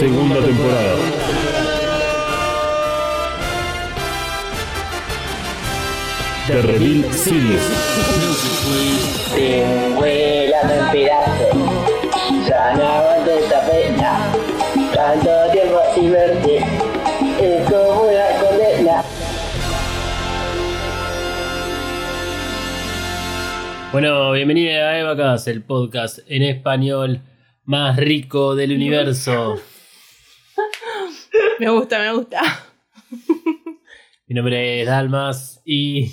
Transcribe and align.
Segunda 0.00 0.40
temporada. 0.40 1.09
The 6.50 6.62
Reveal 6.62 7.12
Series. 7.12 7.62
Te 9.32 9.94
vuelan 9.94 10.68
en 10.68 10.90
pedazos. 10.90 12.48
Ya 12.48 12.74
no 12.74 12.84
aguanto 12.84 13.30
esta 13.30 13.66
pena. 13.68 14.32
Tanto 14.92 15.30
tiempo 15.52 15.80
sin 15.94 16.10
verte. 16.10 16.56
Es 17.40 17.70
como 17.70 18.02
una 18.02 18.26
condena. 18.40 19.04
Bueno, 23.92 24.32
bienvenido 24.32 24.72
a 24.72 24.98
Evacas, 24.98 25.46
el 25.46 25.62
podcast 25.62 26.18
en 26.26 26.42
español 26.42 27.20
más 27.64 27.96
rico 27.96 28.56
del 28.56 28.72
universo. 28.72 29.60
Me 31.60 31.70
gusta, 31.70 32.00
me 32.00 32.12
gusta. 32.12 32.40
Mi 34.26 34.34
nombre 34.34 34.80
es 34.80 34.86
Dalmas 34.88 35.62
y 35.64 36.10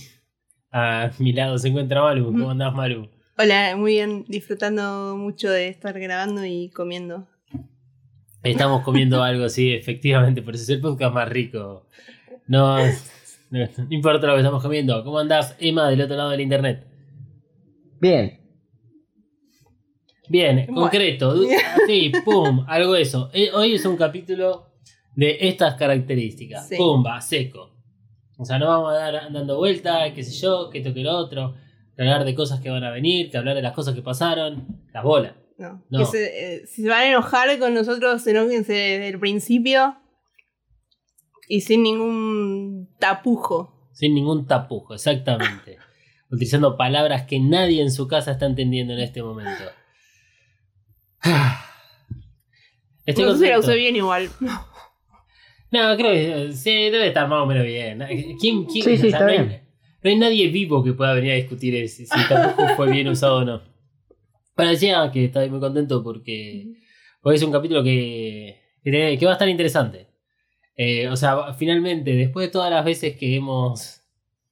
a 0.78 1.12
mi 1.20 1.34
lado 1.34 1.58
se 1.58 1.70
encuentra 1.70 2.02
Malu. 2.02 2.26
¿Cómo 2.26 2.52
andás, 2.52 2.74
Malu? 2.74 3.10
Hola, 3.38 3.76
muy 3.78 3.94
bien, 3.94 4.26
disfrutando 4.28 5.16
mucho 5.18 5.50
de 5.50 5.68
estar 5.70 6.00
grabando 6.00 6.46
y 6.46 6.70
comiendo. 6.70 7.28
Estamos 8.44 8.84
comiendo 8.84 9.24
algo, 9.24 9.50
sí, 9.50 9.74
efectivamente, 9.74 10.42
por 10.42 10.56
eso 10.56 10.64
es 10.64 10.70
el 10.70 10.82
podcast 10.82 11.14
más 11.14 11.30
rico. 11.30 11.86
No, 12.48 12.78
no, 12.78 13.60
no 13.78 13.88
importa 13.90 14.28
lo 14.28 14.34
que 14.34 14.40
estamos 14.40 14.62
comiendo. 14.64 15.04
¿Cómo 15.04 15.20
andás, 15.20 15.56
Emma, 15.60 15.90
del 15.90 16.02
otro 16.02 16.16
lado 16.16 16.30
del 16.32 16.42
internet? 16.42 16.86
Bien. 18.00 18.40
Bien, 20.30 20.66
Bueno. 20.68 20.82
concreto. 20.82 21.36
Sí, 21.88 22.12
pum, 22.26 22.66
algo 22.68 22.94
de 22.94 23.02
eso. 23.02 23.30
Eh, 23.34 23.50
Hoy 23.54 23.74
es 23.76 23.86
un 23.86 23.96
capítulo 23.98 24.68
de 25.16 25.38
estas 25.42 25.76
características. 25.76 26.68
Sí. 26.68 26.76
Pumba, 26.78 27.22
seco. 27.22 27.77
O 28.38 28.46
sea, 28.46 28.60
no 28.60 28.68
vamos 28.68 28.92
a 28.94 28.98
dar 28.98 29.32
dando 29.34 29.58
vuelta, 29.58 30.14
qué 30.14 30.24
sé 30.24 30.32
yo, 30.40 30.70
que 30.70 30.82
toque 30.82 31.02
lo 31.02 31.12
otro, 31.16 31.56
que 31.96 32.04
hablar 32.04 32.24
de 32.24 32.36
cosas 32.36 32.60
que 32.60 32.70
van 32.70 32.84
a 32.84 32.92
venir, 32.92 33.32
que 33.32 33.38
hablar 33.38 33.56
de 33.56 33.62
las 33.64 33.74
cosas 33.74 33.96
que 33.96 34.02
pasaron, 34.02 34.84
las 34.94 35.04
bolas. 35.04 35.34
No. 35.58 35.84
No. 35.90 36.00
Que 36.00 36.06
se- 36.06 36.56
eh, 36.56 36.68
si 36.68 36.84
se 36.84 36.90
van 36.90 37.00
a 37.00 37.08
enojar 37.10 37.58
con 37.58 37.74
nosotros, 37.74 38.26
enójense 38.28 38.74
desde 38.74 39.08
el 39.08 39.20
principio 39.20 39.98
y 41.50 41.62
sin 41.62 41.82
ningún 41.82 42.90
tapujo. 43.00 43.90
Sin 43.94 44.14
ningún 44.14 44.46
tapujo, 44.46 44.94
exactamente. 44.94 45.78
Utilizando 46.30 46.78
palabras 46.78 47.24
que 47.24 47.40
nadie 47.40 47.82
en 47.82 47.92
su 47.92 48.08
casa 48.08 48.32
está 48.34 48.46
entendiendo 48.46 48.94
en 48.94 49.00
este 49.00 49.24
momento. 49.24 49.64
Estoy 53.06 53.24
no 53.26 53.36
si 53.38 53.48
la 53.48 53.60
usé 53.60 53.76
bien 53.76 53.96
igual. 53.96 54.30
No, 55.72 55.96
creo 55.98 56.12
que 56.12 56.46
eh, 56.46 56.54
sí, 56.54 56.72
debe 56.90 57.08
estar 57.08 57.28
más 57.28 57.42
o 57.44 57.46
menos 57.46 57.66
bien. 57.66 58.00
¿Quién, 58.40 58.66
quién- 58.66 58.98
Sí, 58.98 59.08
está 59.08 59.20
no, 59.22 59.26
hay, 59.28 59.38
bien. 59.40 59.62
no 60.04 60.10
hay 60.10 60.16
nadie 60.18 60.48
vivo 60.48 60.84
que 60.84 60.94
pueda 60.94 61.14
venir 61.14 61.32
a 61.32 61.36
discutir 61.36 61.76
el- 61.76 61.90
si, 61.90 62.06
tampoco 62.30 62.68
fue 62.76 62.92
bien 62.92 63.08
usado 63.10 63.38
o 63.38 63.46
no. 63.46 63.62
Pero 64.56 64.70
decía 64.70 65.10
que 65.12 65.26
estoy 65.26 65.50
muy 65.50 65.60
contento 65.60 66.04
porque, 66.04 66.68
porque 67.22 67.36
es 67.36 67.44
un 67.44 67.52
capítulo 67.52 67.84
que, 67.84 68.60
que, 68.84 69.20
va 69.26 69.32
a 69.32 69.34
estar 69.34 69.50
interesante. 69.50 70.08
Eh, 70.76 71.08
o 71.10 71.16
sea, 71.16 71.54
finalmente, 71.54 72.12
después 72.16 72.48
de 72.48 72.52
todas 72.52 72.72
las 72.72 72.86
veces 72.86 73.18
que 73.18 73.36
hemos 73.36 74.02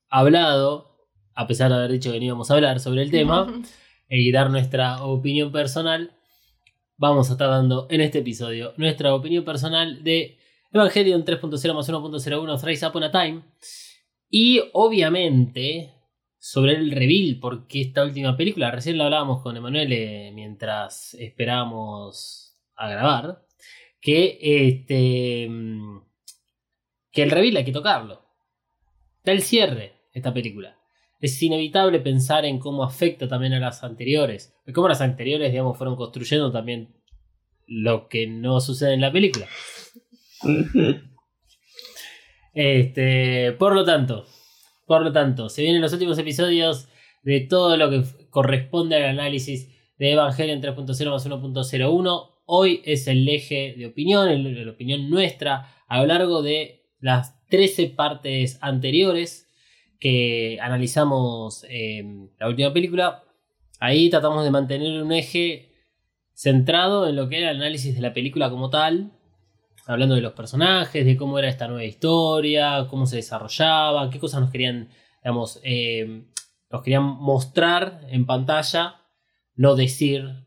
hablado, 0.09 1.07
a 1.33 1.47
pesar 1.47 1.69
de 1.71 1.77
haber 1.77 1.91
dicho 1.91 2.11
que 2.11 2.19
no 2.19 2.25
íbamos 2.25 2.51
a 2.51 2.55
hablar 2.55 2.79
sobre 2.79 3.01
el 3.01 3.11
tema, 3.11 3.61
y 4.09 4.31
dar 4.31 4.49
nuestra 4.51 5.03
opinión 5.03 5.51
personal, 5.51 6.11
vamos 6.97 7.29
a 7.29 7.33
estar 7.33 7.49
dando 7.49 7.87
en 7.89 8.01
este 8.01 8.19
episodio 8.19 8.73
nuestra 8.77 9.13
opinión 9.13 9.43
personal 9.43 10.03
de 10.03 10.37
Evangelion 10.75 11.23
3.0 11.23 11.73
más 11.73 11.89
1.01 11.89 12.59
Thrice 12.59 12.85
Upon 12.85 13.03
a 13.03 13.11
Time. 13.11 13.43
Y 14.29 14.61
obviamente 14.73 15.93
sobre 16.37 16.73
el 16.73 16.91
reveal, 16.91 17.39
porque 17.39 17.79
esta 17.79 18.03
última 18.03 18.35
película, 18.35 18.71
recién 18.71 18.97
la 18.97 19.05
hablábamos 19.05 19.41
con 19.41 19.55
Emanuele 19.55 20.31
mientras 20.33 21.13
esperábamos 21.13 22.57
a 22.75 22.89
grabar, 22.89 23.45
que 24.01 24.37
este 24.41 25.49
que 27.09 27.23
el 27.23 27.31
reveal 27.31 27.55
hay 27.55 27.63
que 27.63 27.71
tocarlo. 27.71 28.21
Está 29.19 29.31
el 29.31 29.43
cierre 29.43 29.93
esta 30.11 30.33
película. 30.33 30.77
Es 31.21 31.41
inevitable 31.41 32.01
pensar 32.01 32.43
en 32.43 32.59
cómo 32.59 32.83
afecta 32.83 33.29
también 33.29 33.53
a 33.53 33.59
las 33.61 33.81
anteriores. 33.81 34.53
Cómo 34.73 34.89
las 34.89 34.99
anteriores, 34.99 35.51
digamos, 35.51 35.77
fueron 35.77 35.95
construyendo 35.95 36.51
también 36.51 36.93
lo 37.65 38.09
que 38.09 38.27
no 38.27 38.59
sucede 38.59 38.93
en 38.93 39.01
la 39.01 39.11
película. 39.13 39.47
Este, 42.53 43.51
por 43.53 43.75
lo 43.75 43.83
tanto, 43.83 44.25
por 44.85 45.01
lo 45.03 45.11
tanto, 45.11 45.49
se 45.49 45.61
vienen 45.61 45.81
los 45.81 45.93
últimos 45.93 46.17
episodios 46.17 46.87
de 47.23 47.41
todo 47.41 47.75
lo 47.77 47.89
que 47.89 48.03
corresponde 48.29 48.95
al 48.95 49.03
análisis 49.03 49.69
de 49.97 50.11
Evangelion 50.13 50.61
3.0 50.61 51.09
más 51.11 51.25
1.01. 51.25 52.31
Hoy 52.45 52.81
es 52.85 53.07
el 53.07 53.27
eje 53.27 53.73
de 53.77 53.87
opinión, 53.87 54.29
el- 54.29 54.65
la 54.65 54.71
opinión 54.71 55.09
nuestra 55.09 55.73
a 55.87 55.99
lo 55.99 56.05
largo 56.05 56.41
de 56.43 56.83
las 56.99 57.45
13 57.47 57.87
partes 57.87 58.57
anteriores 58.61 59.49
que 59.99 60.57
analizamos 60.61 61.65
en 61.69 62.31
la 62.39 62.47
última 62.47 62.71
película. 62.73 63.23
Ahí 63.79 64.09
tratamos 64.09 64.43
de 64.43 64.51
mantener 64.51 65.01
un 65.01 65.11
eje 65.11 65.71
centrado 66.33 67.07
en 67.07 67.15
lo 67.15 67.27
que 67.29 67.39
era 67.39 67.51
el 67.51 67.57
análisis 67.57 67.95
de 67.95 68.01
la 68.01 68.13
película 68.13 68.49
como 68.49 68.69
tal, 68.69 69.11
hablando 69.87 70.15
de 70.15 70.21
los 70.21 70.33
personajes, 70.33 71.05
de 71.05 71.17
cómo 71.17 71.37
era 71.39 71.47
esta 71.47 71.67
nueva 71.67 71.83
historia, 71.83 72.87
cómo 72.89 73.05
se 73.05 73.17
desarrollaba, 73.17 74.09
qué 74.09 74.19
cosas 74.19 74.41
nos 74.41 74.51
querían, 74.51 74.89
digamos, 75.23 75.59
eh, 75.63 76.25
nos 76.69 76.81
querían 76.81 77.03
mostrar 77.03 78.01
en 78.09 78.25
pantalla, 78.25 79.01
no 79.55 79.75
decir, 79.75 80.45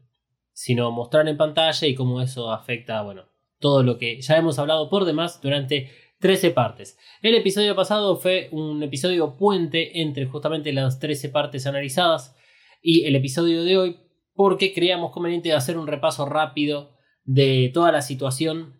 sino 0.52 0.90
mostrar 0.90 1.28
en 1.28 1.36
pantalla 1.36 1.86
y 1.86 1.94
cómo 1.94 2.20
eso 2.20 2.50
afecta, 2.50 3.02
bueno, 3.02 3.26
todo 3.60 3.82
lo 3.82 3.98
que 3.98 4.20
ya 4.20 4.36
hemos 4.36 4.58
hablado 4.58 4.90
por 4.90 5.04
demás 5.04 5.40
durante 5.40 5.90
13 6.20 6.50
partes. 6.50 6.98
El 7.22 7.34
episodio 7.36 7.76
pasado 7.76 8.16
fue 8.16 8.48
un 8.50 8.82
episodio 8.82 9.36
puente 9.36 10.00
entre 10.00 10.26
justamente 10.26 10.72
las 10.72 10.98
13 10.98 11.28
partes 11.28 11.66
analizadas 11.66 12.36
y 12.82 13.04
el 13.04 13.14
episodio 13.14 13.62
de 13.62 13.78
hoy 13.78 14.00
porque 14.34 14.72
creíamos 14.72 15.12
conveniente 15.12 15.52
hacer 15.52 15.78
un 15.78 15.86
repaso 15.86 16.26
rápido 16.26 16.96
de 17.24 17.70
toda 17.72 17.92
la 17.92 18.02
situación 18.02 18.77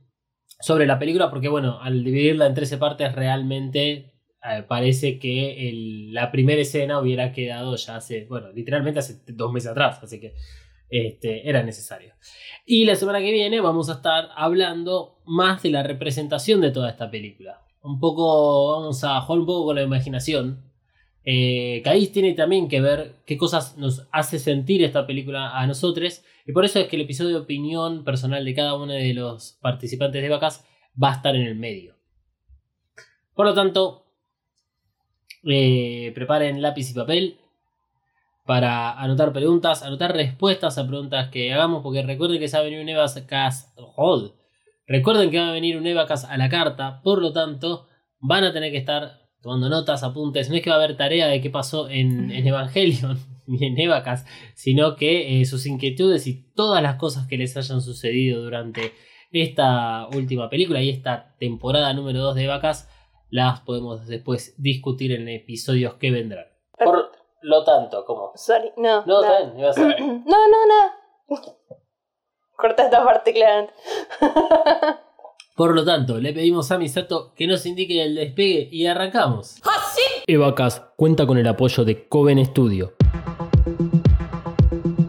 sobre 0.61 0.87
la 0.87 0.99
película 0.99 1.31
porque 1.31 1.49
bueno, 1.49 1.81
al 1.81 2.03
dividirla 2.05 2.47
en 2.47 2.55
13 2.55 2.79
partes 2.79 3.15
realmente 3.15 4.13
eh, 4.45 4.63
parece 4.67 5.19
que 5.19 5.69
el- 5.69 6.13
la 6.15 6.31
primera 6.31 6.61
escena 6.63 7.01
hubiera 7.01 7.33
quedado 7.33 7.75
ya 7.77 7.97
hace, 7.97 8.25
bueno, 8.27 8.53
literalmente 8.53 9.01
hace 9.01 9.21
dos 9.29 9.53
meses 9.53 9.71
atrás, 9.71 9.99
así 10.03 10.21
que 10.21 10.35
este, 10.91 11.49
era 11.49 11.63
necesario. 11.63 12.15
Y 12.65 12.85
la 12.85 12.95
semana 12.95 13.19
que 13.21 13.31
viene 13.33 13.61
vamos 13.61 13.91
a 13.91 13.95
estar 13.95 14.29
hablando 14.37 15.19
más 15.27 15.63
de 15.63 15.71
la 15.71 15.83
representación 15.83 16.61
de 16.61 16.71
toda 16.71 16.91
esta 16.91 17.11
película. 17.11 17.61
Un 17.83 18.01
poco, 18.01 18.73
vamos 18.81 19.05
a 19.05 19.21
jugar 19.21 19.41
un 19.41 19.47
poco 19.47 19.67
con 19.67 19.77
la 19.77 19.83
imaginación. 19.83 20.65
Eh, 21.25 21.83
que 21.85 22.07
tiene 22.07 22.33
también 22.33 22.69
que 22.69 22.81
ver 22.81 23.17
qué 23.27 23.37
cosas 23.37 23.77
nos 23.77 24.09
hace 24.13 24.39
sentir 24.39 24.83
esta 24.83 25.07
película 25.07 25.59
a 25.59 25.67
nosotros. 25.67 26.23
Y 26.49 26.53
por 26.53 26.65
eso 26.65 26.79
es 26.79 26.89
que 26.89 26.97
el 26.97 27.03
episodio 27.03 27.35
de 27.35 27.43
opinión 27.43 28.05
personal 28.05 28.43
de 28.43 28.55
cada 28.55 28.75
uno 28.75 28.95
de 28.95 29.13
los 29.13 29.59
participantes 29.61 30.23
de 30.23 30.31
Vacas 30.31 30.65
va 31.01 31.11
a 31.11 31.17
estar 31.17 31.37
en 31.37 31.43
el 31.43 31.55
medio. 31.55 31.95
Por 33.35 33.45
lo 33.45 33.53
tanto, 33.53 34.07
eh, 35.45 36.11
preparen 36.15 36.63
lápiz 36.63 36.91
y 36.91 36.95
papel 36.95 37.37
para 38.47 38.99
anotar 38.99 39.31
preguntas, 39.35 39.83
anotar 39.83 40.15
respuestas 40.15 40.79
a 40.79 40.89
preguntas 40.89 41.29
que 41.29 41.53
hagamos, 41.53 41.83
porque 41.83 42.03
recuerden 42.03 42.41
que 42.41 42.49
se 42.49 42.57
va 42.57 42.63
a 42.63 42.65
venir 42.65 42.81
un 42.81 42.89
Evacas 42.89 43.75
Hold. 43.97 44.33
Recuerden 44.87 45.31
que 45.31 45.39
va 45.39 45.51
a 45.51 45.53
venir 45.53 45.77
un 45.77 45.87
Evacas 45.87 46.25
a 46.25 46.39
la 46.39 46.49
carta, 46.49 47.03
por 47.03 47.21
lo 47.21 47.31
tanto, 47.31 47.89
van 48.21 48.45
a 48.45 48.55
tener 48.55 48.73
que 48.73 48.79
estar 48.79 49.21
tomando 49.43 49.69
notas, 49.69 50.03
apuntes. 50.03 50.49
No 50.49 50.57
es 50.57 50.63
que 50.63 50.71
va 50.71 50.77
a 50.77 50.79
haber 50.83 50.97
tarea 50.97 51.27
de 51.27 51.43
qué 51.43 51.51
pasó 51.51 51.91
en, 51.91 52.31
en 52.31 52.47
Evangelion 52.47 53.38
ni 53.61 53.67
en 53.67 53.79
Evacas, 53.81 54.25
sino 54.55 54.95
que 54.97 55.41
eh, 55.41 55.45
sus 55.47 55.67
inquietudes 55.67 56.27
y 56.27 56.53
todas 56.55 56.83
las 56.83 56.97
cosas 56.97 57.27
que 57.27 57.37
les 57.39 57.57
hayan 57.57 57.81
sucedido 57.81 58.43
durante 58.43 58.93
esta 59.33 60.07
última 60.15 60.49
película 60.49 60.81
y 60.83 60.89
esta 60.91 61.35
temporada 61.39 61.93
número 61.93 62.21
2 62.21 62.35
de 62.37 62.47
Vacas 62.47 62.89
las 63.31 63.61
podemos 63.61 64.07
después 64.07 64.55
discutir 64.57 65.13
en 65.13 65.29
episodios 65.29 65.95
que 65.95 66.11
vendrán. 66.11 66.47
Por 66.79 67.11
lo 67.43 67.65
tanto, 67.65 68.05
¿cómo? 68.07 68.33
Sorry, 68.37 68.71
no. 68.77 69.05
No, 69.05 69.21
nada. 69.21 69.53
ibas 69.59 69.77
a- 69.77 69.83
No, 69.99 70.25
no, 70.27 70.67
no. 71.29 71.37
Corta 72.57 72.85
esta 72.85 73.05
parte, 73.05 73.33
claramente. 73.33 73.75
Por 75.55 75.75
lo 75.75 75.85
tanto, 75.85 76.19
le 76.19 76.33
pedimos 76.33 76.71
a 76.71 76.79
Misato 76.79 77.33
que 77.35 77.47
nos 77.49 77.67
indique 77.67 78.01
el 78.03 78.15
despegue 78.15 78.69
y 78.71 78.87
arrancamos. 78.87 79.61
Evacas 80.27 80.81
cuenta 80.97 81.27
con 81.27 81.37
el 81.37 81.49
apoyo 81.49 81.85
de 81.85 82.07
Coven 82.09 82.45
Studio. 82.45 82.93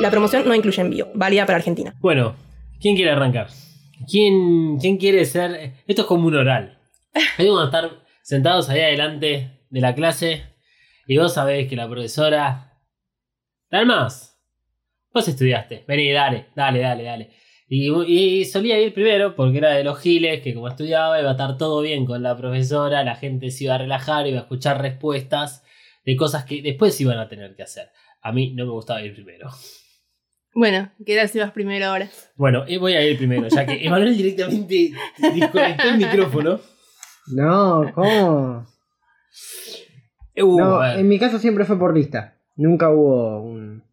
La 0.01 0.11
promoción 0.11 0.47
no 0.47 0.53
incluye 0.53 0.81
envío, 0.81 1.07
válida 1.15 1.47
para 1.47 1.57
Argentina. 1.57 1.95
Bueno, 1.99 2.35
¿quién 2.79 2.95
quiere 2.95 3.09
arrancar? 3.09 3.47
¿Quién, 4.07 4.77
quién 4.77 4.97
quiere 4.97 5.25
ser? 5.25 5.73
Esto 5.87 6.03
es 6.03 6.07
como 6.07 6.27
un 6.27 6.35
oral. 6.35 6.77
Vamos 7.39 7.63
a 7.63 7.65
estar 7.65 7.89
sentados 8.21 8.69
ahí 8.69 8.81
adelante 8.81 9.63
de 9.71 9.81
la 9.81 9.95
clase 9.95 10.43
y 11.07 11.17
vos 11.17 11.33
sabés 11.33 11.67
que 11.67 11.75
la 11.75 11.89
profesora... 11.89 12.67
Dalmas, 13.71 14.39
vos 15.11 15.27
estudiaste. 15.27 15.85
Vení, 15.87 16.11
dale, 16.11 16.49
dale, 16.55 16.81
dale, 16.81 17.03
dale. 17.03 17.48
Y, 17.71 17.91
y 17.91 18.45
solía 18.45 18.81
ir 18.81 18.95
primero 18.95 19.35
porque 19.35 19.59
era 19.59 19.69
de 19.69 19.83
los 19.83 19.99
giles 19.99 20.41
que 20.41 20.55
como 20.55 20.67
estudiaba 20.67 21.19
iba 21.19 21.29
a 21.29 21.33
estar 21.33 21.55
todo 21.55 21.81
bien 21.81 22.05
con 22.05 22.23
la 22.23 22.35
profesora, 22.35 23.03
la 23.03 23.15
gente 23.15 23.51
se 23.51 23.65
iba 23.65 23.75
a 23.75 23.77
relajar, 23.77 24.25
iba 24.25 24.39
a 24.39 24.41
escuchar 24.41 24.81
respuestas 24.81 25.63
de 26.03 26.15
cosas 26.15 26.45
que 26.45 26.63
después 26.63 26.99
iban 26.99 27.19
a 27.19 27.27
tener 27.27 27.55
que 27.55 27.61
hacer. 27.61 27.89
A 28.21 28.31
mí 28.31 28.53
no 28.55 28.65
me 28.65 28.71
gustaba 28.71 29.03
ir 29.03 29.13
primero. 29.13 29.49
Bueno, 30.55 30.91
¿qué 31.05 31.15
tal 31.15 31.29
si 31.29 31.37
vas 31.37 31.51
primero 31.51 31.85
ahora? 31.85 32.09
Bueno, 32.35 32.65
eh, 32.67 32.79
voy 32.79 32.93
a 32.93 33.07
ir 33.07 33.17
primero, 33.17 33.47
ya 33.47 33.67
que 33.67 33.85
Emanuel 33.85 34.17
directamente 34.17 34.91
desconectó 35.17 35.89
el 35.89 35.97
micrófono. 35.97 36.59
No, 37.27 37.91
¿cómo? 37.93 38.65
Uh, 40.35 40.57
no, 40.57 40.85
en 40.91 41.07
mi 41.07 41.19
caso 41.19 41.37
siempre 41.37 41.65
fue 41.65 41.77
por 41.77 41.95
lista. 41.95 42.35
Nunca 42.55 42.89
hubo 42.89 43.43
un 43.43 43.83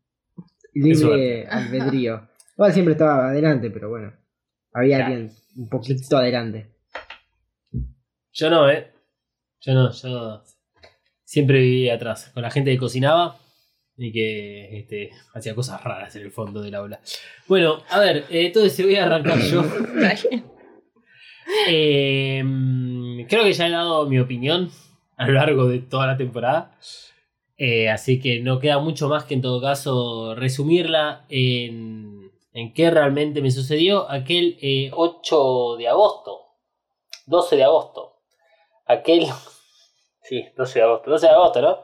libre 0.72 1.46
albedrío. 1.46 2.26
Igual 2.56 2.73
siempre 2.73 2.93
estaba 2.93 3.29
adelante, 3.29 3.70
pero 3.70 3.91
bueno. 3.91 4.12
Había 4.73 4.97
Claro. 4.99 5.12
alguien 5.14 5.32
un 5.56 5.69
poquito 5.69 6.17
adelante. 6.17 6.70
Yo 8.32 8.50
no, 8.50 8.69
¿eh? 8.70 8.93
Yo 9.61 9.75
no, 9.75 9.91
yo 9.93 10.43
siempre 11.25 11.61
viví 11.61 11.88
atrás, 11.91 12.31
con 12.32 12.43
la 12.43 12.50
gente 12.50 12.70
que 12.70 12.79
cocinaba 12.79 13.37
y 13.97 14.12
que 14.12 14.79
este, 14.79 15.11
hacía 15.35 15.55
cosas 15.55 15.82
raras 15.82 16.14
en 16.17 16.23
el 16.23 16.31
fondo 16.31 16.61
del 16.61 16.75
aula. 16.75 17.00
Bueno, 17.49 17.82
a 17.91 17.99
ver, 17.99 18.19
eh, 18.31 18.47
entonces 18.47 18.85
voy 18.85 18.97
a 18.97 19.06
arrancar 19.06 19.38
yo. 19.41 19.64
Eh, 21.69 22.43
creo 23.29 23.44
que 23.44 23.53
ya 23.53 23.69
he 23.69 23.70
dado 23.70 24.06
mi 24.08 24.19
opinión 24.19 24.69
a 25.17 25.26
lo 25.29 25.35
largo 25.35 25.69
de 25.69 25.79
toda 25.79 26.06
la 26.08 26.17
temporada. 26.17 26.76
Eh, 27.56 27.88
así 27.88 28.19
que 28.20 28.41
no 28.41 28.58
queda 28.58 28.81
mucho 28.81 29.08
más 29.08 29.25
que 29.25 29.35
en 29.35 29.43
todo 29.43 29.62
caso 29.62 30.35
resumirla 30.35 31.25
en, 31.29 32.16
en 32.56 32.73
qué 32.73 32.91
realmente 32.91 33.43
me 33.43 33.50
sucedió 33.50 34.11
aquel 34.11 34.58
eh, 34.62 34.91
8 34.94 35.76
de 35.76 35.88
agosto. 35.88 36.55
12 37.26 37.56
de 37.56 37.64
agosto. 37.64 38.17
Aquel... 38.87 39.26
Sí, 40.23 40.44
12 40.56 40.79
de 40.81 40.85
agosto. 40.85 41.11
12 41.11 41.26
de 41.26 41.32
agosto, 41.32 41.62
¿no? 41.62 41.79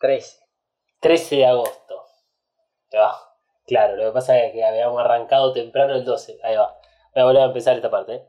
13. 0.00 0.36
13 0.98 1.36
de 1.36 1.46
agosto. 1.46 1.94
Ahí 2.90 2.98
va. 2.98 3.14
Claro, 3.68 3.96
lo 3.96 4.06
que 4.06 4.12
pasa 4.14 4.36
es 4.40 4.52
que 4.52 4.64
habíamos 4.64 4.98
arrancado 4.98 5.52
temprano 5.52 5.94
el 5.94 6.04
12. 6.04 6.40
Ahí 6.42 6.56
va. 6.56 6.76
Voy 7.14 7.22
a 7.22 7.24
volver 7.24 7.42
a 7.42 7.46
empezar 7.46 7.76
esta 7.76 7.88
parte. 7.88 8.14
¿eh? 8.16 8.26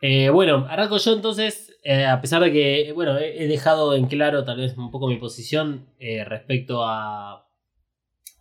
Eh, 0.00 0.30
bueno, 0.30 0.66
arranco 0.68 0.96
yo 0.96 1.12
entonces, 1.12 1.78
eh, 1.84 2.06
a 2.06 2.20
pesar 2.20 2.42
de 2.42 2.50
que, 2.50 2.92
bueno, 2.94 3.16
he, 3.16 3.44
he 3.44 3.46
dejado 3.46 3.94
en 3.94 4.06
claro 4.06 4.44
tal 4.44 4.56
vez 4.56 4.76
un 4.76 4.90
poco 4.90 5.06
mi 5.06 5.18
posición 5.18 5.94
eh, 6.00 6.24
respecto 6.24 6.82
a, 6.82 7.46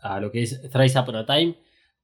a 0.01 0.19
lo 0.19 0.31
que 0.31 0.41
es 0.41 0.67
Thrice 0.71 0.97
Upon 0.97 1.17
a 1.17 1.25
Time, 1.27 1.55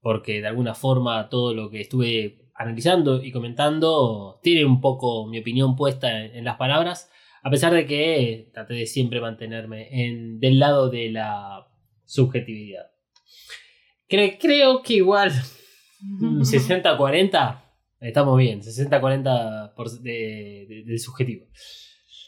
porque 0.06 0.40
de 0.40 0.46
alguna 0.46 0.76
forma 0.76 1.30
todo 1.30 1.56
lo 1.56 1.72
que 1.72 1.82
estuve 1.82 2.52
analizando 2.54 3.24
y 3.24 3.32
comentando 3.32 4.40
tiene 4.44 4.64
un 4.64 4.80
poco 4.80 5.26
mi 5.26 5.40
opinión 5.40 5.76
puesta 5.76 6.24
en, 6.24 6.36
en 6.36 6.46
las 6.46 6.58
palabras, 6.58 7.10
a 7.42 7.50
pesar 7.50 7.74
de 7.74 7.88
que 7.88 8.52
traté 8.54 8.76
de 8.76 8.86
siempre 8.86 9.20
mantenerme 9.20 9.88
en, 10.06 10.40
del 10.40 10.60
lado 10.60 10.92
de 10.92 11.10
la 11.10 11.66
subjetividad. 12.04 12.86
Cre- 14.08 14.38
creo 14.40 14.84
que 14.84 14.94
igual 14.94 15.32
60-40 16.22 17.64
estamos 18.00 18.38
bien, 18.38 18.62
60-40 18.62 19.74
por- 19.74 19.90
de, 19.90 20.68
de- 20.70 20.84
del 20.86 21.00
subjetivo. 21.00 21.48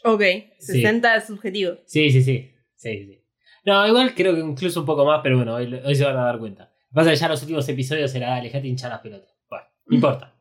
Ok, 0.04 0.22
Sí. 0.58 0.72
60 0.82 1.14
es 1.14 1.26
subjetivo. 1.28 1.74
Sí, 1.86 2.10
sí, 2.10 2.22
sí, 2.22 2.50
sí, 2.74 3.04
sí. 3.06 3.24
No, 3.64 3.86
igual 3.86 4.14
creo 4.16 4.34
que 4.34 4.40
incluso 4.40 4.80
un 4.80 4.86
poco 4.86 5.04
más, 5.04 5.20
pero 5.22 5.36
bueno, 5.36 5.54
hoy, 5.54 5.72
hoy 5.84 5.94
se 5.94 6.04
van 6.04 6.16
a 6.16 6.24
dar 6.24 6.40
cuenta. 6.40 6.67
Que 6.88 6.94
pasa 6.94 7.10
que 7.10 7.16
ya 7.16 7.28
los 7.28 7.42
últimos 7.42 7.68
episodios 7.68 8.14
era 8.14 8.36
alejate 8.36 8.66
hinchar 8.66 8.90
las 8.90 9.00
pelotas. 9.00 9.34
Bueno, 9.48 9.66
no 9.86 9.94
importa. 9.94 10.34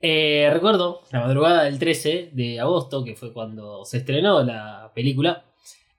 Eh, 0.00 0.48
recuerdo 0.52 1.02
la 1.10 1.20
madrugada 1.20 1.64
del 1.64 1.78
13 1.78 2.30
de 2.32 2.60
agosto, 2.60 3.04
que 3.04 3.14
fue 3.14 3.32
cuando 3.32 3.84
se 3.84 3.98
estrenó 3.98 4.42
la 4.42 4.92
película, 4.94 5.44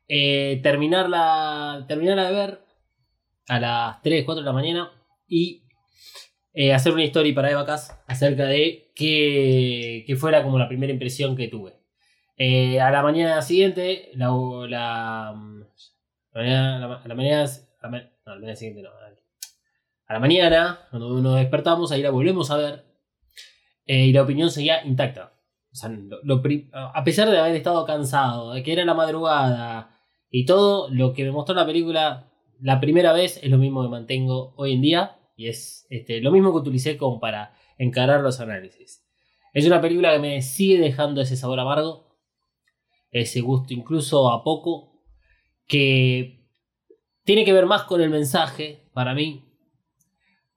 eh, 0.07 0.59
terminarla, 0.63 1.86
terminarla 1.88 2.29
de 2.29 2.33
ver 2.33 2.62
a 3.48 3.60
las 3.60 4.01
3, 4.01 4.24
4 4.25 4.41
de 4.41 4.45
la 4.45 4.53
mañana 4.53 4.91
y 5.27 5.63
eh, 6.53 6.74
hacer 6.74 6.93
una 6.93 7.03
story 7.03 7.33
para 7.33 7.51
Evacas 7.51 8.00
acerca 8.07 8.45
de 8.45 8.91
qué, 8.95 10.03
qué 10.07 10.15
fuera 10.15 10.43
como 10.43 10.57
la 10.57 10.67
primera 10.67 10.91
impresión 10.91 11.36
que 11.36 11.48
tuve. 11.48 11.74
Eh, 12.38 12.79
a 12.79 12.91
la 12.91 13.01
mañana 13.01 13.41
siguiente, 13.41 14.12
la, 14.13 14.27
la, 14.67 15.36
la 16.33 16.41
mañana, 16.41 16.79
la, 16.79 17.01
la 17.05 17.15
mañana, 17.15 17.50
la 17.81 18.16
no, 18.27 18.36
la 18.36 18.39
mañana 18.39 18.55
siguiente 18.55 18.84
no, 18.84 18.89
a 20.10 20.13
la 20.13 20.19
mañana, 20.19 20.88
cuando 20.89 21.22
nos 21.22 21.36
despertamos, 21.36 21.91
ahí 21.91 22.01
la 22.01 22.12
volvemos 22.12 22.50
a 22.50 22.57
ver 22.57 22.86
eh, 23.86 24.05
y 24.05 24.13
la 24.13 24.22
opinión 24.22 24.50
seguía 24.50 24.86
intacta. 24.86 25.34
A 26.93 27.03
pesar 27.03 27.29
de 27.29 27.38
haber 27.38 27.55
estado 27.55 27.86
cansado, 27.86 28.53
de 28.53 28.63
que 28.63 28.74
era 28.74 28.86
la 28.86 28.93
madrugada 28.93 29.91
y 30.31 30.46
todo, 30.46 30.89
lo 30.89 31.13
que 31.13 31.24
me 31.24 31.31
mostró 31.31 31.55
la 31.55 31.65
película 31.65 32.31
la 32.60 32.79
primera 32.79 33.13
vez 33.13 33.39
es 33.43 33.51
lo 33.51 33.57
mismo 33.57 33.84
que 33.84 33.89
mantengo 33.89 34.53
hoy 34.55 34.74
en 34.74 34.81
día 34.81 35.19
y 35.36 35.48
es 35.48 35.86
este, 35.89 36.22
lo 36.22 36.31
mismo 36.31 36.51
que 36.51 36.60
utilicé 36.60 36.98
como 36.98 37.19
para 37.19 37.53
encarar 37.77 38.22
los 38.22 38.39
análisis. 38.39 39.05
Es 39.53 39.65
una 39.65 39.81
película 39.81 40.13
que 40.13 40.19
me 40.19 40.41
sigue 40.41 40.79
dejando 40.79 41.22
ese 41.22 41.36
sabor 41.36 41.60
amargo, 41.60 42.17
ese 43.12 43.41
gusto 43.41 43.74
incluso 43.74 44.31
a 44.31 44.43
poco, 44.43 45.03
que 45.67 46.37
tiene 47.27 47.43
que 47.43 47.51
ver 47.51 47.65
más 47.65 47.84
con 47.84 48.00
el 48.00 48.10
mensaje 48.10 48.88
para 48.93 49.13
mí, 49.13 49.43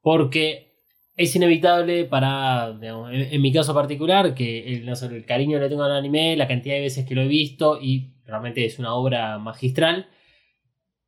porque 0.01 0.77
es 1.17 1.35
inevitable 1.35 2.05
para, 2.05 2.79
en, 2.81 3.43
mi 3.43 3.53
caso 3.53 3.75
particular, 3.75 4.35
que 4.35 4.73
el 4.77 5.25
cariño 5.27 5.59
que 5.59 5.65
le 5.65 5.69
tengo 5.69 5.83
al 5.83 5.97
anime, 5.97 6.37
la 6.37 6.47
cantidad 6.47 6.77
de 6.77 6.83
veces 6.83 7.05
que 7.05 7.17
lo 7.17 7.23
he 7.23 7.27
visto 7.27 7.81
y 7.83 8.15
realmente 8.25 8.65
es 8.65 8.79
una 8.79 8.95
obra 8.95 9.37
magistral, 9.41 10.11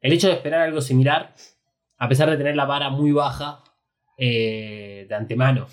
el 0.00 0.12
hecho 0.12 0.26
de 0.26 0.34
esperar 0.34 0.62
algo 0.62 0.80
similar, 0.80 1.32
a 1.96 2.08
pesar 2.08 2.28
de 2.28 2.36
tener 2.36 2.56
la 2.56 2.64
vara 2.64 2.90
muy 2.90 3.12
baja 3.12 3.62
eh, 4.18 5.06
de 5.08 5.14
antemano, 5.14 5.68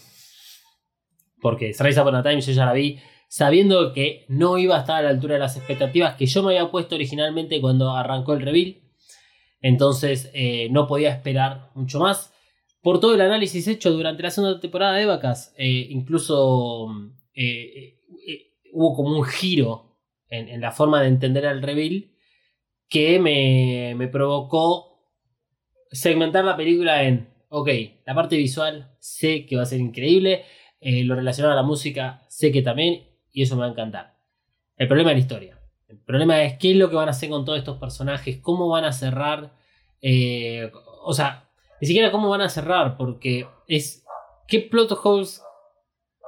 porque 1.42 1.74
Rise 1.80 2.00
Upon 2.00 2.14
a 2.14 2.22
Time 2.22 2.42
yo 2.42 2.52
ya 2.52 2.66
la 2.68 2.74
vi 2.74 3.00
sabiendo 3.28 3.92
que 3.94 4.26
no 4.28 4.60
iba 4.60 4.78
a 4.78 4.82
estar 4.82 4.98
a 4.98 5.02
la 5.02 5.10
altura 5.10 5.34
de 5.34 5.40
las 5.40 5.58
expectativas 5.58 6.14
que 6.14 6.28
yo 6.28 6.44
me 6.44 6.56
había 6.56 6.70
puesto 6.70 6.94
originalmente 6.94 7.60
cuando 7.60 7.90
arrancó 7.90 8.34
el 8.34 8.42
reveal. 8.42 8.89
Entonces 9.62 10.30
eh, 10.34 10.70
no 10.72 10.88
podía 10.88 11.10
esperar 11.10 11.72
mucho 11.76 12.00
más. 12.00 12.34
Por 12.82 13.02
todo 13.02 13.14
el 13.14 13.22
análisis 13.22 13.68
hecho 13.68 13.92
durante 13.92 14.24
la 14.24 14.32
segunda 14.32 14.60
temporada 14.60 14.96
de 14.96 15.06
Vacas, 15.06 15.54
eh, 15.58 15.88
incluso 15.90 16.88
eh, 17.34 18.00
eh, 18.26 18.54
hubo 18.72 18.96
como 18.96 19.18
un 19.18 19.26
giro 19.26 19.98
en, 20.30 20.62
la 20.62 20.72
forma 20.72 21.02
de 21.02 21.10
entender 21.10 21.44
el 21.44 21.62
reveal 21.62 22.12
que 22.88 23.20
me, 23.20 24.08
provocó 24.08 25.12
segmentar 25.92 26.46
la 26.46 26.56
película 26.56 27.04
en, 27.04 27.34
ok, 27.50 27.70
la 28.06 28.16
parte 28.16 28.38
visual 28.38 28.96
sé 29.00 29.46
que 29.46 29.58
va 29.58 29.64
a 29.64 29.66
ser 29.66 29.80
increíble, 29.80 30.46
lo 30.82 31.16
relacionado 31.16 31.54
a 31.54 31.58
la 31.58 31.64
música 31.64 32.26
sé 32.30 32.52
que 32.52 32.62
también, 32.62 33.10
y 33.32 33.42
eso 33.42 33.56
me 33.56 33.62
va 33.62 33.68
a 33.68 33.72
encantar. 33.72 34.18
El 34.78 34.88
problema 34.88 35.12
es 35.12 35.18
la 35.18 35.22
historia. 35.22 35.59
El 35.90 35.98
problema 35.98 36.44
es 36.44 36.60
qué 36.60 36.72
es 36.72 36.78
lo 36.78 36.90
que 36.90 36.96
van 36.96 37.08
a 37.08 37.12
hacer 37.12 37.30
con 37.30 37.46
todos 37.46 37.58
estos 37.58 37.78
personajes, 37.78 38.38
cómo 38.38 38.70
van 38.70 38.86
a 38.86 38.94
cerrar, 38.94 39.54
eh, 40.02 40.72
o 41.04 41.14
sea, 41.14 41.50
ni 41.82 41.88
siquiera 41.88 42.12
cómo 42.12 42.30
van 42.30 42.42
a 42.42 42.50
cerrar, 42.50 42.96
porque 42.96 43.48
es 43.68 44.06
qué 44.48 44.60
plot 44.60 44.92
holes 45.04 45.42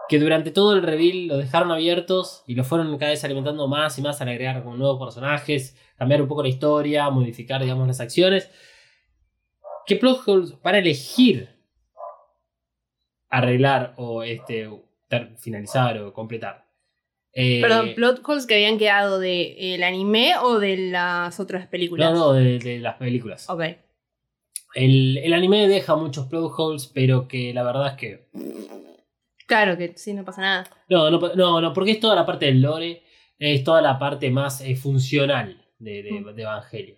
que 0.09 0.17
durante 0.19 0.49
todo 0.49 0.73
el 0.73 0.81
reveal 0.81 1.27
lo 1.27 1.37
dejaron 1.37 1.71
abiertos 1.71 2.43
y 2.47 2.55
lo 2.55 2.63
fueron 2.63 2.97
cada 2.97 3.11
vez 3.11 3.23
alimentando 3.23 3.67
más 3.67 3.99
y 3.99 4.01
más 4.01 4.19
al 4.19 4.29
agregar 4.29 4.65
nuevos 4.65 4.99
personajes, 4.99 5.77
cambiar 5.95 6.23
un 6.23 6.27
poco 6.27 6.41
la 6.41 6.49
historia, 6.49 7.07
modificar, 7.11 7.61
digamos, 7.61 7.87
las 7.87 7.99
acciones. 7.99 8.49
¿Qué 9.85 9.95
plot 9.95 10.27
holes 10.27 10.59
van 10.63 10.75
a 10.75 10.79
elegir 10.79 11.49
arreglar 13.29 13.93
o 13.97 14.23
este, 14.23 14.69
finalizar 15.37 15.99
o 15.99 16.11
completar? 16.11 16.70
Eh, 17.33 17.61
Perdón, 17.61 17.93
plot 17.95 18.21
holes 18.27 18.45
que 18.45 18.55
habían 18.55 18.77
quedado 18.77 19.19
del 19.19 19.83
anime 19.83 20.33
o 20.41 20.59
de 20.59 20.77
las 20.91 21.39
otras 21.39 21.67
películas. 21.67 22.11
No, 22.11 22.17
no, 22.19 22.33
de, 22.33 22.59
de 22.59 22.79
las 22.79 22.95
películas. 22.97 23.49
Ok. 23.49 23.63
El, 24.73 25.17
el 25.17 25.33
anime 25.33 25.67
deja 25.67 25.95
muchos 25.95 26.27
plot 26.27 26.51
holes, 26.57 26.87
pero 26.93 27.27
que 27.27 27.53
la 27.53 27.63
verdad 27.63 27.87
es 27.87 27.93
que. 27.95 28.29
Claro 29.47 29.77
que 29.77 29.93
sí, 29.97 30.13
no 30.13 30.23
pasa 30.23 30.41
nada. 30.41 30.69
No, 30.89 31.09
no, 31.11 31.19
no, 31.35 31.61
no, 31.61 31.73
porque 31.73 31.91
es 31.91 31.99
toda 31.99 32.15
la 32.15 32.25
parte 32.25 32.45
del 32.45 32.61
lore, 32.61 33.03
es 33.37 33.63
toda 33.63 33.81
la 33.81 33.99
parte 33.99 34.29
más 34.31 34.61
eh, 34.61 34.75
funcional 34.75 35.65
de, 35.77 36.03
de, 36.03 36.11
Mm. 36.11 36.35
de 36.35 36.41
Evangelion. 36.43 36.97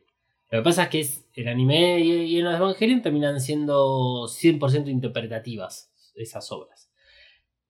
Lo 0.51 0.59
que 0.59 0.63
pasa 0.63 0.83
es 0.83 0.89
que 0.89 0.99
es 0.99 1.25
el 1.33 1.47
anime 1.47 1.99
y, 1.99 2.11
y 2.11 2.39
en 2.39 2.45
Evangelion 2.45 3.01
terminan 3.01 3.39
siendo 3.41 4.27
100% 4.27 4.87
interpretativas 4.89 5.91
esas 6.15 6.51
obras. 6.51 6.91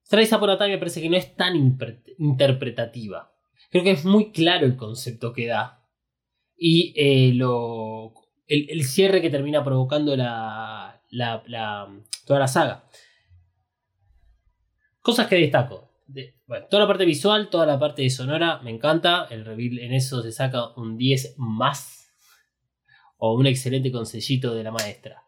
Trace 0.09 0.35
Upon 0.35 0.49
a 0.51 0.57
me 0.67 0.77
parece 0.77 1.01
que 1.01 1.09
no 1.09 1.17
es 1.17 1.35
tan 1.35 1.55
interpretativa. 2.17 3.33
Creo 3.69 3.83
que 3.83 3.91
es 3.91 4.05
muy 4.05 4.31
claro 4.31 4.65
el 4.65 4.75
concepto 4.75 5.33
que 5.33 5.47
da. 5.47 5.83
Y 6.55 6.93
eh, 6.95 7.33
lo, 7.33 8.13
el, 8.47 8.83
cierre 8.83 9.21
que 9.21 9.29
termina 9.29 9.63
provocando 9.63 10.15
la, 10.15 11.01
la- 11.09 11.89
toda 12.25 12.39
la 12.39 12.47
saga. 12.47 12.85
Cosas 15.01 15.27
que 15.27 15.35
destaco. 15.35 15.91
De- 16.05 16.35
bueno, 16.45 16.67
toda 16.69 16.83
la 16.83 16.87
parte 16.87 17.05
visual, 17.05 17.49
toda 17.49 17.65
la 17.65 17.79
parte 17.79 18.03
de 18.03 18.09
sonora, 18.09 18.59
me 18.61 18.71
encanta. 18.71 19.27
El 19.31 19.45
reveal 19.45 19.79
en 19.79 19.93
eso 19.93 20.21
se 20.21 20.31
saca 20.31 20.69
un 20.75 20.97
10 20.97 21.35
más. 21.37 22.13
O 23.17 23.33
un 23.35 23.47
excelente 23.47 23.91
consellito 23.91 24.53
de 24.53 24.63
la 24.63 24.71
maestra. 24.71 25.23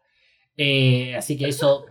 Eh, 0.56 1.14
así 1.16 1.36
que 1.36 1.48
eso 1.48 1.86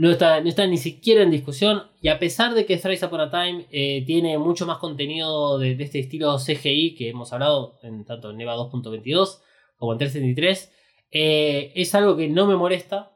no 0.00 0.10
está, 0.12 0.40
no 0.40 0.48
está 0.48 0.66
ni 0.66 0.78
siquiera 0.78 1.22
en 1.22 1.30
discusión. 1.30 1.82
Y 2.00 2.08
a 2.08 2.18
pesar 2.18 2.54
de 2.54 2.64
que 2.64 2.78
Thrice 2.78 3.04
Upon 3.04 3.20
a 3.20 3.30
Time 3.30 3.66
eh, 3.70 4.02
tiene 4.06 4.38
mucho 4.38 4.64
más 4.64 4.78
contenido 4.78 5.58
de, 5.58 5.72
este 5.72 5.98
estilo 5.98 6.38
CGI 6.38 6.94
que 6.94 7.10
hemos 7.10 7.34
hablado 7.34 7.78
en 7.82 8.06
tanto 8.06 8.30
en 8.30 8.38
Neva 8.38 8.56
2.22 8.56 9.42
como 9.76 9.92
en 9.92 9.98
333, 9.98 10.72
eh, 11.10 11.72
es 11.74 11.94
algo 11.94 12.16
que 12.16 12.30
no 12.30 12.46
me 12.46 12.56
molesta. 12.56 13.12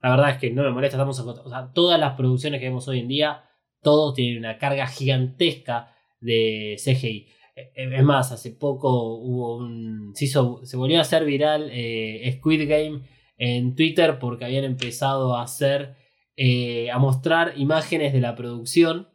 La 0.00 0.10
verdad 0.10 0.30
es 0.30 0.38
que 0.38 0.52
no 0.52 0.62
me 0.62 0.70
molesta. 0.70 0.96
Estamos 0.96 1.18
o 1.18 1.48
sea, 1.48 1.72
todas 1.72 1.98
las 1.98 2.14
producciones 2.14 2.60
que 2.60 2.66
vemos 2.66 2.86
hoy 2.86 3.00
en 3.00 3.08
día, 3.08 3.42
todos 3.82 4.14
tienen 4.14 4.38
una 4.38 4.58
carga 4.58 4.86
gigantesca 4.86 5.92
de 6.20 6.76
CGI. 6.78 7.26
Eh, 7.56 7.72
Es 7.74 8.04
más, 8.04 8.30
hace 8.30 8.52
poco 8.52 9.16
hubo 9.16 9.56
un. 9.56 10.12
Se, 10.14 10.76
volvió 10.76 10.98
a 10.98 11.00
hacer 11.00 11.24
viral 11.24 11.68
eh, 11.72 12.32
Squid 12.38 12.68
Game 12.68 13.00
en 13.38 13.74
Twitter 13.74 14.18
porque 14.18 14.44
habían 14.44 14.64
empezado 14.64 15.36
a 15.36 15.42
hacer. 15.42 15.96
eh, 16.36 16.90
a 16.90 16.98
mostrar 16.98 17.52
imágenes 17.56 18.12
de 18.12 18.20
la 18.20 18.34
producción 18.34 19.08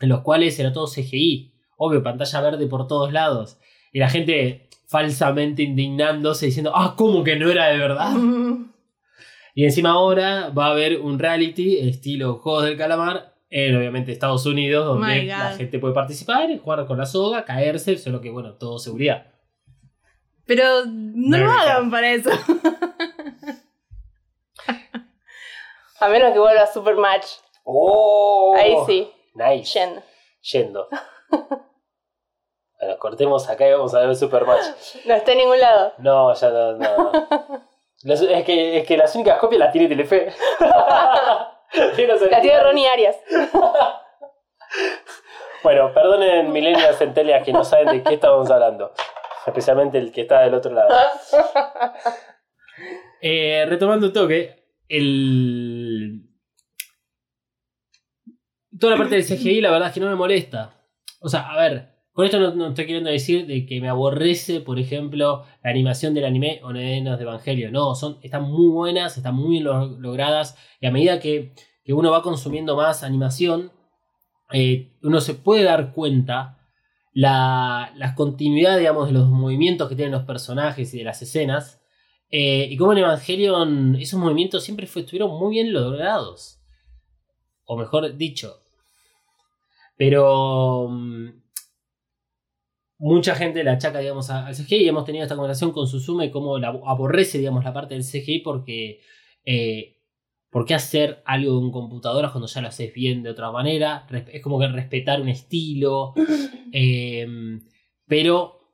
en 0.00 0.08
los 0.10 0.20
cuales 0.20 0.58
era 0.58 0.72
todo 0.72 0.86
CGI. 0.86 1.54
Obvio, 1.76 2.02
pantalla 2.02 2.40
verde 2.42 2.66
por 2.66 2.86
todos 2.86 3.12
lados. 3.12 3.58
Y 3.92 3.98
la 3.98 4.10
gente 4.10 4.68
falsamente 4.88 5.62
indignándose 5.62 6.46
diciendo, 6.46 6.72
ah, 6.74 6.94
¿cómo 6.96 7.24
que 7.24 7.36
no 7.36 7.50
era 7.50 7.68
de 7.68 7.78
verdad? 7.78 8.14
Y 9.56 9.64
encima 9.64 9.90
ahora 9.90 10.50
va 10.50 10.66
a 10.66 10.70
haber 10.72 11.00
un 11.00 11.16
reality 11.16 11.78
estilo 11.78 12.40
Juegos 12.40 12.64
del 12.64 12.76
Calamar 12.76 13.36
en 13.50 13.76
obviamente 13.76 14.10
Estados 14.10 14.46
Unidos, 14.46 14.84
donde 14.84 15.20
God. 15.20 15.28
la 15.28 15.56
gente 15.56 15.78
puede 15.78 15.94
participar, 15.94 16.58
jugar 16.58 16.84
con 16.86 16.98
la 16.98 17.06
soga, 17.06 17.44
caerse, 17.44 17.96
solo 17.96 18.20
que 18.20 18.30
bueno, 18.30 18.54
todo 18.54 18.80
seguridad. 18.80 19.28
Pero 20.46 20.84
no 20.86 21.38
lo 21.38 21.50
hagan 21.50 21.90
para 21.90 22.10
eso. 22.10 22.30
A 26.00 26.08
menos 26.08 26.32
que 26.32 26.38
vuelva 26.38 26.66
Supermatch. 26.66 27.26
¡Oh! 27.64 28.54
Ahí 28.58 28.76
sí. 28.86 29.12
Nice. 29.34 29.78
Yen. 29.78 30.02
Yendo. 30.42 30.88
bueno, 32.78 32.98
cortemos 32.98 33.48
acá 33.48 33.66
y 33.66 33.72
vamos 33.72 33.94
a 33.94 34.00
ver 34.00 34.10
el 34.10 34.16
Supermatch. 34.16 34.64
No 35.06 35.14
está 35.14 35.32
en 35.32 35.38
ningún 35.38 35.58
lado. 35.60 35.92
No, 35.98 36.34
ya 36.34 36.50
no, 36.50 36.72
no. 36.72 37.12
no. 37.12 37.12
Las- 38.02 38.20
es, 38.20 38.44
que, 38.44 38.78
es 38.78 38.86
que 38.86 38.96
las 38.98 39.14
únicas 39.14 39.38
copias 39.38 39.60
las 39.60 39.72
tiene 39.72 39.88
Telefe. 39.88 40.30
Y 41.96 42.06
no 42.06 42.18
sé- 42.18 42.30
La 42.30 42.40
tiene 42.42 42.60
Ronnie 42.62 42.86
Arias. 42.88 43.16
Bueno, 45.62 45.94
perdonen 45.94 46.52
millennials 46.52 46.98
centennials 46.98 47.44
que 47.44 47.52
no 47.54 47.64
saben 47.64 47.88
de 47.88 48.02
qué 48.02 48.14
estamos 48.14 48.50
hablando. 48.50 48.92
Especialmente 49.46 49.98
el 49.98 50.10
que 50.12 50.22
está 50.22 50.40
del 50.42 50.54
otro 50.54 50.72
lado. 50.72 50.88
Eh, 53.26 53.64
retomando 53.68 54.08
un 54.08 54.12
toque, 54.12 54.54
el... 54.88 56.28
Toda 58.78 58.92
la 58.94 58.98
parte 58.98 59.14
del 59.14 59.24
CGI 59.24 59.60
la 59.60 59.70
verdad 59.70 59.88
es 59.88 59.94
que 59.94 60.00
no 60.00 60.08
me 60.10 60.14
molesta. 60.16 60.74
O 61.20 61.28
sea, 61.28 61.48
a 61.50 61.56
ver, 61.56 61.94
con 62.12 62.26
esto 62.26 62.38
no, 62.38 62.68
estoy 62.68 62.86
queriendo 62.86 63.10
decir 63.10 63.46
de 63.46 63.64
que 63.64 63.80
me 63.80 63.88
aborrece, 63.88 64.60
por 64.60 64.78
ejemplo, 64.78 65.44
la 65.62 65.70
animación 65.70 66.12
del 66.12 66.24
anime 66.24 66.60
o 66.64 66.72
nenas 66.72 67.16
de 67.18 67.24
Evangelio. 67.24 67.70
No, 67.70 67.94
son, 67.94 68.18
están 68.22 68.42
muy 68.42 68.66
buenas, 68.68 69.16
están 69.16 69.36
muy 69.36 69.60
lo- 69.60 69.98
logradas. 69.98 70.58
Y 70.80 70.86
a 70.86 70.90
medida 70.90 71.20
que, 71.20 71.54
que 71.84 71.92
uno 71.92 72.10
va 72.10 72.22
consumiendo 72.22 72.76
más 72.76 73.02
animación, 73.04 73.72
eh, 74.52 74.98
uno 75.02 75.20
se 75.20 75.34
puede 75.34 75.62
dar 75.62 75.92
cuenta 75.92 76.63
la, 77.14 77.92
la 77.96 78.14
continuidad, 78.14 78.78
digamos, 78.78 79.06
de 79.08 79.14
los 79.14 79.28
movimientos 79.28 79.88
que 79.88 79.96
tienen 79.96 80.12
los 80.12 80.24
personajes 80.24 80.92
y 80.94 80.98
de 80.98 81.04
las 81.04 81.22
escenas. 81.22 81.80
eh, 82.30 82.66
y 82.70 82.76
como 82.76 82.92
en 82.92 82.98
Evangelion 82.98 83.94
esos 83.96 84.18
movimientos 84.20 84.64
siempre 84.64 84.86
fue- 84.88 85.02
estuvieron 85.02 85.30
muy 85.38 85.52
bien 85.54 85.72
logrados. 85.72 86.60
O 87.66 87.76
mejor 87.76 88.16
dicho. 88.16 88.48
Pero 89.96 90.88
mm, 90.88 91.28
mucha 92.98 93.34
gente 93.34 93.64
la 93.64 93.72
achaca, 93.72 93.98
digamos, 93.98 94.30
al 94.30 94.54
CGI 94.54 94.84
y 94.84 94.88
hemos 94.88 95.04
tenido 95.04 95.24
esta 95.24 95.36
conversación 95.36 95.72
con 95.72 95.86
Suzume 95.86 96.30
como 96.30 96.56
aborrece, 96.56 97.38
digamos, 97.38 97.64
la 97.64 97.72
parte 97.72 97.94
del 97.94 98.04
CGI 98.04 98.38
porque 98.40 99.00
eh, 99.44 99.93
¿por 100.54 100.64
qué 100.66 100.74
hacer 100.74 101.20
algo 101.26 101.60
en 101.60 101.72
computadoras 101.72 102.30
cuando 102.30 102.46
ya 102.46 102.60
lo 102.60 102.68
haces 102.68 102.94
bien 102.94 103.24
de 103.24 103.30
otra 103.30 103.50
manera? 103.50 104.06
Es 104.32 104.40
como 104.40 104.60
que 104.60 104.68
respetar 104.68 105.20
un 105.20 105.28
estilo. 105.28 106.14
Eh, 106.76 107.24
pero 108.04 108.72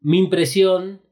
mi 0.00 0.18
impresión 0.18 1.02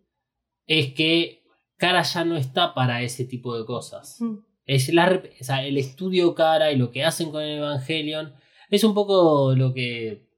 es 0.67 0.93
que 0.95 1.43
Cara 1.77 2.03
ya 2.03 2.25
no 2.25 2.37
está 2.37 2.75
para 2.75 3.03
ese 3.03 3.25
tipo 3.25 3.59
de 3.59 3.65
cosas. 3.67 4.21
Mm. 4.21 4.37
Es 4.67 4.93
la 4.95 5.09
rep- 5.09 5.33
o 5.41 5.45
sea, 5.45 5.65
el 5.67 5.77
estudio 5.79 6.33
Cara 6.37 6.71
y 6.71 6.77
lo 6.77 6.93
que 6.93 7.05
hacen 7.05 7.33
con 7.33 7.43
el 7.43 7.59
Evangelion 7.59 8.35
es 8.71 8.85
un 8.85 8.95
poco 8.95 9.53
lo 9.57 9.75
que 9.75 10.29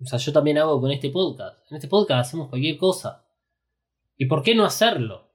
o 0.00 0.06
sea, 0.06 0.18
yo 0.18 0.32
también 0.32 0.56
hago 0.56 0.80
con 0.80 0.90
este 0.90 1.10
podcast. 1.10 1.58
En 1.70 1.76
este 1.76 1.88
podcast 1.88 2.28
hacemos 2.28 2.48
cualquier 2.48 2.78
cosa. 2.78 3.26
¿Y 4.16 4.24
por 4.26 4.42
qué 4.42 4.54
no 4.54 4.64
hacerlo? 4.64 5.30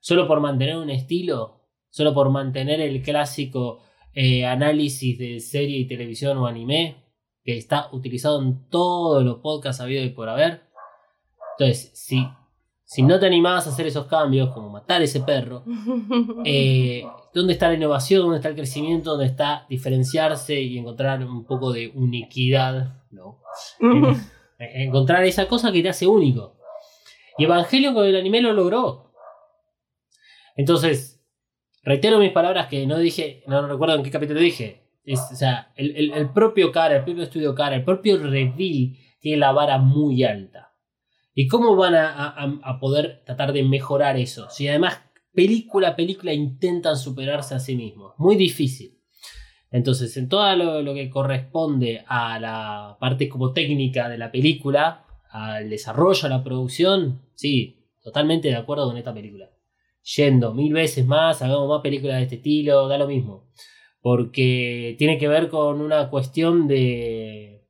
¿Solo 0.00 0.26
por 0.26 0.40
mantener 0.40 0.76
un 0.78 0.88
estilo? 0.88 1.63
¿Solo 1.94 2.12
por 2.12 2.28
mantener 2.28 2.80
el 2.80 3.00
clásico 3.02 3.78
eh, 4.14 4.44
análisis 4.44 5.16
de 5.16 5.38
serie 5.38 5.78
y 5.78 5.86
televisión 5.86 6.36
o 6.38 6.48
anime? 6.48 7.04
Que 7.44 7.56
está 7.56 7.88
utilizado 7.92 8.42
en 8.42 8.68
todos 8.68 9.22
los 9.22 9.38
podcasts 9.38 9.80
habido 9.80 10.02
y 10.02 10.08
por 10.10 10.28
haber. 10.28 10.62
Entonces, 11.56 11.92
si, 11.94 12.26
si 12.82 13.02
no 13.04 13.20
te 13.20 13.26
animás 13.26 13.68
a 13.68 13.70
hacer 13.70 13.86
esos 13.86 14.06
cambios, 14.06 14.50
como 14.52 14.70
matar 14.70 15.02
ese 15.02 15.20
perro, 15.20 15.62
eh, 16.44 17.04
¿dónde 17.32 17.52
está 17.52 17.68
la 17.68 17.74
innovación? 17.74 18.22
¿Dónde 18.22 18.38
está 18.38 18.48
el 18.48 18.56
crecimiento? 18.56 19.10
¿Dónde 19.12 19.26
está 19.26 19.64
diferenciarse 19.70 20.60
y 20.60 20.76
encontrar 20.78 21.24
un 21.24 21.44
poco 21.46 21.72
de 21.72 21.92
uniquidad? 21.94 23.04
No. 23.12 23.40
En- 23.78 24.16
encontrar 24.58 25.22
esa 25.22 25.46
cosa 25.46 25.70
que 25.70 25.80
te 25.80 25.90
hace 25.90 26.08
único. 26.08 26.56
Y 27.38 27.44
Evangelion 27.44 27.94
con 27.94 28.04
el 28.04 28.16
anime 28.16 28.40
lo 28.40 28.52
logró. 28.52 29.12
Entonces, 30.56 31.13
reitero 31.84 32.18
mis 32.18 32.32
palabras 32.32 32.68
que 32.68 32.86
no 32.86 32.98
dije, 32.98 33.42
no 33.46 33.66
recuerdo 33.66 33.96
en 33.96 34.02
qué 34.02 34.10
capítulo 34.10 34.40
dije. 34.40 34.82
O 35.06 35.36
sea, 35.36 35.72
el, 35.76 36.30
propio 36.32 36.72
cara, 36.72 36.96
el 36.96 37.04
propio 37.04 37.22
estudio 37.24 37.54
cara, 37.54 37.76
el 37.76 37.84
propio 37.84 38.16
reveal 38.16 38.96
tienen 39.20 39.40
la 39.40 39.52
vara 39.52 39.78
muy 39.78 40.24
alta. 40.24 40.72
¿Y 41.34 41.46
cómo 41.48 41.76
van 41.76 41.94
a 41.94 42.78
poder 42.80 43.22
tratar 43.26 43.52
de 43.52 43.64
mejorar 43.64 44.16
eso? 44.16 44.48
Si 44.50 44.68
además 44.68 45.00
película 45.34 45.88
a 45.88 45.96
película 45.96 46.32
intentan 46.32 46.96
superarse 46.96 47.54
a 47.54 47.58
sí 47.58 47.76
mismos. 47.76 48.14
Muy 48.18 48.36
difícil. 48.36 48.98
Entonces, 49.70 50.16
en 50.16 50.28
todo 50.28 50.54
lo, 50.54 50.82
lo 50.82 50.94
que 50.94 51.10
corresponde 51.10 52.04
a 52.06 52.38
la 52.38 52.96
parte 53.00 53.28
como 53.28 53.52
técnica 53.52 54.08
de 54.08 54.18
la 54.18 54.30
película, 54.30 55.04
al 55.30 55.68
desarrollo, 55.68 56.26
a 56.26 56.30
la 56.30 56.44
producción, 56.44 57.22
sí, 57.34 57.84
totalmente 58.02 58.48
de 58.48 58.56
acuerdo 58.56 58.86
con 58.86 58.96
esta 58.96 59.12
película. 59.12 59.50
Yendo 60.16 60.52
mil 60.54 60.72
veces 60.72 61.06
más, 61.06 61.40
hagamos 61.42 61.68
más 61.68 61.80
películas 61.80 62.16
de 62.18 62.22
este 62.24 62.36
estilo, 62.36 62.88
da 62.88 62.98
lo 62.98 63.06
mismo. 63.06 63.48
Porque 64.00 64.96
tiene 64.98 65.18
que 65.18 65.28
ver 65.28 65.48
con 65.48 65.80
una 65.80 66.10
cuestión 66.10 66.68
de, 66.68 67.64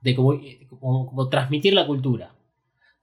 de 0.00 0.14
como- 0.14 1.28
transmitir 1.30 1.72
la 1.74 1.86
cultura 1.86 2.36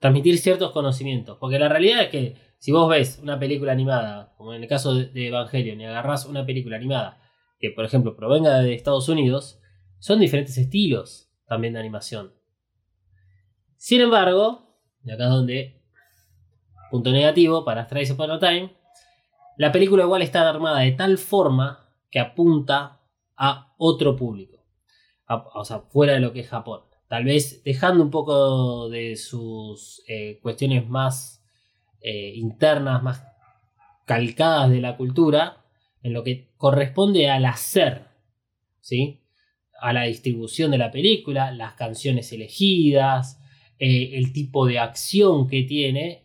transmitir 0.04 0.38
ciertos 0.38 0.72
conocimientos. 0.72 1.38
Porque 1.40 1.58
la 1.58 1.70
realidad 1.70 2.02
es 2.04 2.10
que 2.10 2.36
si 2.60 2.74
vos 2.74 2.90
ves 2.90 3.20
una 3.24 3.40
película 3.40 3.72
animada, 3.72 4.34
como 4.36 4.54
en 4.54 4.62
el 4.62 4.68
caso 4.68 4.96
de 4.96 5.28
Evangelion, 5.30 5.80
y 5.80 5.86
agarrás 5.86 6.26
una 6.26 6.46
película 6.46 6.76
animada 6.76 7.22
que, 7.58 7.70
por 7.70 7.86
ejemplo, 7.86 8.14
provenga 8.14 8.60
de 8.60 8.74
Estados 8.74 9.08
Unidos, 9.08 9.62
son 10.00 10.20
diferentes 10.20 10.58
estilos 10.58 11.32
también 11.48 11.74
de 11.74 11.80
animación. 11.80 12.34
Sin 13.78 14.02
embargo, 14.02 14.78
y 15.06 15.12
acá 15.12 15.24
es 15.24 15.30
donde, 15.30 15.83
punto 16.94 17.12
negativo 17.12 17.66
para 17.66 17.88
Thrice 17.88 18.14
Upon 18.14 18.32
a 18.32 18.40
Time, 18.40 18.72
la 19.58 19.72
película 19.72 20.04
igual 20.04 20.22
está 20.22 20.48
armada 20.48 20.80
de 20.80 20.92
tal 20.92 21.18
forma 21.18 21.90
que 22.12 22.20
apunta 22.20 23.00
a 23.36 23.74
otro 23.78 24.16
público. 24.16 24.64
O 25.28 25.66
sea, 25.66 25.80
fuera 25.80 26.14
de 26.14 26.20
lo 26.20 26.34
que 26.34 26.42
es 26.42 26.50
Japón 26.50 26.82
tal 27.14 27.26
vez 27.26 27.64
dejando 27.64 28.04
un 28.04 28.10
poco 28.10 28.90
de 28.90 29.16
sus 29.18 30.02
eh, 30.08 30.40
cuestiones 30.42 30.90
más 30.90 31.46
eh, 32.02 32.34
internas, 32.36 33.04
más 33.04 33.24
calcadas 34.06 34.72
de 34.72 34.82
la 34.82 34.98
cultura, 34.98 35.64
en 36.02 36.14
lo 36.14 36.24
que 36.24 36.50
corresponde 36.58 37.30
al 37.30 37.46
hacer, 37.46 38.08
¿sí? 38.82 39.22
A 39.80 39.94
la 39.94 40.06
distribución 40.06 40.72
de 40.72 40.80
la 40.80 40.90
película, 40.90 41.52
las 41.52 41.74
canciones 41.74 42.32
elegidas, 42.34 43.40
eh, 43.78 44.18
el 44.18 44.34
tipo 44.34 44.66
de 44.66 44.80
acción 44.80 45.48
que 45.48 45.62
tiene, 45.62 46.23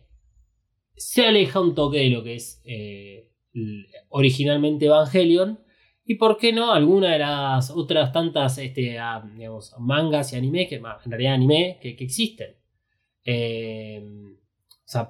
se 0.99 1.25
aleja 1.25 1.59
un 1.61 1.73
toque 1.75 1.97
de 1.99 2.09
lo 2.11 2.23
que 2.23 2.35
es 2.35 2.61
eh, 2.65 3.29
originalmente 4.09 4.85
Evangelion, 4.85 5.59
y 6.05 6.15
por 6.15 6.37
qué 6.37 6.51
no 6.53 6.71
alguna 6.73 7.13
de 7.13 7.19
las 7.19 7.69
otras 7.71 8.11
tantas 8.11 8.57
este, 8.57 8.97
ah, 8.99 9.23
digamos, 9.35 9.73
mangas 9.79 10.33
y 10.33 10.37
animes, 10.37 10.67
que 10.67 10.79
ma- 10.79 10.99
en 11.05 11.11
realidad 11.11 11.33
anime, 11.35 11.79
que, 11.81 11.95
que 11.95 12.03
existen. 12.03 12.55
Eh, 13.25 14.03
o 14.05 14.87
sea, 14.91 15.09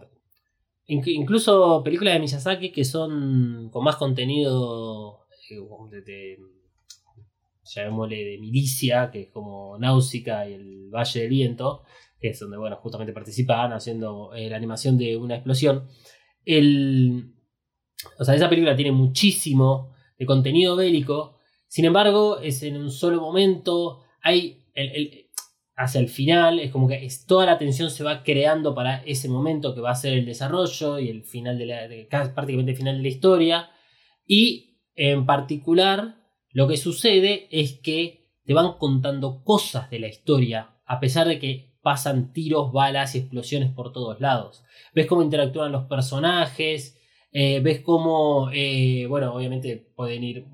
inc- 0.88 1.08
incluso 1.08 1.81
películas 1.84 2.15
de 2.15 2.19
Miyazaki 2.22 2.72
que 2.72 2.84
son 2.86 3.69
con 3.72 3.84
más 3.84 3.96
contenido 3.96 5.25
eh, 5.50 5.60
de- 6.05 6.38
llamémosle 7.63 8.24
de 8.25 8.38
milicia, 8.39 9.10
que 9.12 9.22
es 9.24 9.27
como 9.29 9.77
Náusica 9.77 10.48
y 10.50 10.53
el 10.53 10.89
Valle 10.89 11.22
del 11.22 11.29
Viento, 11.29 11.84
que 12.20 12.30
es 12.30 12.40
donde 12.40 12.58
bueno, 12.58 12.76
justamente 12.78 13.14
participan 13.14 13.72
haciendo 13.74 14.34
eh, 14.34 14.50
la 14.50 14.58
animación 14.58 14.98
de 14.98 15.16
una 15.18 15.36
explosión. 15.36 15.88
El, 16.46 17.34
o 18.18 18.24
sea, 18.24 18.36
esa 18.36 18.50
película 18.50 18.76
tiene 18.76 18.92
muchísimo 18.92 19.94
de 20.18 20.26
contenido 20.26 20.76
bélico. 20.76 21.38
Sin 21.68 21.86
embargo, 21.86 22.40
es 22.40 22.64
en 22.64 22.78
un 22.78 22.92
solo 22.92 23.22
momento. 23.22 24.02
Hay. 24.22 24.66
el- 24.74 24.96
el- 24.96 25.26
hacia 25.82 26.02
el 26.02 26.10
final. 26.10 26.60
Es 26.60 26.72
como 26.72 26.90
que 26.90 27.08
toda 27.26 27.46
la 27.46 27.58
tensión 27.58 27.90
se 27.90 28.04
va 28.04 28.22
creando 28.24 28.76
para 28.76 29.02
ese 29.06 29.30
momento 29.30 29.74
que 29.74 29.80
va 29.80 29.92
a 29.92 29.96
ser 29.96 30.14
el 30.14 30.26
desarrollo 30.26 31.00
y 31.00 31.08
el 31.10 31.24
final 31.24 31.58
de 31.58 31.66
la. 31.68 31.88
prácticamente 32.36 32.72
el 32.72 32.78
final 32.78 32.98
de 32.98 33.04
la 33.04 33.08
historia. 33.08 33.70
Y 34.26 34.82
en 34.96 35.26
particular, 35.26 36.15
lo 36.52 36.67
que 36.67 36.76
sucede 36.76 37.48
es 37.52 37.80
que 37.80 38.28
te 38.43 38.54
van 38.54 38.74
contando 38.78 39.41
cosas 39.46 39.89
de 39.89 40.00
la 40.00 40.08
historia. 40.10 40.76
A 40.86 41.00
pesar 41.00 41.28
de 41.28 41.39
que 41.39 41.68
pasan 41.82 42.34
tiros, 42.34 42.72
balas 42.72 43.15
y 43.15 43.20
explosiones 43.20 43.72
por 43.72 43.92
todos 43.92 44.20
lados. 44.20 44.63
Ves 44.94 45.08
cómo 45.08 45.22
interactúan 45.22 45.72
los 45.72 45.86
personajes. 45.86 46.98
Eh, 47.32 47.60
ves 47.60 47.82
cómo, 47.82 48.50
eh, 48.52 49.06
bueno, 49.08 49.34
obviamente 49.34 49.92
pueden 49.96 50.24
ir 50.24 50.46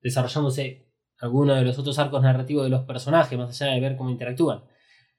desarrollándose 0.00 0.88
algunos 1.18 1.56
de 1.56 1.62
los 1.62 1.78
otros 1.78 1.98
arcos 1.98 2.22
narrativos 2.22 2.64
de 2.64 2.70
los 2.70 2.84
personajes, 2.84 3.38
más 3.38 3.62
allá 3.62 3.72
de 3.72 3.80
ver 3.80 3.96
cómo 3.96 4.10
interactúan. 4.10 4.64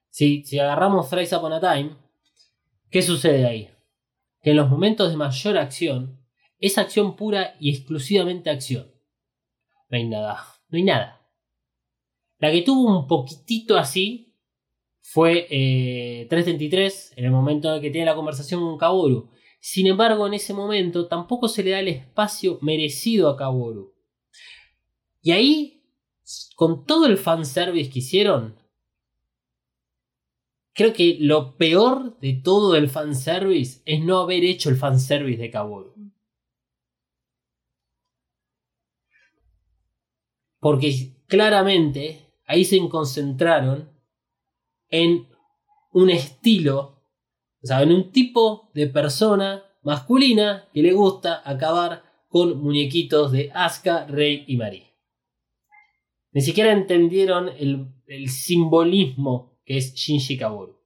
Si, 0.10 0.43
si 0.43 0.60
agarramos 0.60 1.10
Thrice 1.10 1.36
Upon 1.36 1.53
a 1.53 1.60
Time, 1.60 1.95
¿qué 2.89 3.01
sucede 3.01 3.45
ahí? 3.45 3.69
Que 4.41 4.51
en 4.51 4.58
los 4.58 4.69
momentos 4.69 5.10
de 5.10 5.17
mayor 5.17 5.58
acción, 5.58 6.19
es 6.60 6.77
acción 6.77 7.15
pura 7.15 7.56
y 7.60 7.71
exclusivamente 7.71 8.49
acción. 8.49 8.91
No 9.89 9.97
hay 9.97 10.08
nada, 10.08 10.45
no 10.69 10.77
hay 10.77 10.84
nada. 10.84 11.21
La 12.38 12.51
que 12.51 12.62
tuvo 12.62 12.99
un 12.99 13.08
poquitito 13.08 13.77
así 13.77 14.32
fue 15.05 15.47
eh, 15.49 16.27
333, 16.29 17.13
en 17.17 17.25
el 17.25 17.31
momento 17.31 17.75
en 17.75 17.81
que 17.81 17.91
tiene 17.91 18.05
la 18.05 18.15
conversación 18.15 18.61
con 18.61 18.77
Kaworu. 18.77 19.29
Sin 19.59 19.85
embargo, 19.85 20.25
en 20.25 20.33
ese 20.33 20.53
momento 20.53 21.07
tampoco 21.07 21.49
se 21.49 21.61
le 21.61 21.71
da 21.71 21.81
el 21.81 21.89
espacio 21.89 22.57
merecido 22.61 23.29
a 23.29 23.35
Kaworu. 23.35 23.93
Y 25.21 25.31
ahí, 25.31 25.83
con 26.55 26.85
todo 26.85 27.05
el 27.05 27.17
fanservice 27.17 27.91
que 27.91 27.99
hicieron, 27.99 28.55
creo 30.73 30.93
que 30.93 31.17
lo 31.19 31.57
peor 31.57 32.17
de 32.19 32.33
todo 32.41 32.75
el 32.75 32.89
fanservice 32.89 33.81
es 33.85 34.01
no 34.01 34.19
haber 34.19 34.45
hecho 34.45 34.69
el 34.69 34.77
fanservice 34.77 35.41
de 35.41 35.51
Kaworu. 35.51 35.93
Porque 40.59 41.17
claramente 41.27 42.33
ahí 42.45 42.63
se 42.63 42.79
concentraron 42.87 43.92
en 44.93 45.27
un 45.91 46.12
estilo, 46.12 47.01
o 47.63 47.65
sea, 47.65 47.82
en 47.82 47.91
un 47.91 48.12
tipo 48.12 48.69
de 48.75 48.86
persona 48.86 49.63
masculina 49.82 50.69
que 50.71 50.84
le 50.84 50.93
gusta 50.93 51.41
acabar 51.43 52.03
con 52.29 52.62
muñequitos 52.62 53.32
de 53.32 53.51
Asuka, 53.56 54.06
Rey 54.06 54.45
y 54.47 54.56
Mari. 54.56 54.84
Ni 56.32 56.41
siquiera 56.41 56.71
entendieron 56.71 57.49
el, 57.58 57.88
el 58.06 58.29
simbolismo 58.29 59.58
que 59.65 59.77
es 59.77 59.95
Shinji 59.95 60.38
Kaworu. 60.38 60.77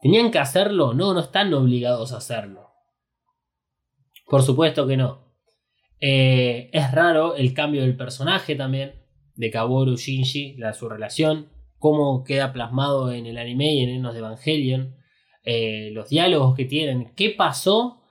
¿Tenían 0.00 0.30
que 0.30 0.38
hacerlo? 0.38 0.94
No, 0.94 1.12
no 1.12 1.20
están 1.20 1.52
obligados 1.52 2.12
a 2.12 2.16
hacerlo. 2.16 2.70
Por 4.26 4.42
supuesto 4.42 4.86
que 4.86 4.96
no. 4.96 5.26
Eh, 6.00 6.70
es 6.72 6.90
raro 6.92 7.36
el 7.36 7.52
cambio 7.52 7.82
del 7.82 7.98
personaje 7.98 8.54
también, 8.54 8.99
de 9.40 9.50
Kaworu 9.50 9.96
Shinji, 9.96 10.54
la, 10.58 10.74
su 10.74 10.86
relación, 10.88 11.48
cómo 11.78 12.24
queda 12.24 12.52
plasmado 12.52 13.10
en 13.10 13.24
el 13.24 13.38
anime 13.38 13.72
y 13.72 13.82
en 13.82 13.88
Enos 13.88 14.12
de 14.12 14.18
Evangelion, 14.18 14.96
eh, 15.44 15.90
los 15.92 16.10
diálogos 16.10 16.54
que 16.54 16.66
tienen, 16.66 17.14
qué 17.16 17.30
pasó, 17.30 18.02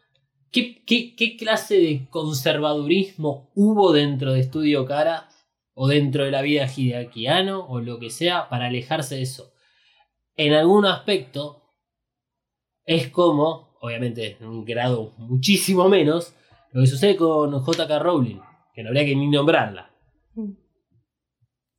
qué, 0.52 0.84
qué, 0.86 1.16
qué 1.16 1.38
clase 1.38 1.76
de 1.76 2.08
conservadurismo 2.10 3.52
hubo 3.54 3.94
dentro 3.94 4.34
de 4.34 4.42
Studio 4.42 4.86
Kara 4.86 5.30
o 5.76 5.88
dentro 5.88 6.26
de 6.26 6.32
la 6.32 6.42
vida 6.42 6.68
hideakiano 6.76 7.64
o 7.68 7.80
lo 7.80 8.00
que 8.00 8.10
sea 8.10 8.50
para 8.50 8.66
alejarse 8.66 9.18
de 9.18 9.22
eso. 9.22 9.54
En 10.36 10.54
algún 10.54 10.88
aspecto 10.88 11.62
es 12.86 13.10
como, 13.10 13.78
obviamente 13.82 14.38
en 14.40 14.48
un 14.48 14.66
grado 14.66 15.14
muchísimo 15.18 15.88
menos, 15.90 16.34
lo 16.72 16.82
que 16.82 16.88
sucede 16.88 17.16
con 17.16 17.52
JK 17.52 18.00
Rowling, 18.00 18.40
que 18.74 18.82
no 18.82 18.90
habría 18.90 19.06
que 19.06 19.16
ni 19.16 19.28
nombrarla. 19.28 19.89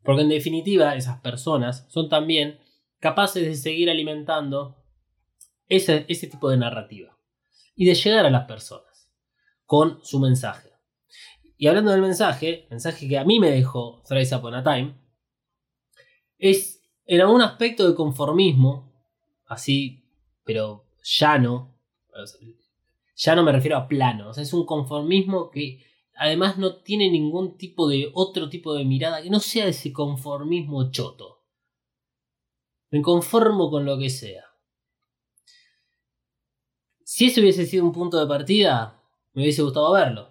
Porque 0.02 0.22
en 0.22 0.28
definitiva 0.28 0.94
esas 0.94 1.20
personas 1.20 1.86
son 1.88 2.08
también 2.08 2.58
capaces 2.98 3.44
de 3.44 3.54
seguir 3.54 3.90
alimentando 3.90 4.76
ese, 5.68 6.04
ese 6.08 6.26
tipo 6.26 6.50
de 6.50 6.56
narrativa 6.56 7.16
y 7.74 7.86
de 7.86 7.94
llegar 7.94 8.26
a 8.26 8.30
las 8.30 8.46
personas 8.46 9.10
con 9.64 10.04
su 10.04 10.18
mensaje. 10.20 10.70
Y 11.56 11.66
hablando 11.66 11.90
del 11.90 12.00
mensaje, 12.00 12.66
mensaje 12.70 13.08
que 13.08 13.18
a 13.18 13.24
mí 13.24 13.38
me 13.38 13.50
dejó 13.50 14.02
Thrice 14.06 14.34
Upon 14.34 14.54
a 14.54 14.64
Time, 14.64 14.94
es 16.38 16.82
en 17.04 17.20
algún 17.20 17.42
aspecto 17.42 17.88
de 17.88 17.94
conformismo, 17.94 18.92
así, 19.46 20.04
pero 20.44 20.86
llano, 21.02 21.78
ya 23.14 23.34
no 23.34 23.42
me 23.42 23.52
refiero 23.52 23.76
a 23.76 23.88
plano, 23.88 24.30
o 24.30 24.32
sea, 24.32 24.42
es 24.42 24.52
un 24.52 24.64
conformismo 24.64 25.50
que 25.50 25.84
además 26.20 26.58
no 26.58 26.76
tiene 26.76 27.10
ningún 27.10 27.56
tipo 27.56 27.88
de 27.88 28.10
otro 28.12 28.50
tipo 28.50 28.74
de 28.74 28.84
mirada 28.84 29.22
que 29.22 29.30
no 29.30 29.40
sea 29.40 29.66
ese 29.66 29.90
conformismo 29.90 30.90
choto. 30.90 31.46
Me 32.90 33.00
conformo 33.00 33.70
con 33.70 33.86
lo 33.86 33.98
que 33.98 34.10
sea. 34.10 34.44
Si 37.02 37.24
ese 37.24 37.40
hubiese 37.40 37.64
sido 37.64 37.86
un 37.86 37.92
punto 37.92 38.20
de 38.20 38.26
partida, 38.26 39.02
me 39.32 39.42
hubiese 39.42 39.62
gustado 39.62 39.92
verlo. 39.92 40.28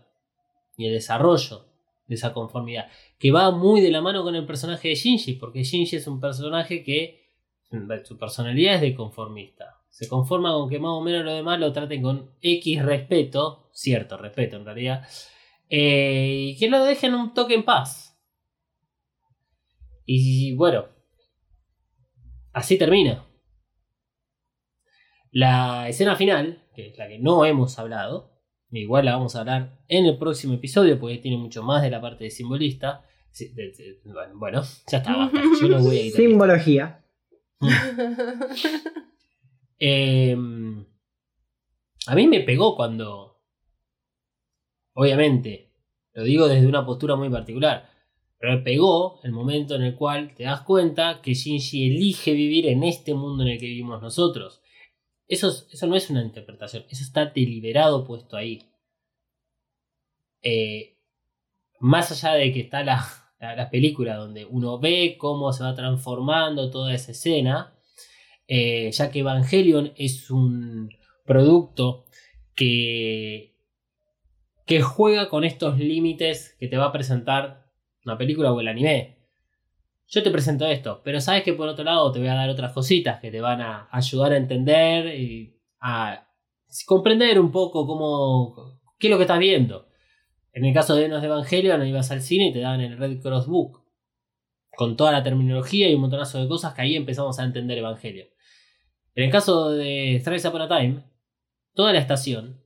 Y 0.77 0.85
el 0.85 0.93
desarrollo 0.93 1.65
de 2.05 2.13
esa 2.13 2.33
conformidad. 2.33 2.87
Que 3.17 3.31
va 3.31 3.49
muy 3.49 3.81
de 3.81 3.89
la 3.89 4.01
mano 4.01 4.21
con 4.21 4.35
el 4.35 4.45
personaje 4.45 4.89
de 4.89 4.95
Shinji, 4.95 5.33
porque 5.33 5.63
Shinji 5.63 5.95
es 5.95 6.05
un 6.05 6.19
personaje 6.19 6.83
que 6.83 7.31
su 8.03 8.15
personalidad 8.15 8.75
es 8.75 8.81
de 8.81 8.93
conformista. 8.93 9.81
Se 9.89 10.07
conforma 10.07 10.53
con 10.53 10.69
que 10.69 10.77
más 10.77 10.91
o 10.91 11.01
menos 11.01 11.25
lo 11.25 11.33
demás 11.33 11.59
lo 11.59 11.73
traten 11.73 12.03
con 12.03 12.29
X 12.41 12.83
respeto, 12.83 13.71
cierto 13.73 14.17
respeto 14.17 14.57
en 14.57 14.65
realidad, 14.65 15.07
eh, 15.69 16.51
y 16.53 16.57
que 16.57 16.69
lo 16.69 16.83
dejen 16.83 17.13
un 17.13 17.33
toque 17.33 17.53
en 17.55 17.63
paz. 17.63 18.19
Y 20.05 20.55
bueno, 20.55 20.85
así 22.53 22.77
termina. 22.77 23.25
La 25.31 25.87
escena 25.87 26.15
final, 26.15 26.63
que 26.75 26.87
es 26.87 26.97
la 26.97 27.07
que 27.07 27.19
no 27.19 27.45
hemos 27.45 27.77
hablado, 27.77 28.31
igual 28.71 29.05
la 29.05 29.13
vamos 29.15 29.35
a 29.35 29.41
hablar 29.41 29.79
en 29.87 30.05
el 30.07 30.17
próximo 30.17 30.55
episodio 30.55 30.99
porque 30.99 31.17
tiene 31.19 31.37
mucho 31.37 31.61
más 31.61 31.83
de 31.83 31.91
la 31.91 32.01
parte 32.01 32.23
de 32.23 32.31
simbolista. 32.31 33.05
Sí, 33.31 33.49
de- 33.53 33.71
de- 33.71 33.99
bueno, 34.33 34.63
ya 34.91 34.97
está, 34.97 35.15
basta. 35.15 35.39
Yo 35.61 35.67
no 35.67 35.79
voy 35.83 35.97
a 35.97 36.01
editar. 36.01 36.21
Simbología. 36.21 37.05
Eh, 39.81 40.35
a 42.07 42.15
mí 42.15 42.27
me 42.27 42.41
pegó 42.41 42.75
cuando. 42.75 43.28
Obviamente, 44.93 45.71
lo 46.13 46.23
digo 46.23 46.47
desde 46.47 46.67
una 46.67 46.85
postura 46.85 47.15
muy 47.15 47.29
particular. 47.29 47.89
Pero 48.39 48.63
pegó 48.63 49.19
el 49.23 49.31
momento 49.33 49.75
en 49.75 49.81
el 49.83 49.95
cual 49.95 50.33
te 50.33 50.43
das 50.43 50.61
cuenta 50.61 51.21
que 51.21 51.33
Shinji 51.33 51.87
elige 51.95 52.31
vivir 52.33 52.67
en 52.67 52.83
este 52.83 53.13
mundo 53.13 53.43
en 53.43 53.49
el 53.49 53.59
que 53.59 53.65
vivimos 53.65 54.01
nosotros. 54.01 54.61
Eso, 55.27 55.49
es- 55.49 55.67
eso 55.71 55.87
no 55.87 55.95
es 55.95 56.09
una 56.09 56.23
interpretación, 56.23 56.85
eso 56.89 57.03
está 57.03 57.25
deliberado 57.27 58.05
puesto 58.05 58.37
ahí. 58.37 58.63
Eh, 60.41 60.95
más 61.79 62.11
allá 62.11 62.35
de 62.35 62.51
que 62.53 62.61
está 62.61 62.83
la, 62.83 63.05
la, 63.39 63.55
la 63.55 63.69
película 63.69 64.15
donde 64.15 64.45
uno 64.45 64.79
ve 64.79 65.17
cómo 65.17 65.51
se 65.53 65.63
va 65.63 65.75
transformando 65.75 66.69
toda 66.71 66.93
esa 66.93 67.11
escena, 67.11 67.75
eh, 68.47 68.89
ya 68.91 69.11
que 69.11 69.19
Evangelion 69.19 69.91
es 69.97 70.31
un 70.31 70.89
producto 71.25 72.05
que, 72.55 73.53
que 74.69 74.83
juega 74.83 75.29
con 75.29 75.45
estos 75.45 75.79
límites 75.79 76.55
que 76.59 76.67
te 76.67 76.77
va 76.77 76.85
a 76.85 76.91
presentar 76.91 77.65
una 78.05 78.19
película 78.19 78.53
o 78.53 78.61
el 78.61 78.67
anime. 78.67 79.17
Yo 80.05 80.21
te 80.21 80.29
presento 80.29 80.67
esto, 80.67 81.01
pero 81.03 81.19
sabes 81.21 81.41
que 81.41 81.53
por 81.53 81.67
otro 81.67 81.83
lado 81.83 82.11
te 82.11 82.19
voy 82.19 82.27
a 82.27 82.35
dar 82.35 82.51
otras 82.51 82.71
cositas 82.71 83.19
que 83.19 83.31
te 83.31 83.41
van 83.41 83.61
a 83.61 83.89
ayudar 83.91 84.31
a 84.31 84.37
entender 84.37 85.07
y 85.19 85.59
a 85.81 86.23
comprender 86.85 87.39
un 87.39 87.51
poco 87.51 87.87
cómo 87.87 88.79
qué 88.99 89.07
es 89.07 89.11
lo 89.11 89.17
que 89.17 89.23
estás 89.23 89.39
viendo. 89.39 89.87
En 90.53 90.65
el 90.65 90.73
caso 90.75 90.95
de 90.95 91.05
Enos 91.05 91.21
de 91.21 91.29
Evangelion, 91.29 91.87
ibas 91.87 92.11
al 92.11 92.21
cine 92.21 92.49
y 92.49 92.53
te 92.53 92.59
daban 92.59 92.81
el 92.81 92.95
Red 92.95 93.23
Cross 93.23 93.47
Book 93.47 93.83
con 94.75 94.95
toda 94.95 95.11
la 95.11 95.23
terminología 95.23 95.89
y 95.89 95.95
un 95.95 96.01
montonazo 96.01 96.39
de 96.39 96.47
cosas 96.47 96.75
que 96.75 96.83
ahí 96.83 96.95
empezamos 96.95 97.39
a 97.39 97.43
entender 97.43 97.79
Evangelion. 97.79 98.27
En 99.15 99.23
el 99.23 99.31
caso 99.31 99.71
de 99.71 100.21
Thrice 100.23 100.47
Upon 100.47 100.61
a 100.61 100.67
Time, 100.67 101.03
toda 101.73 101.91
la 101.91 101.97
estación 101.97 102.63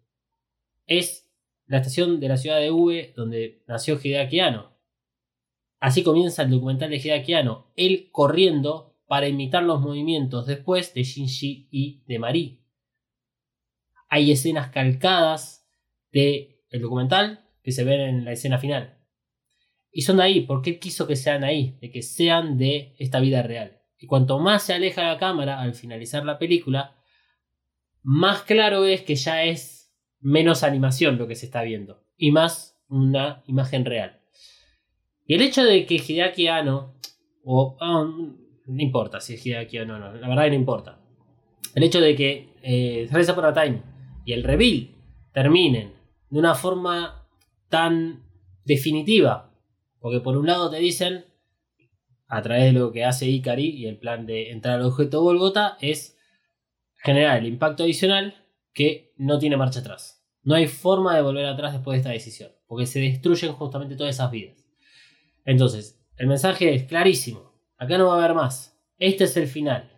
es 0.85 1.22
la 1.65 1.78
estación 1.78 2.19
de 2.19 2.28
la 2.28 2.38
ciudad 2.38 2.60
de 2.60 2.71
Uve 2.71 3.13
donde 3.15 3.63
nació 3.67 3.99
Hideaki 4.02 4.39
Anno. 4.39 4.73
Así 5.80 6.04
comienza 6.04 6.43
el 6.43 6.49
documental 6.49 6.89
de 6.89 6.97
Hideaki 6.97 7.34
él 7.76 8.10
corriendo 8.12 8.95
para 9.08 9.28
imitar 9.28 9.63
los 9.63 9.82
movimientos 9.82 10.47
después 10.47 10.93
de 10.93 11.04
Shinji 11.04 11.67
y 11.71 12.04
de 12.08 12.19
Mari. 12.19 12.62
Hay 14.10 14.32
escenas 14.32 14.69
calcadas 14.69 15.67
del 16.12 16.56
documental 16.82 17.49
que 17.63 17.71
se 17.71 17.84
ven 17.84 18.02
en 18.02 18.26
la 18.26 18.32
escena 18.32 18.58
final. 18.58 18.97
Y 19.91 20.02
son 20.02 20.17
de 20.17 20.23
ahí, 20.23 20.41
porque 20.41 20.71
él 20.71 20.80
quiso 20.80 21.06
que 21.06 21.15
sean 21.15 21.43
ahí, 21.43 21.78
de 21.82 21.91
que 21.91 22.02
sean 22.02 22.58
de 22.58 22.95
esta 22.97 23.19
vida 23.19 23.43
real. 23.43 23.82
Y 23.97 24.08
cuanto 24.08 24.39
más 24.39 24.63
se 24.63 24.73
aleja 24.73 25.04
la 25.04 25.17
cámara 25.17 25.62
al 25.62 25.73
finalizar 25.73 26.26
la 26.26 26.39
película, 26.39 26.95
más 28.02 28.41
claro 28.43 28.86
es 28.86 29.02
que 29.02 29.15
ya 29.15 29.43
es 29.43 29.82
menos 30.23 30.63
animación 30.63 31.17
lo 31.17 31.27
que 31.27 31.36
se 31.36 31.45
está 31.45 31.62
viendo 31.62 32.01
y 32.17 32.31
más 32.31 32.79
una 32.88 33.43
imagen 33.45 33.86
real. 33.86 34.21
Y 35.25 35.36
el 35.36 35.41
hecho 35.41 35.63
de 35.63 35.86
que 35.86 35.95
Hideaki 35.95 36.47
Anno, 36.47 36.95
o 37.43 37.77
ah, 37.79 38.05
no 38.65 38.81
importa 38.81 39.19
si 39.19 39.36
es 39.36 39.45
Hideaki 39.45 39.79
o 39.79 39.86
no, 39.86 39.99
la 39.99 40.27
verdad 40.27 40.45
que 40.45 40.49
no 40.49 40.55
importa. 40.55 40.99
El 41.75 41.83
hecho 41.83 41.99
de 42.01 42.15
que 42.15 42.49
eh, 42.62 43.09
Upon 43.12 43.45
a 43.45 43.53
Time 43.53 43.81
y 44.25 44.33
el 44.33 44.43
reveal 44.43 44.89
terminen 45.33 45.93
de 46.29 46.39
una 46.39 46.55
forma 46.55 47.27
tan 47.69 48.23
definitiva, 48.63 49.51
porque 49.99 50.19
por 50.19 50.38
un 50.38 50.47
lado 50.47 50.69
te 50.69 50.77
dicen 50.77 51.25
a 52.27 52.41
través 52.41 52.65
de 52.65 52.79
lo 52.79 52.91
que 52.91 53.05
hace 53.05 53.27
Ikari 53.27 53.69
y 53.69 53.88
el 53.88 53.97
plan 53.97 54.25
de 54.25 54.51
entrar 54.51 54.79
al 54.79 54.86
objeto 54.86 55.21
Golgota 55.21 55.77
es 55.81 56.17
generar 56.95 57.39
el 57.39 57.47
impacto 57.47 57.83
adicional 57.83 58.42
que 58.73 59.13
no 59.17 59.39
tiene 59.39 59.57
marcha 59.57 59.79
atrás. 59.79 60.25
No 60.41 60.55
hay 60.55 60.67
forma 60.67 61.15
de 61.15 61.21
volver 61.21 61.45
atrás 61.45 61.73
después 61.73 61.95
de 61.95 61.99
esta 61.99 62.09
decisión, 62.09 62.51
porque 62.67 62.86
se 62.86 62.99
destruyen 62.99 63.53
justamente 63.53 63.95
todas 63.95 64.15
esas 64.15 64.31
vidas. 64.31 64.65
Entonces, 65.45 66.03
el 66.17 66.27
mensaje 66.27 66.73
es 66.73 66.83
clarísimo. 66.83 67.53
Acá 67.77 67.97
no 67.97 68.07
va 68.07 68.15
a 68.15 68.17
haber 68.23 68.36
más. 68.36 68.79
Este 68.97 69.23
es 69.23 69.38
el 69.38 69.47
final. 69.47 69.89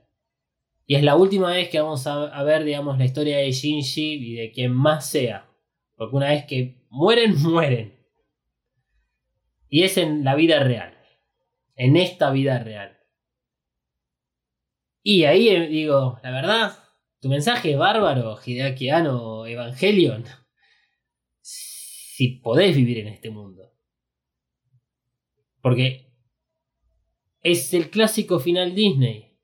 Y 0.88 0.96
es 0.96 1.04
la 1.04 1.16
última 1.16 1.52
vez 1.52 1.70
que 1.70 1.80
vamos 1.80 2.06
a, 2.06 2.44
ver, 2.44 2.64
digamos, 2.64 2.98
la 2.98 3.06
historia 3.06 3.38
de 3.38 3.52
Shinji 3.52 4.14
y 4.14 4.36
de 4.36 4.52
quien 4.52 4.72
más 4.72 5.10
sea. 5.10 5.50
Porque 5.96 6.16
una 6.16 6.30
vez 6.30 6.46
que 6.46 6.86
mueren, 6.90 7.36
mueren. 7.42 7.96
Y 9.68 9.84
es 9.84 9.98
en 9.98 10.24
la 10.24 10.36
vida 10.36 10.60
real. 10.60 10.96
En 11.76 11.98
esta 11.98 12.32
vida 12.32 12.60
real. 12.60 12.98
Y 15.02 15.26
ahí 15.26 15.50
eh, 15.50 15.68
digo, 15.68 16.20
la 16.24 16.32
verdad, 16.32 16.85
tu 17.26 17.30
mensaje 17.30 17.72
es 17.72 17.78
bárbaro, 17.80 18.38
Hideaki 18.38 18.92
Anno, 18.92 19.48
Evangelion. 19.48 20.26
Si 21.42 22.28
podés 22.44 22.76
vivir 22.76 23.00
en 23.00 23.08
este 23.08 23.32
mundo. 23.32 23.74
Porque 25.60 26.12
es 27.42 27.74
el 27.74 27.90
clásico 27.90 28.40
final 28.40 28.76
Disney. 28.76 29.40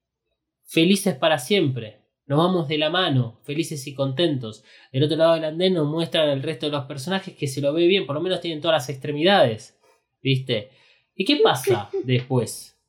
Felices 0.63 1.15
para 1.15 1.39
siempre. 1.39 2.03
Nos 2.27 2.37
vamos 2.37 2.67
de 2.67 2.77
la 2.77 2.91
mano, 2.91 3.41
felices 3.45 3.87
y 3.87 3.95
contentos. 3.95 4.63
Del 4.93 5.05
otro 5.05 5.17
lado 5.17 5.33
del 5.33 5.45
andén 5.45 5.73
nos 5.73 5.89
muestran 5.89 6.29
el 6.29 6.43
resto 6.43 6.67
de 6.67 6.73
los 6.73 6.85
personajes 6.85 7.35
que 7.35 7.47
se 7.47 7.61
lo 7.61 7.73
ve 7.73 7.87
bien, 7.87 8.05
por 8.05 8.13
lo 8.15 8.21
menos 8.21 8.41
tienen 8.41 8.61
todas 8.61 8.75
las 8.75 8.89
extremidades. 8.89 9.75
¿Viste? 10.21 10.69
¿Y 11.15 11.25
qué 11.25 11.37
pasa 11.37 11.89
después? 12.03 12.79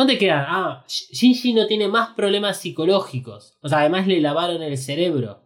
¿Dónde 0.00 0.16
quedan? 0.16 0.46
Ah, 0.48 0.82
Sh- 0.88 1.12
Shinji 1.12 1.52
no 1.52 1.66
tiene 1.66 1.86
más 1.86 2.14
problemas 2.14 2.56
psicológicos. 2.56 3.58
O 3.60 3.68
sea, 3.68 3.80
además 3.80 4.06
le 4.06 4.18
lavaron 4.22 4.62
el 4.62 4.78
cerebro. 4.78 5.42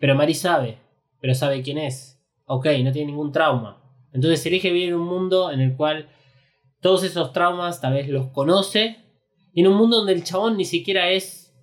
Pero 0.00 0.14
Mari 0.14 0.32
sabe. 0.32 0.78
Pero 1.20 1.34
sabe 1.34 1.60
quién 1.60 1.76
es. 1.76 2.18
Ok, 2.46 2.64
no 2.82 2.90
tiene 2.90 3.08
ningún 3.08 3.32
trauma. 3.32 3.82
Entonces 4.14 4.46
elige 4.46 4.70
vivir 4.72 4.88
en 4.88 4.94
un 4.94 5.06
mundo 5.06 5.50
en 5.52 5.60
el 5.60 5.76
cual 5.76 6.08
todos 6.80 7.04
esos 7.04 7.34
traumas 7.34 7.82
tal 7.82 7.92
vez 7.92 8.08
los 8.08 8.28
conoce. 8.28 8.96
Y 9.52 9.60
en 9.60 9.66
un 9.66 9.76
mundo 9.76 9.98
donde 9.98 10.14
el 10.14 10.24
chabón 10.24 10.56
ni 10.56 10.64
siquiera 10.64 11.10
es 11.10 11.54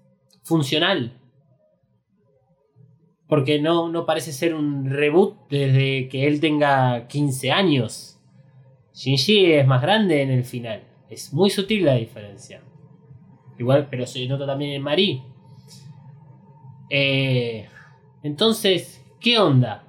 funcional. 0.44 1.20
Porque 3.28 3.60
no, 3.60 3.90
no 3.90 4.06
parece 4.06 4.34
ser 4.34 4.54
un 4.54 4.88
reboot 4.88 5.50
desde 5.50 6.08
que 6.10 6.28
él 6.28 6.40
tenga 6.40 7.08
15 7.08 7.52
años. 7.52 8.20
Shinji 8.94 9.54
es 9.54 9.66
más 9.66 9.82
grande 9.82 10.22
en 10.22 10.30
el 10.30 10.44
final. 10.44 10.84
Es 11.14 11.32
muy 11.32 11.52
sutil 11.52 11.86
la 11.86 11.94
diferencia. 11.94 12.64
Igual, 13.60 13.88
pero 13.88 14.08
se 14.08 14.26
nota 14.28 14.48
también 14.48 14.72
en 14.72 14.82
Mari. 14.82 15.22
Eh, 16.90 17.70
entonces, 18.24 19.06
¿qué 19.20 19.38
onda? 19.38 19.84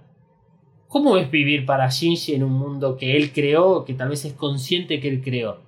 ¿Cómo 0.86 1.16
es 1.16 1.30
vivir 1.30 1.64
para 1.64 1.88
Shinji 1.88 2.34
en 2.34 2.44
un 2.44 2.52
mundo 2.52 2.98
que 2.98 3.16
él 3.16 3.32
creó, 3.32 3.86
que 3.86 3.94
tal 3.94 4.10
vez 4.10 4.26
es 4.26 4.34
consciente 4.34 5.00
que 5.00 5.08
él 5.08 5.22
creó? 5.22 5.62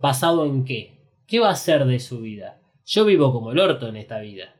¿Basado 0.00 0.44
en 0.44 0.64
qué? 0.64 0.98
¿Qué 1.28 1.38
va 1.38 1.50
a 1.50 1.52
hacer 1.52 1.84
de 1.86 2.00
su 2.00 2.20
vida? 2.20 2.60
Yo 2.84 3.04
vivo 3.04 3.32
como 3.32 3.52
el 3.52 3.60
orto 3.60 3.86
en 3.86 3.96
esta 3.96 4.18
vida. 4.18 4.56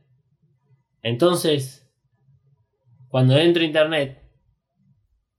Entonces, 1.03 1.93
cuando 3.09 3.37
entro 3.37 3.63
a 3.63 3.67
internet 3.67 4.23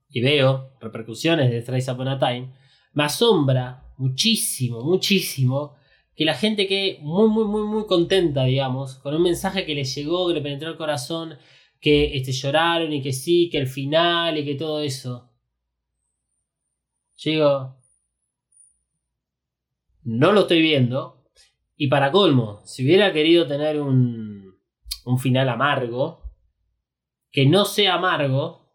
y 0.10 0.20
veo 0.20 0.74
repercusiones 0.82 1.50
de 1.50 1.62
Thrice 1.62 1.92
Upon 1.94 2.10
a 2.10 2.20
Time, 2.20 2.54
me 2.92 3.06
asombra 3.06 3.87
muchísimo, 3.98 4.82
muchísimo 4.84 5.76
que 6.16 6.26
la 6.26 6.34
gente 6.34 6.68
quede 6.68 6.98
muy, 7.02 7.30
muy, 7.30 7.46
muy, 7.46 7.64
muy 7.64 7.86
contenta, 7.86 8.44
digamos, 8.46 8.96
con 8.96 9.14
un 9.14 9.22
mensaje 9.22 9.66
que 9.66 9.76
les 9.76 9.94
llegó, 9.94 10.28
que 10.28 10.34
le 10.34 10.42
penetró 10.42 10.70
el 10.70 10.78
corazón, 10.78 11.38
que 11.80 12.18
este, 12.18 12.32
lloraron 12.32 12.92
y 12.92 13.04
que 13.04 13.14
sí, 13.14 13.50
que 13.52 13.60
el 13.60 13.68
final 13.68 14.38
y 14.38 14.44
que 14.44 14.56
todo 14.56 14.82
eso. 14.82 15.30
Yo 17.18 17.32
digo, 17.32 17.78
no 20.04 20.32
lo 20.32 20.42
estoy 20.42 20.62
viendo. 20.62 21.24
Y 21.76 21.88
para 21.88 22.12
colmo, 22.12 22.62
si 22.66 22.84
hubiera 22.84 23.14
querido 23.14 23.46
tener 23.46 23.80
un, 23.80 24.58
un 25.06 25.20
final 25.20 25.48
amargo, 25.50 26.24
que 27.32 27.46
no 27.46 27.66
sea 27.66 27.94
amargo, 27.94 28.74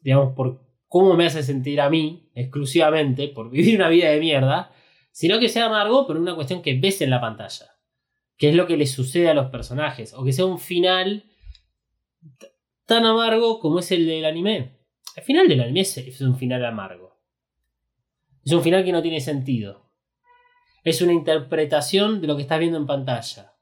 digamos, 0.00 0.34
por 0.36 0.69
cómo 0.90 1.14
me 1.14 1.24
hace 1.26 1.44
sentir 1.44 1.80
a 1.80 1.88
mí 1.88 2.28
exclusivamente 2.34 3.28
por 3.28 3.48
vivir 3.48 3.76
una 3.76 3.88
vida 3.88 4.10
de 4.10 4.18
mierda, 4.18 4.72
sino 5.12 5.38
que 5.38 5.48
sea 5.48 5.66
amargo 5.66 6.04
por 6.04 6.16
una 6.16 6.34
cuestión 6.34 6.62
que 6.62 6.78
ves 6.78 7.00
en 7.00 7.10
la 7.10 7.20
pantalla. 7.20 7.66
Que 8.36 8.48
es 8.48 8.56
lo 8.56 8.66
que 8.66 8.76
le 8.76 8.86
sucede 8.86 9.28
a 9.28 9.34
los 9.34 9.50
personajes. 9.50 10.12
O 10.14 10.24
que 10.24 10.32
sea 10.32 10.46
un 10.46 10.58
final 10.58 11.24
tan 12.86 13.04
amargo 13.06 13.60
como 13.60 13.78
es 13.78 13.92
el 13.92 14.04
del 14.04 14.24
anime. 14.24 14.78
El 15.14 15.22
final 15.22 15.46
del 15.48 15.60
anime 15.60 15.80
es- 15.82 15.96
es 15.98 16.20
un 16.22 16.36
final 16.36 16.64
amargo. 16.64 17.20
Es 18.44 18.52
un 18.52 18.62
final 18.62 18.84
que 18.84 18.90
no 18.92 19.00
tiene 19.02 19.20
sentido. 19.20 19.92
Es 20.82 21.02
una 21.02 21.12
interpretación 21.12 22.20
de 22.20 22.26
lo 22.26 22.34
que 22.36 22.42
estás 22.42 22.58
viendo 22.58 22.78
en 22.78 22.86
pantalla. 22.86 23.52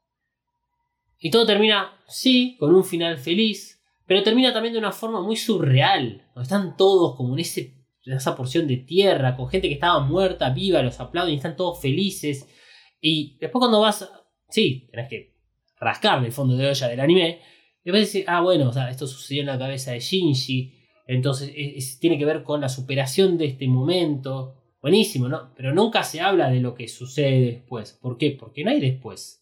Y 1.19 1.29
todo 1.29 1.45
termina, 1.45 2.01
sí, 2.07 2.55
con 2.59 2.73
un 2.73 2.83
final 2.85 3.17
feliz, 3.17 3.78
pero 4.09 4.23
termina 4.23 4.51
también 4.51 4.73
de 4.73 4.79
una 4.79 4.91
forma 4.91 5.21
muy 5.21 5.35
surreal. 5.37 6.23
Donde 6.33 6.43
están 6.43 6.75
todos 6.75 7.15
como 7.15 7.35
en, 7.35 7.39
ese, 7.41 7.75
en 8.05 8.13
esa 8.13 8.35
porción 8.35 8.67
de 8.67 8.77
tierra, 8.77 9.35
con 9.37 9.47
gente 9.49 9.67
que 9.67 9.75
estaba 9.75 9.99
muerta, 9.99 10.49
viva, 10.49 10.81
los 10.81 10.99
aplauden 10.99 11.33
y 11.33 11.37
están 11.37 11.55
todos 11.55 11.79
felices. 11.79 12.47
Y 12.99 13.37
después 13.39 13.59
cuando 13.61 13.79
vas, 13.79 14.11
sí, 14.49 14.87
tenés 14.91 15.07
que 15.09 15.35
rascarle 15.79 16.27
el 16.27 16.33
fondo 16.33 16.57
de 16.57 16.67
olla 16.67 16.87
del 16.87 16.99
anime. 16.99 17.39
Después 17.85 18.01
decir, 18.01 18.25
ah, 18.27 18.41
bueno, 18.41 18.69
o 18.69 18.73
sea, 18.73 18.89
esto 18.89 19.07
sucedió 19.07 19.41
en 19.41 19.47
la 19.47 19.59
cabeza 19.59 19.91
de 19.91 19.99
Shinji. 19.99 20.73
Entonces 21.07 21.49
es- 21.55 21.73
es- 21.77 21.99
tiene 21.99 22.17
que 22.17 22.25
ver 22.25 22.43
con 22.43 22.61
la 22.61 22.69
superación 22.69 23.37
de 23.37 23.45
este 23.45 23.67
momento. 23.67 24.55
Buenísimo, 24.81 25.27
¿no? 25.27 25.53
Pero 25.55 25.73
nunca 25.73 26.03
se 26.03 26.19
habla 26.21 26.49
de 26.49 26.59
lo 26.61 26.73
que 26.73 26.87
sucede 26.87 27.41
después. 27.41 27.97
¿Por 28.01 28.17
qué? 28.17 28.31
Porque 28.31 28.63
no 28.63 28.71
hay 28.71 28.79
después. 28.79 29.38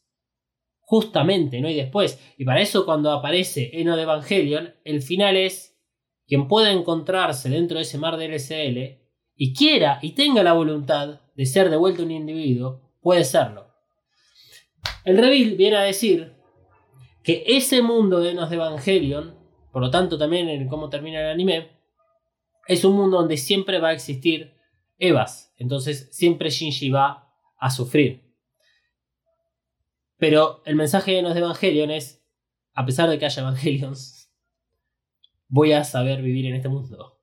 Justamente, 0.90 1.60
no 1.60 1.68
hay 1.68 1.76
después. 1.76 2.18
Y 2.38 2.46
para 2.46 2.62
eso 2.62 2.86
cuando 2.86 3.12
aparece 3.12 3.72
Eno 3.74 3.98
de 3.98 4.04
Evangelion, 4.04 4.74
el 4.86 5.02
final 5.02 5.36
es 5.36 5.78
quien 6.26 6.48
pueda 6.48 6.72
encontrarse 6.72 7.50
dentro 7.50 7.76
de 7.76 7.84
ese 7.84 7.98
mar 7.98 8.16
del 8.16 8.40
SL 8.40 8.98
y 9.36 9.54
quiera 9.54 10.00
y 10.02 10.12
tenga 10.14 10.44
la 10.44 10.54
voluntad 10.54 11.20
de 11.36 11.46
ser 11.46 11.70
de 11.70 11.76
vuelta 11.76 12.04
un 12.04 12.12
individuo, 12.12 12.80
puede 13.02 13.26
serlo. 13.26 13.68
El 15.04 15.18
reveal 15.18 15.56
viene 15.58 15.76
a 15.76 15.82
decir 15.82 16.38
que 17.22 17.44
ese 17.46 17.82
mundo 17.82 18.22
de 18.22 18.32
Enos 18.32 18.50
de 18.50 18.56
Evangelion, 18.56 19.36
por 19.74 19.82
lo 19.82 19.92
tanto 19.92 20.18
también 20.18 20.48
en 20.48 20.70
cómo 20.70 20.88
termina 20.90 21.20
el 21.20 21.28
anime, 21.28 21.68
es 22.66 22.86
un 22.86 22.96
mundo 22.96 23.18
donde 23.18 23.36
siempre 23.36 23.80
va 23.80 23.90
a 23.90 23.94
existir 23.94 24.54
Evas. 24.98 25.54
Entonces 25.58 26.08
siempre 26.14 26.50
Shinji 26.50 26.92
va 26.92 27.30
a 27.60 27.70
sufrir. 27.70 28.27
Pero 30.18 30.62
el 30.66 30.76
mensaje 30.76 31.12
de 31.12 31.20
Enos 31.20 31.34
de 31.34 31.42
Evangelion 31.42 31.92
es, 31.92 32.24
a 32.74 32.86
pesar 32.86 33.10
de 33.10 33.20
que 33.20 33.26
haya 33.26 33.42
Evangelions, 33.42 34.32
voy 35.48 35.74
a 35.74 35.84
saber 35.84 36.22
vivir 36.22 36.46
en 36.48 36.56
este 36.56 36.70
mundo. 36.70 37.20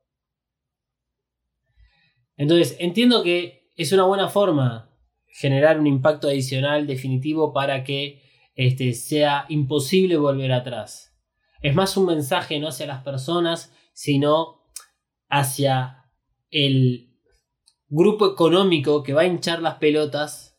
Entonces, 2.37 2.77
entiendo 2.79 3.23
que 3.23 3.73
es 3.77 3.93
una 3.93 4.05
buena 4.05 4.29
forma 4.29 4.91
generar 5.27 5.81
un 5.81 5.87
impacto 5.87 6.29
adicional 6.29 6.87
definitivo 6.87 7.53
para 7.53 7.83
que 7.85 8.23
este, 8.55 8.93
sea 8.95 9.47
imposible 9.49 10.17
volver 10.17 10.53
atrás. 10.53 11.17
Es 11.61 11.75
más 11.75 11.97
un 11.97 12.07
mensaje 12.07 12.59
no 12.61 12.69
hacia 12.69 12.87
las 12.87 13.03
personas, 13.03 13.73
sino 13.93 14.63
hacia 15.29 16.05
el 16.51 17.11
grupo 17.89 18.31
económico 18.31 19.03
que 19.03 19.13
va 19.13 19.23
a 19.23 19.27
hinchar 19.27 19.61
las 19.61 19.77
pelotas 19.77 20.54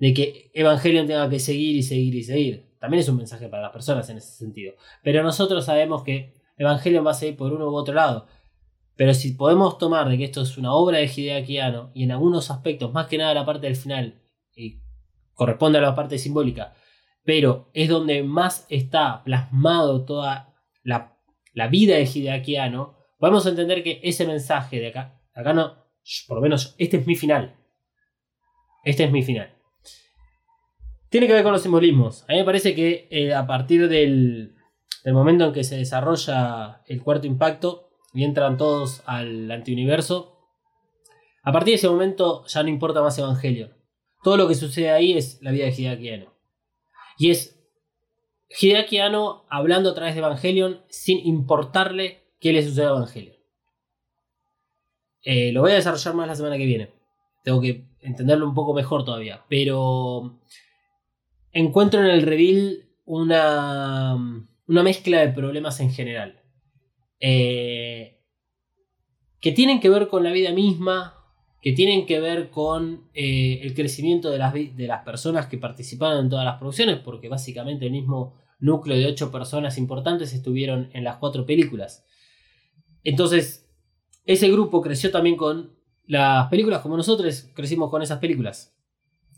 de 0.00 0.14
que 0.14 0.50
Evangelion 0.54 1.06
tenga 1.06 1.28
que 1.28 1.38
seguir 1.38 1.76
y 1.76 1.82
seguir 1.82 2.14
y 2.14 2.24
seguir. 2.24 2.74
También 2.80 3.02
es 3.02 3.08
un 3.08 3.18
mensaje 3.18 3.48
para 3.48 3.64
las 3.64 3.70
personas 3.70 4.08
en 4.08 4.16
ese 4.16 4.32
sentido. 4.32 4.74
Pero 5.04 5.22
nosotros 5.22 5.64
sabemos 5.66 6.02
que 6.02 6.34
Evangelion 6.56 7.06
va 7.06 7.10
a 7.10 7.14
seguir 7.14 7.36
por 7.36 7.52
uno 7.52 7.70
u 7.70 7.74
otro 7.74 7.94
lado. 7.94 8.26
Pero 8.96 9.12
si 9.12 9.32
podemos 9.32 9.76
tomar 9.76 10.08
de 10.08 10.16
que 10.16 10.24
esto 10.24 10.40
es 10.40 10.56
una 10.56 10.72
obra 10.72 10.98
de 10.98 11.06
Hideaki 11.06 11.58
Anno 11.58 11.90
y 11.94 12.04
en 12.04 12.12
algunos 12.12 12.50
aspectos, 12.50 12.92
más 12.92 13.06
que 13.08 13.18
nada 13.18 13.34
la 13.34 13.44
parte 13.44 13.66
del 13.66 13.76
final, 13.76 14.22
y 14.54 14.80
corresponde 15.34 15.78
a 15.78 15.82
la 15.82 15.94
parte 15.94 16.18
simbólica, 16.18 16.74
pero 17.22 17.70
es 17.74 17.88
donde 17.88 18.22
más 18.22 18.66
está 18.70 19.22
plasmado 19.22 20.06
toda 20.06 20.54
la, 20.82 21.18
la 21.52 21.68
vida 21.68 21.96
de 21.96 22.04
Hideaki 22.06 22.56
Anno, 22.56 22.96
podemos 23.18 23.44
entender 23.44 23.82
que 23.82 24.00
ese 24.02 24.26
mensaje 24.26 24.80
de 24.80 24.88
acá, 24.88 25.20
acá 25.34 25.52
no, 25.52 25.76
por 26.26 26.38
lo 26.38 26.42
menos 26.42 26.74
este 26.78 26.96
es 26.96 27.06
mi 27.06 27.16
final. 27.16 27.54
Este 28.82 29.04
es 29.04 29.12
mi 29.12 29.22
final. 29.22 29.59
Tiene 31.10 31.26
que 31.26 31.32
ver 31.32 31.42
con 31.42 31.52
los 31.52 31.62
simbolismos. 31.62 32.22
A 32.28 32.32
mí 32.32 32.38
me 32.38 32.44
parece 32.44 32.74
que 32.74 33.08
eh, 33.10 33.34
a 33.34 33.46
partir 33.46 33.88
del, 33.88 34.54
del 35.04 35.12
momento 35.12 35.44
en 35.44 35.52
que 35.52 35.64
se 35.64 35.76
desarrolla 35.76 36.82
el 36.86 37.02
cuarto 37.02 37.26
impacto 37.26 37.90
y 38.14 38.24
entran 38.24 38.56
todos 38.56 39.02
al 39.06 39.50
antiuniverso, 39.50 40.38
a 41.42 41.52
partir 41.52 41.72
de 41.72 41.76
ese 41.76 41.88
momento 41.88 42.44
ya 42.46 42.62
no 42.62 42.68
importa 42.68 43.02
más 43.02 43.18
Evangelion. 43.18 43.72
Todo 44.22 44.36
lo 44.36 44.46
que 44.46 44.54
sucede 44.54 44.90
ahí 44.90 45.16
es 45.16 45.42
la 45.42 45.50
vida 45.50 45.64
de 45.64 45.72
Hideaki 45.72 46.10
Anno. 46.10 46.32
Y 47.18 47.30
es 47.30 47.58
Hideaki 48.48 48.98
Anno 48.98 49.46
hablando 49.48 49.90
a 49.90 49.94
través 49.94 50.14
de 50.14 50.20
Evangelion 50.20 50.82
sin 50.88 51.26
importarle 51.26 52.22
qué 52.38 52.52
le 52.52 52.62
sucede 52.62 52.86
a 52.86 52.90
Evangelion. 52.90 53.36
Eh, 55.22 55.50
lo 55.52 55.62
voy 55.62 55.72
a 55.72 55.74
desarrollar 55.74 56.14
más 56.14 56.28
la 56.28 56.36
semana 56.36 56.56
que 56.56 56.66
viene. 56.66 56.92
Tengo 57.42 57.60
que 57.60 57.86
entenderlo 58.00 58.46
un 58.46 58.54
poco 58.54 58.74
mejor 58.74 59.04
todavía. 59.04 59.44
Pero 59.48 60.38
encuentro 61.52 62.00
en 62.00 62.06
el 62.06 62.22
reveal 62.22 62.88
una, 63.04 64.14
una 64.66 64.82
mezcla 64.82 65.20
de 65.20 65.32
problemas 65.32 65.80
en 65.80 65.90
general. 65.90 66.40
Eh, 67.18 68.20
que 69.40 69.52
tienen 69.52 69.80
que 69.80 69.88
ver 69.88 70.08
con 70.08 70.22
la 70.22 70.32
vida 70.32 70.52
misma, 70.52 71.14
que 71.62 71.72
tienen 71.72 72.06
que 72.06 72.20
ver 72.20 72.50
con 72.50 73.10
eh, 73.14 73.60
el 73.62 73.74
crecimiento 73.74 74.30
de 74.30 74.38
las, 74.38 74.52
de 74.54 74.86
las 74.86 75.02
personas 75.04 75.46
que 75.46 75.58
participaron 75.58 76.24
en 76.24 76.30
todas 76.30 76.44
las 76.44 76.58
producciones, 76.58 76.98
porque 77.00 77.28
básicamente 77.28 77.86
el 77.86 77.92
mismo 77.92 78.34
núcleo 78.58 78.96
de 78.96 79.06
ocho 79.06 79.32
personas 79.32 79.78
importantes 79.78 80.32
estuvieron 80.32 80.90
en 80.92 81.04
las 81.04 81.16
cuatro 81.16 81.46
películas. 81.46 82.04
Entonces, 83.02 83.68
ese 84.24 84.50
grupo 84.50 84.82
creció 84.82 85.10
también 85.10 85.36
con 85.36 85.74
las 86.06 86.48
películas 86.48 86.82
como 86.82 86.96
nosotros 86.96 87.48
crecimos 87.54 87.90
con 87.90 88.02
esas 88.02 88.18
películas. 88.18 88.76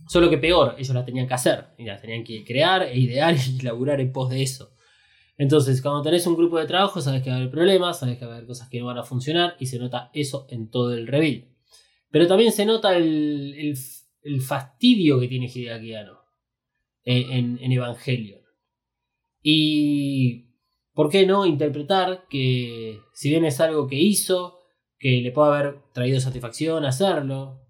Solo 0.08 0.28
que 0.30 0.38
peor, 0.38 0.74
ellos 0.78 0.94
las 0.94 1.06
tenían 1.06 1.26
que 1.26 1.34
hacer, 1.34 1.66
y 1.78 1.84
las 1.84 2.00
tenían 2.00 2.24
que 2.24 2.44
crear 2.44 2.82
e 2.82 2.98
idear 2.98 3.34
y 3.48 3.60
laburar 3.62 4.00
en 4.00 4.12
pos 4.12 4.30
de 4.30 4.42
eso. 4.42 4.70
Entonces, 5.38 5.80
cuando 5.82 6.02
tenés 6.02 6.26
un 6.26 6.36
grupo 6.36 6.58
de 6.58 6.66
trabajo, 6.66 7.00
sabes 7.00 7.22
que 7.22 7.30
va 7.30 7.36
a 7.36 7.38
haber 7.38 7.50
problemas, 7.50 7.98
sabes 7.98 8.18
que 8.18 8.24
va 8.26 8.32
a 8.32 8.36
haber 8.36 8.46
cosas 8.46 8.68
que 8.68 8.78
no 8.80 8.86
van 8.86 8.98
a 8.98 9.02
funcionar, 9.04 9.56
y 9.58 9.66
se 9.66 9.78
nota 9.78 10.10
eso 10.12 10.46
en 10.50 10.70
todo 10.70 10.92
el 10.94 11.06
reveal. 11.06 11.48
Pero 12.10 12.26
también 12.26 12.52
se 12.52 12.66
nota 12.66 12.96
el, 12.96 13.54
el- 14.24 14.40
fastidio 14.42 15.18
que 15.18 15.26
tiene 15.26 15.50
Hideaki 15.52 15.94
Anno 15.94 16.20
eh, 17.04 17.26
en, 17.30 17.58
en 17.60 17.72
Evangelion. 17.72 18.40
Y, 19.42 20.50
¿por 20.92 21.08
qué 21.10 21.26
no 21.26 21.46
interpretar 21.46 22.26
que 22.28 23.00
si 23.14 23.30
bien 23.30 23.44
es 23.44 23.60
algo 23.60 23.86
que 23.88 23.96
hizo, 23.96 24.60
que 24.98 25.20
le 25.20 25.32
puede 25.32 25.48
haber 25.52 25.82
traído 25.92 26.20
satisfacción 26.20 26.84
hacerlo, 26.84 27.61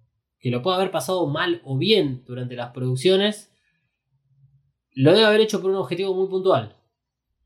que 0.42 0.50
lo 0.50 0.60
puede 0.60 0.76
haber 0.76 0.90
pasado 0.90 1.26
mal 1.28 1.62
o 1.64 1.78
bien 1.78 2.24
durante 2.26 2.56
las 2.56 2.72
producciones, 2.72 3.54
lo 4.90 5.12
debe 5.12 5.24
haber 5.24 5.40
hecho 5.40 5.62
por 5.62 5.70
un 5.70 5.76
objetivo 5.76 6.14
muy 6.14 6.26
puntual. 6.28 6.76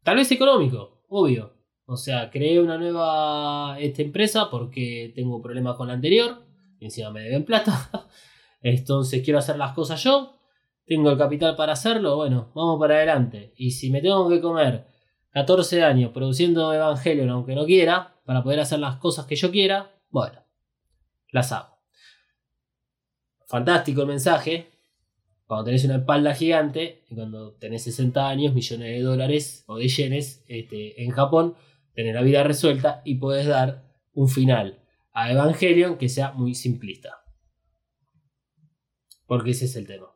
Tal 0.02 0.16
vez 0.16 0.32
económico, 0.32 1.02
obvio. 1.08 1.52
O 1.84 1.96
sea, 1.96 2.30
creé 2.30 2.58
una 2.58 2.78
nueva 2.78 3.78
esta 3.78 4.00
empresa 4.00 4.48
porque 4.50 5.12
tengo 5.14 5.42
problemas 5.42 5.76
con 5.76 5.88
la 5.88 5.94
anterior. 5.94 6.42
Y 6.80 6.86
encima 6.86 7.10
me 7.10 7.20
deben 7.20 7.44
plata. 7.44 8.08
Entonces 8.62 9.22
quiero 9.22 9.38
hacer 9.38 9.58
las 9.58 9.74
cosas 9.74 10.02
yo. 10.02 10.38
Tengo 10.86 11.10
el 11.10 11.18
capital 11.18 11.54
para 11.54 11.74
hacerlo. 11.74 12.16
Bueno, 12.16 12.50
vamos 12.54 12.80
para 12.80 12.94
adelante. 12.94 13.52
Y 13.56 13.72
si 13.72 13.90
me 13.90 14.00
tengo 14.00 14.26
que 14.28 14.40
comer 14.40 14.86
14 15.32 15.84
años 15.84 16.12
produciendo 16.12 16.72
Evangelion 16.72 17.28
aunque 17.28 17.54
no 17.54 17.66
quiera, 17.66 18.14
para 18.24 18.42
poder 18.42 18.60
hacer 18.60 18.78
las 18.78 18.96
cosas 18.96 19.26
que 19.26 19.36
yo 19.36 19.50
quiera, 19.50 19.92
bueno, 20.08 20.40
las 21.30 21.52
hago. 21.52 21.75
Fantástico 23.46 24.02
el 24.02 24.08
mensaje. 24.08 24.70
Cuando 25.46 25.66
tenés 25.66 25.84
una 25.84 25.96
espalda 25.96 26.34
gigante 26.34 27.04
y 27.08 27.14
cuando 27.14 27.52
tenés 27.54 27.84
60 27.84 28.28
años, 28.28 28.52
millones 28.52 28.88
de 28.88 29.00
dólares 29.00 29.64
o 29.68 29.76
de 29.76 29.88
yenes 29.88 30.44
este, 30.48 31.02
en 31.04 31.12
Japón, 31.12 31.54
tenés 31.94 32.14
la 32.14 32.22
vida 32.22 32.42
resuelta 32.42 33.00
y 33.04 33.14
podés 33.14 33.46
dar 33.46 33.84
un 34.12 34.28
final 34.28 34.82
a 35.12 35.30
Evangelion 35.30 35.98
que 35.98 36.08
sea 36.08 36.32
muy 36.32 36.54
simplista. 36.54 37.22
Porque 39.26 39.52
ese 39.52 39.66
es 39.66 39.76
el 39.76 39.86
tema. 39.86 40.08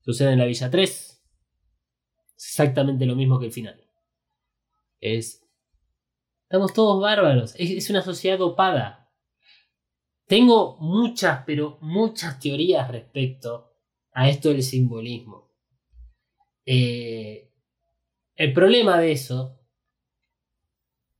Sucede 0.00 0.32
en 0.32 0.38
la 0.38 0.46
Villa 0.46 0.70
3. 0.70 1.22
Exactamente 2.36 3.04
lo 3.04 3.16
mismo 3.16 3.38
que 3.38 3.46
el 3.46 3.52
final. 3.52 3.84
Es. 5.00 5.44
Estamos 6.44 6.72
todos 6.72 7.02
bárbaros. 7.02 7.54
Es, 7.56 7.70
es 7.70 7.90
una 7.90 8.02
sociedad 8.02 8.38
dopada. 8.38 9.07
Tengo 10.28 10.76
muchas, 10.78 11.42
pero 11.46 11.78
muchas 11.80 12.38
teorías 12.38 12.90
respecto 12.90 13.72
a 14.12 14.28
esto 14.28 14.50
del 14.50 14.62
simbolismo. 14.62 15.50
Eh, 16.66 17.50
el 18.36 18.52
problema 18.52 19.00
de 19.00 19.12
eso 19.12 19.54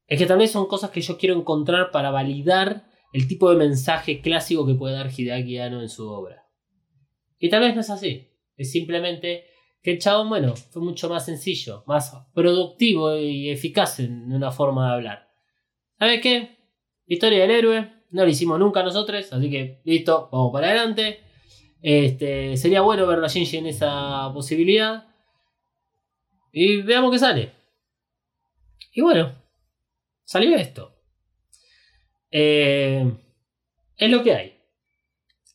Es 0.07 0.19
que 0.19 0.27
tal 0.27 0.39
vez 0.39 0.51
son 0.51 0.67
cosas 0.67 0.91
que 0.91 1.03
yo 1.03 1.19
quiero 1.19 1.35
encontrar 1.37 1.91
para 1.91 2.11
validar 2.11 2.91
el 3.13 3.29
tipo 3.29 3.51
de 3.51 3.57
mensaje 3.57 4.21
clásico 4.21 4.67
que 4.67 4.75
puede 4.75 4.95
dar 4.95 5.11
Hideaki 5.11 5.59
Anno 5.59 5.83
en 5.83 5.89
su 5.89 6.09
obra. 6.09 6.47
Y 7.39 7.51
tal 7.51 7.61
vez 7.61 7.75
no 7.75 7.83
es 7.83 7.91
así. 7.91 8.31
Es 8.57 8.73
simplemente 8.73 9.45
que 9.83 9.93
el 9.93 9.99
chabón, 9.99 10.31
bueno, 10.31 10.57
fue 10.57 10.83
mucho 10.83 11.09
más 11.09 11.27
sencillo, 11.27 11.85
más 11.87 12.15
productivo 12.35 13.17
y 13.17 13.51
eficaz 13.51 14.01
en 14.01 14.33
una 14.33 14.51
forma 14.51 14.89
de 14.89 14.95
hablar. 14.95 15.29
¿Sabes 15.99 16.21
qué? 16.23 16.57
Historia 17.07 17.41
del 17.41 17.51
héroe, 17.51 17.98
no 18.11 18.25
lo 18.25 18.29
hicimos 18.29 18.59
nunca 18.59 18.83
nosotros, 18.83 19.33
así 19.33 19.51
que 19.51 19.81
listo, 19.85 20.29
vamos 20.33 20.53
para 20.53 20.69
adelante. 20.69 21.21
Este, 21.81 22.57
sería 22.57 22.81
bueno 22.81 23.07
ver 23.07 23.23
a 23.23 23.29
Shinji 23.29 23.59
en 23.59 23.67
esa 23.67 24.31
posibilidad. 24.33 25.07
Y 26.53 26.83
veamos 26.83 27.13
qué 27.13 27.19
sale. 27.19 27.53
Y 28.93 29.01
bueno, 29.01 29.33
salió 30.25 30.57
esto. 30.57 30.95
Eh, 32.31 33.13
es 33.97 34.11
lo 34.11 34.23
que 34.23 34.35
hay. 34.35 34.59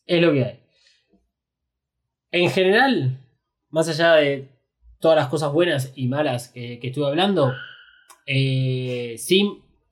Es 0.06 0.22
lo 0.22 0.32
que 0.32 0.44
hay. 0.44 0.60
En 2.30 2.50
general, 2.50 3.20
más 3.70 3.88
allá 3.88 4.14
de 4.14 4.48
todas 4.98 5.16
las 5.16 5.28
cosas 5.28 5.52
buenas 5.52 5.92
y 5.94 6.08
malas 6.08 6.48
que, 6.48 6.78
que 6.80 6.88
estuve 6.88 7.06
hablando, 7.06 7.52
eh, 8.26 9.16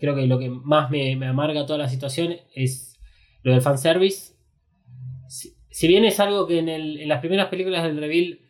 creo 0.02 0.16
que 0.16 0.26
lo 0.26 0.38
que 0.40 0.50
más 0.50 0.90
me, 0.90 1.14
amarga 1.26 1.64
toda 1.64 1.78
la 1.78 1.88
situación 1.88 2.36
es 2.54 2.98
lo 3.44 3.52
del 3.52 3.62
fanservice. 3.62 4.34
Si, 5.28 5.54
si 5.70 5.88
bien 5.88 6.04
es 6.04 6.20
algo 6.20 6.46
que 6.48 6.58
en, 6.58 6.68
el- 6.68 7.00
en 7.00 7.08
las 7.08 7.20
primeras 7.20 7.48
películas 7.48 7.84
del 7.84 7.98
Reveal 7.98 8.40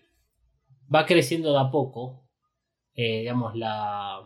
va 0.94 1.06
creciendo 1.06 1.52
de 1.52 1.60
a 1.60 1.70
poco, 1.70 2.28
eh, 2.94 3.20
digamos, 3.20 3.56
la, 3.56 4.20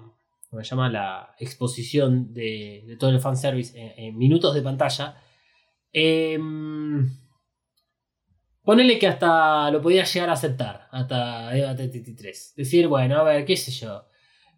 ¿cómo 0.50 0.64
se 0.64 0.70
llama? 0.70 0.90
La 0.90 1.34
exposición 1.40 2.34
de, 2.34 2.84
de 2.86 2.96
todo 2.96 3.10
el 3.10 3.20
fanservice 3.20 3.78
en, 3.80 4.04
en 4.06 4.18
minutos 4.18 4.54
de 4.54 4.62
pantalla. 4.62 5.16
em, 5.92 7.08
ponele 8.62 8.98
que 8.98 9.06
hasta 9.06 9.70
lo 9.70 9.80
podía 9.80 10.04
llegar 10.04 10.30
a 10.30 10.32
aceptar, 10.34 10.88
hasta 10.90 11.56
Eva 11.56 11.74
33. 11.76 12.54
Decir, 12.56 12.88
bueno, 12.88 13.18
a 13.18 13.22
ver, 13.22 13.44
qué 13.44 13.56
sé 13.56 13.70
yo. 13.70 14.06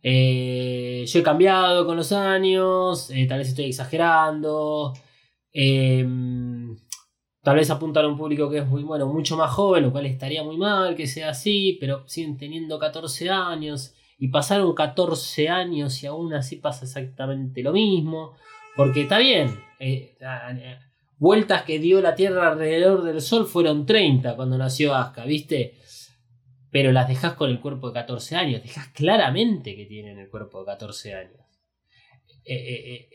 Eh, 0.03 1.05
yo 1.07 1.21
he 1.21 1.23
cambiado 1.23 1.87
con 1.87 1.97
los 1.97 2.13
años, 2.13 3.11
eh, 3.11 3.27
tal 3.29 3.39
vez 3.39 3.49
estoy 3.49 3.67
exagerando. 3.67 4.95
em, 5.53 6.77
tal 7.43 7.57
vez 7.57 7.71
apuntar 7.71 8.05
a 8.05 8.09
un 8.09 8.17
público 8.19 8.51
que 8.51 8.59
es 8.59 8.67
muy 8.67 8.83
bueno, 8.83 9.07
mucho 9.07 9.37
más 9.37 9.51
joven, 9.51 9.85
lo 9.85 9.93
cual 9.93 10.07
estaría 10.07 10.43
muy 10.45 10.57
mal 10.59 10.95
que 10.95 11.07
sea 11.07 11.31
así, 11.31 11.79
pero 11.81 12.07
siguen 12.07 12.37
teniendo 12.37 12.79
14 12.79 13.31
años 13.31 13.95
y 14.19 14.29
pasaron 14.29 14.75
14 14.75 15.49
años 15.49 16.03
y 16.03 16.07
aún 16.07 16.35
así 16.35 16.57
pasa 16.57 16.85
exactamente 16.85 17.63
lo 17.63 17.73
mismo. 17.73 18.35
Porque 18.77 19.03
está 19.03 19.19
bien, 19.19 19.59
eh, 19.81 20.17
vueltas 21.19 21.63
que 21.63 21.79
dio 21.79 22.01
la 22.01 22.15
Tierra 22.15 22.53
alrededor 22.53 23.03
del 23.03 23.21
Sol 23.21 23.47
fueron 23.47 23.87
30 23.87 24.37
cuando 24.37 24.59
nació 24.59 24.95
Asuka, 24.95 25.25
¿viste? 25.25 25.79
Pero 26.71 26.93
las 26.93 27.09
dejas 27.09 27.35
con 27.35 27.51
el 27.51 27.61
cuerpo 27.61 27.89
de 27.89 27.95
14 27.95 28.37
años, 28.37 28.63
dejas 28.63 28.89
claramente 28.89 29.75
que 29.75 29.87
tienen 29.87 30.19
el 30.19 30.29
cuerpo 30.29 30.61
de 30.61 30.67
14 30.67 31.15
años. 31.15 31.41
Eh, 32.45 32.55
eh, 32.55 32.95
eh. 32.95 33.09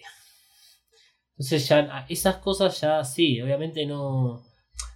Entonces 1.31 1.67
ya 1.67 1.87
ah, 1.91 2.05
esas 2.09 2.37
cosas 2.37 2.79
ya 2.79 3.03
sí, 3.03 3.41
obviamente 3.41 3.85
no, 3.85 4.43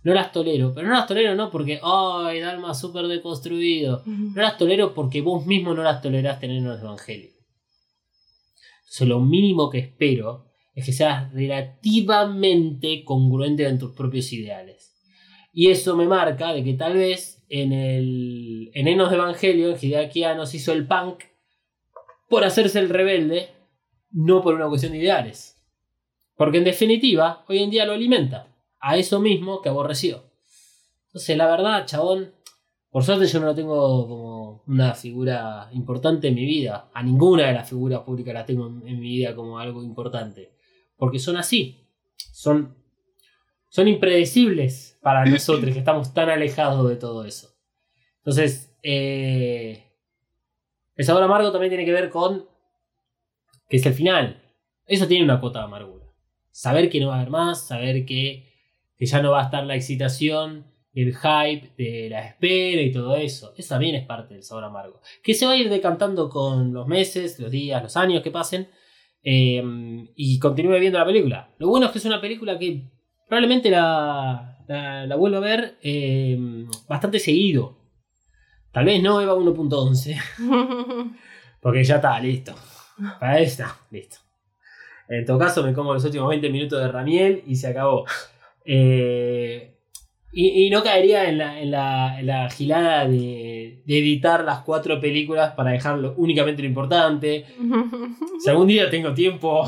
no 0.04 0.14
las 0.14 0.32
tolero. 0.32 0.74
Pero 0.74 0.88
no 0.88 0.94
las 0.94 1.08
tolero 1.08 1.36
no 1.36 1.50
porque, 1.50 1.80
ay, 1.84 2.40
Dalma 2.40 2.74
súper 2.74 3.08
deconstruido. 3.08 4.04
No 4.06 4.42
las 4.42 4.58
tolero 4.58 4.94
porque 4.94 5.22
vos 5.22 5.46
mismo 5.46 5.74
no 5.74 5.84
las 5.84 6.02
tolerás 6.02 6.40
tener 6.40 6.58
en 6.58 6.66
los 6.66 6.80
evangelios. 6.80 7.34
Entonces 8.82 9.08
lo 9.08 9.20
mínimo 9.20 9.70
que 9.70 9.80
espero 9.80 10.46
es 10.74 10.86
que 10.86 10.94
seas 10.94 11.34
relativamente 11.34 13.04
congruente 13.04 13.66
con 13.66 13.80
tus 13.80 13.92
propios 13.94 14.32
ideales. 14.32 14.96
Y 15.52 15.72
eso 15.72 15.96
me 15.96 16.08
marca 16.08 16.54
de 16.54 16.64
que 16.64 16.76
tal 16.76 16.94
vez 16.94 17.37
en 17.50 17.72
el 17.74 18.72
en 18.74 18.88
Enos 18.88 19.10
de 19.10 19.16
Evangelio, 19.16 19.76
Hideaki 19.76 20.24
Anno 20.24 20.46
se 20.46 20.58
hizo 20.58 20.74
el 20.74 20.88
punk 20.88 21.24
por 22.30 22.44
hacerse 22.44 22.80
el 22.80 22.90
rebelde, 22.90 23.50
no 24.12 24.42
por 24.42 24.56
una 24.56 24.68
cuestión 24.68 24.92
de 24.92 25.00
ideales. 25.00 25.56
Porque 26.36 26.60
en 26.60 26.66
definitiva, 26.66 27.46
hoy 27.48 27.60
en 27.60 27.70
día 27.70 27.86
lo 27.86 27.94
alimenta 27.94 28.48
a 28.80 28.98
eso 28.98 29.20
mismo 29.20 29.62
que 29.62 29.70
aborreció. 29.70 30.24
Entonces, 31.08 31.36
la 31.38 31.48
verdad, 31.48 31.86
chabón, 31.86 32.34
por 32.90 33.04
suerte 33.04 33.26
yo 33.26 33.40
no 33.40 33.48
lo 33.48 33.56
tengo 33.56 34.08
como 34.08 34.64
una 34.68 34.94
figura 34.94 35.70
importante 35.72 36.28
en 36.28 36.36
mi 36.36 36.46
vida. 36.46 36.90
A 36.94 37.02
ninguna 37.02 37.48
de 37.48 37.54
las 37.54 37.70
figuras 37.70 38.02
públicas 38.02 38.34
las 38.34 38.46
tengo 38.46 38.68
en, 38.68 38.88
en 38.88 39.00
mi 39.00 39.10
vida 39.18 39.36
como 39.36 39.58
algo 39.58 39.84
importante. 39.84 40.54
Porque 40.96 41.20
son 41.20 41.38
así. 41.38 41.88
Son, 42.32 42.76
son 43.70 43.88
impredecibles 43.88 44.98
para 45.02 45.26
nosotros 45.26 45.74
que 45.74 45.80
estamos 45.80 46.14
tan 46.14 46.30
alejados 46.30 46.88
de 46.90 46.96
todo 46.96 47.26
eso. 47.26 47.50
Entonces, 48.20 48.78
eh, 48.84 49.84
el 50.96 51.06
sabor 51.06 51.24
amargo 51.24 51.52
también 51.52 51.72
tiene 51.72 51.86
que 51.86 51.92
ver 51.92 52.10
con 52.10 52.46
que 53.70 53.78
es 53.78 53.86
el 53.86 53.94
final. 53.94 54.42
Eso 54.86 55.08
tiene 55.08 55.24
una 55.26 55.40
cuota 55.40 55.60
de 55.60 55.66
amargura. 55.66 56.06
Saber 56.52 56.90
que 56.90 57.00
no 57.00 57.08
va 57.10 57.16
a 57.16 57.18
haber 57.20 57.30
más, 57.30 57.68
saber 57.68 58.06
que, 58.06 58.52
que 58.98 59.06
ya 59.06 59.22
no 59.22 59.32
va 59.32 59.42
a 59.42 59.46
estar 59.46 59.64
la 59.66 59.76
excitación, 59.76 60.66
el 60.94 61.16
hype 61.16 61.74
de 61.78 62.10
la 62.10 62.26
espera 62.26 62.82
y 62.82 62.92
todo 62.92 63.16
eso. 63.16 63.54
Eso 63.58 63.70
también 63.70 63.96
es 63.96 64.06
parte 64.06 64.34
del 64.34 64.44
sabor 64.44 64.64
amargo. 64.64 65.02
Que 65.22 65.34
se 65.34 65.46
va 65.46 65.52
a 65.52 65.58
ir 65.58 65.70
decantando 65.70 66.30
con 66.30 66.74
los 66.74 66.88
meses, 66.88 67.40
los 67.40 67.52
días, 67.52 67.84
los 67.84 67.98
años 67.98 68.24
que 68.24 68.32
pasen. 68.32 68.70
eh, 69.24 69.62
y 70.16 70.40
continúe 70.40 70.80
viendo 70.80 71.00
la 71.00 71.06
película. 71.06 71.54
Lo 71.58 71.68
bueno 71.68 71.88
es 71.88 71.92
que 71.92 71.98
es 71.98 72.06
una 72.06 72.22
película 72.22 72.58
que 72.58 72.90
probablemente 73.28 73.70
la, 73.70 74.58
la, 74.68 75.06
la 75.06 75.16
vuelvo 75.16 75.38
a 75.38 75.42
ver 75.42 75.78
eh, 75.82 76.66
bastante 76.88 77.20
seguido. 77.20 77.78
Tal 78.72 78.86
vez 78.86 79.02
no 79.02 79.22
Eva 79.22 79.34
1.11. 79.36 81.12
Porque 81.62 81.84
ya 81.84 81.96
está, 81.96 82.20
listo. 82.20 82.56
Para 83.20 83.40
eso 83.40 83.64
está, 83.64 83.78
listo. 83.92 84.18
En 85.10 85.26
todo 85.26 85.40
caso, 85.40 85.64
me 85.64 85.74
como 85.74 85.94
los 85.94 86.04
últimos 86.04 86.30
20 86.30 86.50
minutos 86.50 86.80
de 86.80 86.88
Ramiel 86.90 87.44
y 87.48 87.56
se 87.56 87.68
acabó. 87.68 88.06
Eh, 88.66 89.74
y, 90.34 90.66
y 90.66 90.70
no 90.70 90.84
caería 90.84 91.30
en 91.30 91.38
la, 91.38 91.60
en 91.60 91.72
la, 91.72 92.20
en 92.20 92.28
la 92.28 92.50
gilada 92.50 93.08
de, 93.08 93.82
de 93.86 93.98
editar 94.00 94.44
las 94.44 94.60
cuatro 94.60 95.00
películas 95.00 95.54
para 95.54 95.72
dejarlo 95.72 96.14
únicamente 96.18 96.62
lo 96.62 96.68
importante. 96.68 97.46
Si 98.40 98.52
algún 98.52 98.68
día 98.68 98.88
tengo 98.88 99.16
tiempo 99.16 99.68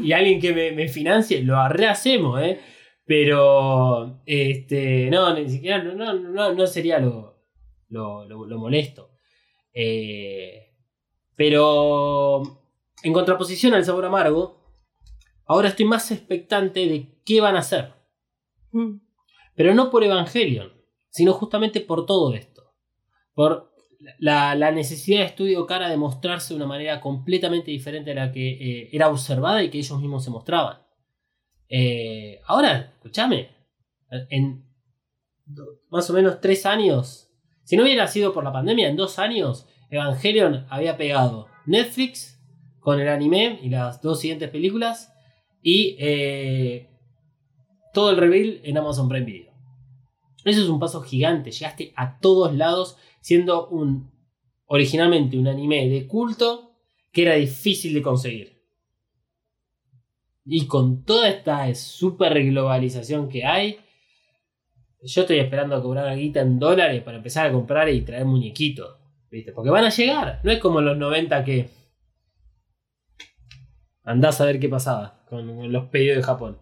y 0.00 0.12
alguien 0.12 0.40
que 0.40 0.52
me, 0.52 0.70
me 0.70 0.86
financie, 0.86 1.42
lo 1.42 1.68
rehacemos, 1.68 2.40
¿eh? 2.40 2.60
Pero, 3.06 4.22
este, 4.26 5.10
no, 5.10 5.34
ni 5.34 5.48
siquiera, 5.50 5.82
no, 5.82 5.94
no, 5.94 6.14
no, 6.14 6.54
no 6.54 6.66
sería 6.66 6.98
lo, 6.98 7.36
lo, 7.88 8.24
lo- 8.24 8.46
lo 8.46 8.58
molesto. 8.58 9.10
Eh, 9.74 10.70
pero, 11.36 12.42
en 13.02 13.12
contraposición 13.12 13.74
al 13.74 13.84
sabor 13.84 14.06
amargo, 14.06 14.60
ahora 15.46 15.68
estoy 15.68 15.84
más 15.86 16.10
expectante 16.10 16.86
de 16.86 17.20
qué 17.24 17.40
van 17.40 17.56
a 17.56 17.60
hacer. 17.60 17.92
Pero 19.54 19.74
no 19.74 19.90
por 19.90 20.02
Evangelion, 20.04 20.72
sino 21.10 21.32
justamente 21.32 21.80
por 21.80 22.06
todo 22.06 22.34
esto. 22.34 22.74
Por 23.34 23.72
la, 24.18 24.54
la 24.54 24.70
necesidad 24.70 25.20
de 25.20 25.26
Estudio 25.26 25.66
Cara 25.66 25.88
de 25.88 25.96
mostrarse 25.96 26.54
de 26.54 26.56
una 26.58 26.66
manera 26.66 27.00
completamente 27.00 27.70
diferente 27.70 28.12
a 28.12 28.14
la 28.14 28.32
que 28.32 28.50
eh, 28.82 28.88
era 28.92 29.08
observada 29.08 29.62
y 29.62 29.70
que 29.70 29.78
ellos 29.78 30.00
mismos 30.00 30.24
se 30.24 30.30
mostraban. 30.30 30.78
Eh, 31.68 32.40
ahora, 32.46 32.92
escúchame, 32.96 33.50
en 34.30 34.64
más 35.90 36.08
o 36.10 36.12
menos 36.12 36.40
tres 36.40 36.66
años, 36.66 37.30
si 37.64 37.76
no 37.76 37.82
hubiera 37.82 38.06
sido 38.06 38.32
por 38.32 38.44
la 38.44 38.52
pandemia, 38.52 38.88
en 38.88 38.96
dos 38.96 39.18
años, 39.18 39.66
Evangelion 39.90 40.66
había 40.68 40.96
pegado 40.96 41.48
Netflix 41.66 42.40
con 42.80 43.00
el 43.00 43.08
anime 43.08 43.58
y 43.62 43.70
las 43.70 44.02
dos 44.02 44.20
siguientes 44.20 44.50
películas 44.50 45.12
y 45.62 45.96
eh, 45.98 46.90
todo 47.92 48.10
el 48.10 48.18
reveal 48.18 48.60
en 48.64 48.76
Amazon 48.76 49.08
Prime 49.08 49.24
Video. 49.24 49.52
Eso 50.44 50.62
es 50.62 50.68
un 50.68 50.78
paso 50.78 51.00
gigante. 51.00 51.50
Llegaste 51.50 51.92
a 51.96 52.18
todos 52.18 52.54
lados 52.54 52.98
siendo 53.20 53.68
un 53.68 54.12
originalmente 54.66 55.38
un 55.38 55.48
anime 55.48 55.88
de 55.88 56.06
culto 56.06 56.72
que 57.12 57.22
era 57.22 57.34
difícil 57.34 57.94
de 57.94 58.02
conseguir. 58.02 58.53
Y 60.44 60.66
con 60.66 61.04
toda 61.04 61.28
esta 61.28 61.74
super 61.74 62.34
globalización 62.44 63.28
que 63.28 63.44
hay, 63.44 63.78
yo 65.02 65.22
estoy 65.22 65.38
esperando 65.38 65.76
a 65.76 65.82
cobrar 65.82 66.06
la 66.06 66.14
guita 66.14 66.40
en 66.40 66.58
dólares 66.58 67.02
para 67.02 67.18
empezar 67.18 67.46
a 67.46 67.52
comprar 67.52 67.88
y 67.88 68.02
traer 68.02 68.24
muñequitos. 68.24 68.96
¿Viste? 69.30 69.52
Porque 69.52 69.70
van 69.70 69.84
a 69.84 69.90
llegar. 69.90 70.40
No 70.44 70.52
es 70.52 70.58
como 70.60 70.80
los 70.80 70.96
90 70.96 71.44
que 71.44 71.68
andás 74.04 74.40
a 74.40 74.44
ver 74.44 74.60
qué 74.60 74.68
pasaba 74.68 75.24
con 75.28 75.72
los 75.72 75.86
pedidos 75.86 76.18
de 76.18 76.22
Japón. 76.22 76.58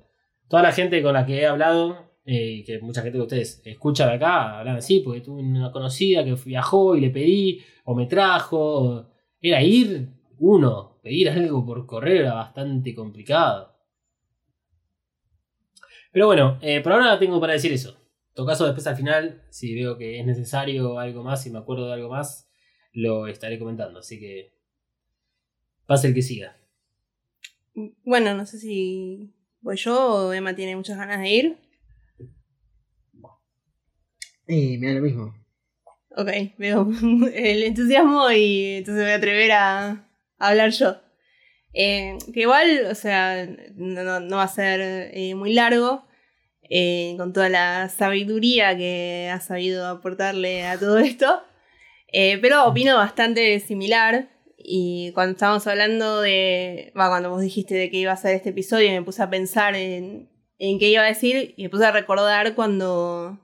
Toda 0.48 0.62
la 0.62 0.72
gente 0.72 1.02
con 1.02 1.12
la 1.12 1.26
que 1.26 1.40
he 1.40 1.46
hablado, 1.46 2.12
eh, 2.24 2.62
que 2.64 2.80
mucha 2.80 3.02
gente 3.02 3.18
que 3.18 3.22
ustedes 3.22 3.62
escuchan 3.64 4.08
acá, 4.08 4.60
hablan 4.60 4.76
así, 4.76 5.00
porque 5.00 5.20
tuve 5.20 5.42
una 5.42 5.70
conocida 5.70 6.24
que 6.24 6.34
viajó 6.44 6.96
y 6.96 7.00
le 7.00 7.10
pedí, 7.10 7.62
o 7.84 7.94
me 7.94 8.06
trajo. 8.06 9.08
Era 9.40 9.62
ir 9.62 10.08
uno, 10.38 10.98
pedir 11.02 11.30
algo 11.30 11.64
por 11.64 11.86
correo 11.86 12.22
era 12.22 12.34
bastante 12.34 12.94
complicado. 12.94 13.71
Pero 16.12 16.26
bueno, 16.26 16.58
eh, 16.60 16.80
por 16.82 16.92
ahora 16.92 17.18
tengo 17.18 17.40
para 17.40 17.54
decir 17.54 17.72
eso. 17.72 17.90
En 17.90 18.34
todo 18.34 18.46
caso, 18.46 18.66
después 18.66 18.86
al 18.86 18.96
final, 18.96 19.42
si 19.50 19.74
veo 19.74 19.96
que 19.96 20.20
es 20.20 20.26
necesario 20.26 20.98
algo 20.98 21.22
más, 21.22 21.42
si 21.42 21.50
me 21.50 21.58
acuerdo 21.58 21.86
de 21.86 21.94
algo 21.94 22.10
más, 22.10 22.50
lo 22.92 23.26
estaré 23.26 23.58
comentando. 23.58 23.98
Así 23.98 24.20
que 24.20 24.54
pase 25.86 26.08
el 26.08 26.14
que 26.14 26.22
siga. 26.22 26.56
Bueno, 28.04 28.34
no 28.34 28.44
sé 28.44 28.58
si 28.58 29.34
voy 29.60 29.76
yo 29.76 30.28
o 30.28 30.32
Emma 30.32 30.54
tiene 30.54 30.76
muchas 30.76 30.98
ganas 30.98 31.20
de 31.20 31.30
ir. 31.30 31.56
Eh, 34.46 34.76
me 34.78 34.88
da 34.88 34.94
lo 34.94 35.00
mismo. 35.00 35.34
Ok, 36.14 36.28
veo 36.58 36.90
el 37.34 37.62
entusiasmo 37.62 38.30
y 38.30 38.74
entonces 38.76 38.96
me 38.98 39.04
voy 39.04 39.12
a 39.12 39.16
atrever 39.16 39.52
a, 39.52 39.90
a 39.90 40.48
hablar 40.48 40.70
yo. 40.70 40.96
Eh, 41.74 42.18
que 42.32 42.40
igual, 42.40 42.86
o 42.90 42.94
sea, 42.94 43.46
no, 43.74 44.36
va 44.36 44.42
a 44.42 44.48
ser 44.48 44.80
eh, 45.14 45.34
muy 45.34 45.54
largo, 45.54 46.04
eh, 46.68 47.14
con 47.18 47.32
toda 47.32 47.48
la 47.48 47.88
sabiduría 47.88 48.76
que 48.76 49.30
ha 49.32 49.40
sabido 49.40 49.86
aportarle 49.86 50.66
a 50.66 50.78
todo 50.78 50.98
esto, 50.98 51.42
pero 52.10 52.66
opino 52.66 52.96
bastante 52.96 53.58
similar. 53.60 54.28
Y 54.64 55.10
cuando 55.14 55.32
estábamos 55.32 55.66
hablando 55.66 56.20
de, 56.20 56.92
va, 56.98 57.08
cuando 57.08 57.30
vos 57.30 57.40
dijiste 57.40 57.74
de 57.74 57.90
que 57.90 57.96
iba 57.96 58.12
a 58.12 58.16
ser 58.16 58.36
este 58.36 58.50
episodio, 58.50 58.90
me 58.90 59.02
puse 59.02 59.22
a 59.22 59.30
pensar 59.30 59.74
en, 59.74 60.30
en 60.58 60.78
qué 60.78 60.88
iba 60.88 61.02
a 61.02 61.06
decir 61.06 61.54
y 61.56 61.64
me 61.64 61.70
puse 61.70 61.84
a 61.84 61.90
recordar 61.90 62.54
cuando 62.54 63.38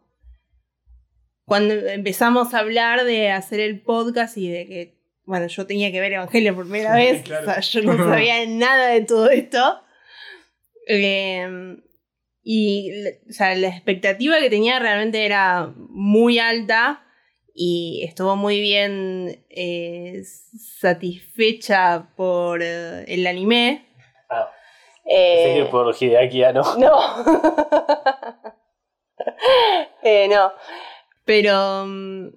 cuando 1.48 1.72
empezamos 1.74 2.52
a 2.52 2.58
hablar 2.58 3.04
de 3.04 3.30
hacer 3.30 3.58
el 3.60 3.80
podcast 3.80 4.36
y 4.36 4.48
de 4.48 4.66
que, 4.66 4.97
bueno, 5.28 5.46
yo 5.46 5.66
tenía 5.66 5.92
que 5.92 6.00
ver 6.00 6.14
Evangelio 6.14 6.54
por 6.54 6.64
primera 6.64 6.94
vez, 6.94 7.22
Claro. 7.22 7.42
o 7.50 7.52
sea, 7.52 7.60
yo 7.60 7.82
no 7.82 7.96
sabía 7.96 8.44
nada 8.48 8.88
de 8.88 9.02
todo 9.02 9.28
esto. 9.30 9.82
Eh, 10.88 11.76
y, 12.42 12.90
o 13.28 13.32
sea, 13.32 13.54
la 13.54 13.68
expectativa 13.68 14.38
que 14.40 14.48
tenía 14.48 14.78
realmente 14.78 15.26
era 15.26 15.70
muy 15.76 16.38
alta 16.38 17.04
y 17.54 18.04
estuvo 18.08 18.36
muy 18.36 18.58
bien 18.60 19.44
eh, 19.50 20.22
satisfecha 20.80 22.08
por 22.16 22.62
eh, 22.62 23.04
el 23.06 23.26
anime. 23.26 23.84
Ah, 24.30 24.50
Eh, 25.04 25.68
por 25.70 25.94
Hideaki 25.94 26.42
Anno. 26.44 26.62
no. 26.78 26.98
Eh, 30.02 30.28
no. 30.28 30.52
Pero, 31.24 31.84
mm, 31.86 32.28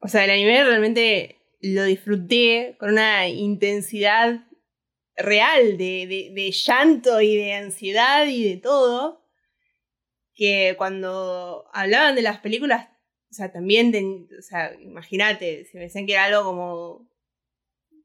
o 0.00 0.08
sea, 0.08 0.24
el 0.24 0.30
anime 0.30 0.64
realmente 0.64 1.41
lo 1.62 1.84
disfruté 1.84 2.76
con 2.78 2.90
una 2.90 3.28
intensidad 3.28 4.44
real 5.16 5.78
de, 5.78 6.32
de- 6.34 6.50
llanto 6.50 7.20
y 7.20 7.36
de 7.36 7.54
ansiedad 7.54 8.26
y 8.26 8.42
de 8.44 8.56
todo. 8.56 9.22
Que 10.34 10.74
cuando 10.76 11.68
hablaban 11.72 12.16
de 12.16 12.22
las 12.22 12.40
películas, 12.40 12.88
o 13.30 13.34
sea, 13.34 13.52
también, 13.52 14.28
o 14.36 14.42
sea, 14.42 14.74
imagínate, 14.80 15.64
si 15.66 15.76
me 15.76 15.84
decían 15.84 16.06
que 16.06 16.14
era 16.14 16.24
algo 16.24 16.42
como, 16.44 17.10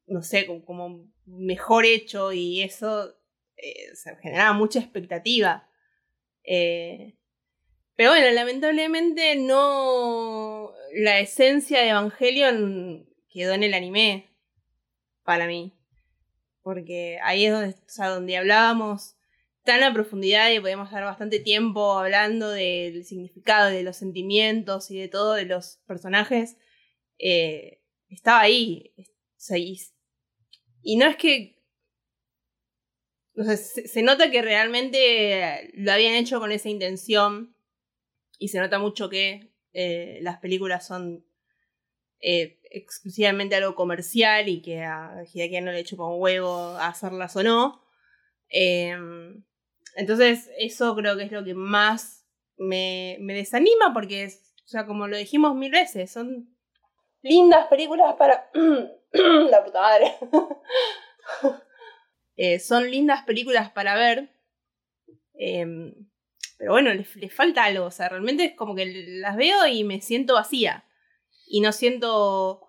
no 0.06 0.22
sé, 0.22 0.46
como, 0.46 1.10
mejor 1.26 1.86
hecho 1.86 2.32
y 2.32 2.62
eso, 2.62 3.16
eh, 3.58 3.92
generaba 4.22 4.54
mucha 4.54 4.80
expectativa. 4.80 5.70
Eh, 6.44 7.18
pero 7.96 8.12
bueno, 8.12 8.30
lamentablemente 8.30 9.36
no. 9.36 10.74
La 10.94 11.20
esencia 11.20 11.82
de 11.82 11.90
Evangelion 11.90 13.07
quedó 13.38 13.54
en 13.54 13.64
el 13.64 13.74
anime. 13.74 14.30
Para 15.24 15.48
mí. 15.48 15.74
Porque 16.62 17.20
ahí 17.24 17.46
es 17.46 17.54
donde, 17.54 17.70
o 17.70 17.90
sea, 17.90 18.10
donde 18.10 18.38
hablábamos 18.38 19.16
tan 19.64 19.84
a 19.84 19.94
profundidad 19.94 20.50
y 20.52 20.60
podíamos 20.60 20.88
estar 20.88 21.04
bastante 21.04 21.40
tiempo 21.40 21.98
hablando 21.98 22.50
del 22.50 23.06
significado, 23.06 23.70
de 23.70 23.84
los 23.84 23.98
sentimientos 23.98 24.90
y 24.92 24.98
de 24.98 25.10
todo 25.10 25.34
de 25.34 25.46
los 25.46 25.80
personajes. 25.86 26.58
eh, 27.20 27.82
estaba 28.10 28.42
ahí. 28.42 28.94
O 28.98 29.56
y, 29.56 29.80
y 30.82 30.96
no 30.98 31.06
es 31.08 31.18
que 31.18 31.58
o 33.36 33.44
sea, 33.44 33.56
se, 33.56 33.88
se 33.88 34.02
nota 34.02 34.32
que 34.32 34.42
realmente 34.42 35.70
lo 35.76 35.92
habían 35.92 36.16
hecho 36.16 36.40
con 36.40 36.52
esa 36.52 36.70
intención 36.70 37.56
y 38.40 38.48
se 38.48 38.60
nota 38.60 38.80
mucho 38.80 39.10
que 39.10 39.54
eh, 39.74 40.20
las 40.22 40.40
películas 40.40 40.88
son 40.88 41.24
eh, 42.20 42.57
exclusivamente 42.72 43.56
algo 43.56 43.76
comercial 43.76 44.48
y 44.50 44.62
que 44.62 44.84
a 44.84 45.24
Hideaki 45.32 45.62
no 45.62 45.72
le 45.72 45.80
echo 45.80 45.98
con 45.98 46.20
huevo 46.20 46.78
hacerlas 46.78 47.36
o 47.36 47.44
no. 47.44 47.84
Eh, 48.50 48.96
entonces 49.96 50.50
eso 50.58 50.96
creo 50.96 51.18
que 51.18 51.24
es 51.24 51.32
lo 51.32 51.44
que 51.44 51.54
más 51.54 52.26
me, 52.58 53.18
me 53.20 53.34
desanima 53.34 53.94
porque, 53.94 54.24
es, 54.24 54.54
o 54.66 54.68
sea, 54.68 54.86
como 54.86 55.08
lo 55.08 55.18
dijimos 55.18 55.56
mil 55.56 55.72
veces, 55.72 56.12
son 56.12 56.56
lindas 57.22 57.68
películas 57.68 58.16
para... 58.16 58.50
La 59.14 59.64
puta 59.64 59.82
madre. 59.82 60.14
Eh, 62.40 62.60
son 62.60 62.92
lindas 62.92 63.24
películas 63.24 63.72
para 63.72 63.96
ver. 63.96 64.30
eh, 65.40 65.66
pero 66.58 66.72
bueno, 66.72 66.94
les, 66.94 67.16
les 67.16 67.34
falta 67.34 67.64
algo. 67.64 67.86
O 67.86 67.92
sea, 67.92 68.10
realmente 68.10 68.46
es 68.46 68.54
como 68.56 68.76
que 68.76 68.86
las 68.86 69.36
veo 69.36 69.66
y 69.68 69.84
me 69.84 70.02
siento 70.02 70.36
vacía. 70.36 70.87
Y 71.48 71.62
no 71.62 71.72
siento 71.72 72.62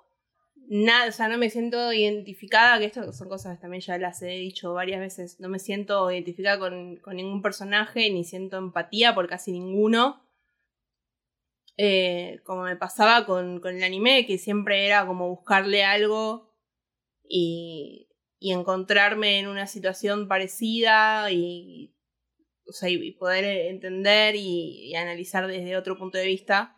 nada, 0.69 1.09
o 1.09 1.13
sea, 1.13 1.29
no 1.29 1.39
me 1.39 1.51
siento 1.51 1.93
identificada, 1.93 2.79
que 2.79 2.85
esto 2.87 3.13
son 3.13 3.29
cosas 3.29 3.57
que 3.57 3.63
también 3.63 3.81
ya 3.81 3.99
las 3.99 4.23
he 4.23 4.29
dicho 4.29 4.75
varias 4.75 5.01
veces. 5.01 5.41
No 5.41 5.49
me 5.49 5.59
siento 5.59 6.11
identificada 6.11 6.59
con, 6.59 6.97
con 6.97 7.17
ningún 7.17 7.43
personaje, 7.43 8.11
ni 8.11 8.25
siento 8.25 8.59
empatía 8.59 9.15
por 9.15 9.29
casi 9.29 9.53
ninguno. 9.53 10.23
Eh, 11.77 12.41
como 12.45 12.65
me 12.65 12.77
pasaba 12.77 13.25
con, 13.25 13.61
con 13.61 13.77
el 13.77 13.85
anime, 13.85 14.27
que 14.27 14.37
siempre 14.39 14.85
era 14.87 15.07
como 15.07 15.29
buscarle 15.29 15.85
algo 15.85 16.53
y, 17.29 18.09
y 18.41 18.53
encontrarme 18.53 19.39
en 19.39 19.47
una 19.47 19.67
situación 19.67 20.27
parecida 20.29 21.31
y, 21.31 21.95
o 22.67 22.73
sea, 22.73 22.89
y- 22.89 23.13
poder 23.13 23.45
entender 23.45 24.35
y 24.37 24.95
analizar 24.97 25.47
desde 25.47 25.77
otro 25.77 25.97
punto 25.97 26.19
de 26.19 26.27
vista. 26.27 26.77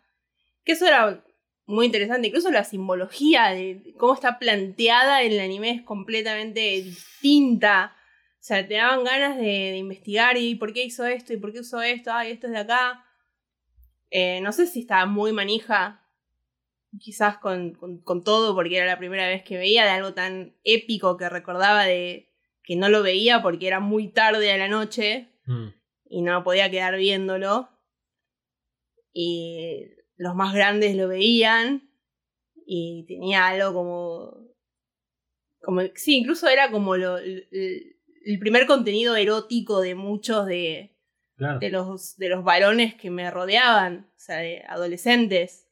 Que 0.63 0.73
eso 0.73 0.85
era 0.87 1.23
muy 1.65 1.85
interesante. 1.85 2.27
Incluso 2.27 2.51
la 2.51 2.63
simbología 2.63 3.49
de 3.49 3.93
cómo 3.97 4.13
está 4.13 4.39
planteada 4.39 5.23
en 5.23 5.33
el 5.33 5.39
anime 5.39 5.71
es 5.71 5.81
completamente 5.83 6.59
distinta. 6.81 7.95
O 8.33 8.43
sea, 8.43 8.67
te 8.67 8.73
daban 8.75 9.03
ganas 9.03 9.37
de, 9.37 9.43
de 9.43 9.77
investigar 9.77 10.37
y 10.37 10.55
por 10.55 10.73
qué 10.73 10.83
hizo 10.83 11.05
esto 11.05 11.33
y 11.33 11.37
por 11.37 11.53
qué 11.53 11.59
usó 11.59 11.81
esto, 11.81 12.11
ay, 12.11 12.31
esto 12.31 12.47
es 12.47 12.53
de 12.53 12.59
acá. 12.59 13.05
Eh, 14.09 14.41
no 14.41 14.51
sé 14.51 14.67
si 14.67 14.81
estaba 14.81 15.05
muy 15.05 15.31
manija, 15.31 16.05
quizás 16.99 17.37
con, 17.37 17.73
con, 17.75 17.99
con 18.01 18.23
todo, 18.23 18.53
porque 18.55 18.77
era 18.77 18.85
la 18.85 18.97
primera 18.97 19.27
vez 19.27 19.43
que 19.43 19.57
veía 19.57 19.83
de 19.85 19.91
algo 19.91 20.13
tan 20.13 20.55
épico 20.63 21.15
que 21.17 21.29
recordaba 21.29 21.85
de 21.85 22.29
que 22.63 22.75
no 22.75 22.89
lo 22.89 23.03
veía 23.03 23.41
porque 23.41 23.67
era 23.67 23.79
muy 23.79 24.09
tarde 24.09 24.51
a 24.51 24.57
la 24.57 24.67
noche 24.67 25.27
Mm. 25.45 25.69
y 26.09 26.21
no 26.21 26.43
podía 26.43 26.69
quedar 26.69 26.95
viéndolo. 26.97 27.69
Y 29.13 29.87
los 30.21 30.35
más 30.35 30.53
grandes 30.53 30.95
lo 30.95 31.07
veían 31.07 31.89
y 32.65 33.05
tenía 33.07 33.47
algo 33.47 33.73
como... 33.73 34.37
como 35.61 35.81
sí, 35.95 36.17
incluso 36.17 36.47
era 36.47 36.69
como 36.69 36.95
lo, 36.95 37.17
el, 37.17 37.47
el 38.25 38.39
primer 38.39 38.65
contenido 38.67 39.15
erótico 39.15 39.81
de 39.81 39.95
muchos 39.95 40.45
de, 40.45 40.95
Claro. 41.37 41.57
de 41.59 41.69
los, 41.71 42.17
de 42.17 42.29
los 42.29 42.43
varones 42.43 42.93
que 42.93 43.09
me 43.09 43.31
rodeaban, 43.31 44.07
o 44.15 44.19
sea, 44.19 44.37
de 44.37 44.63
adolescentes. 44.67 45.67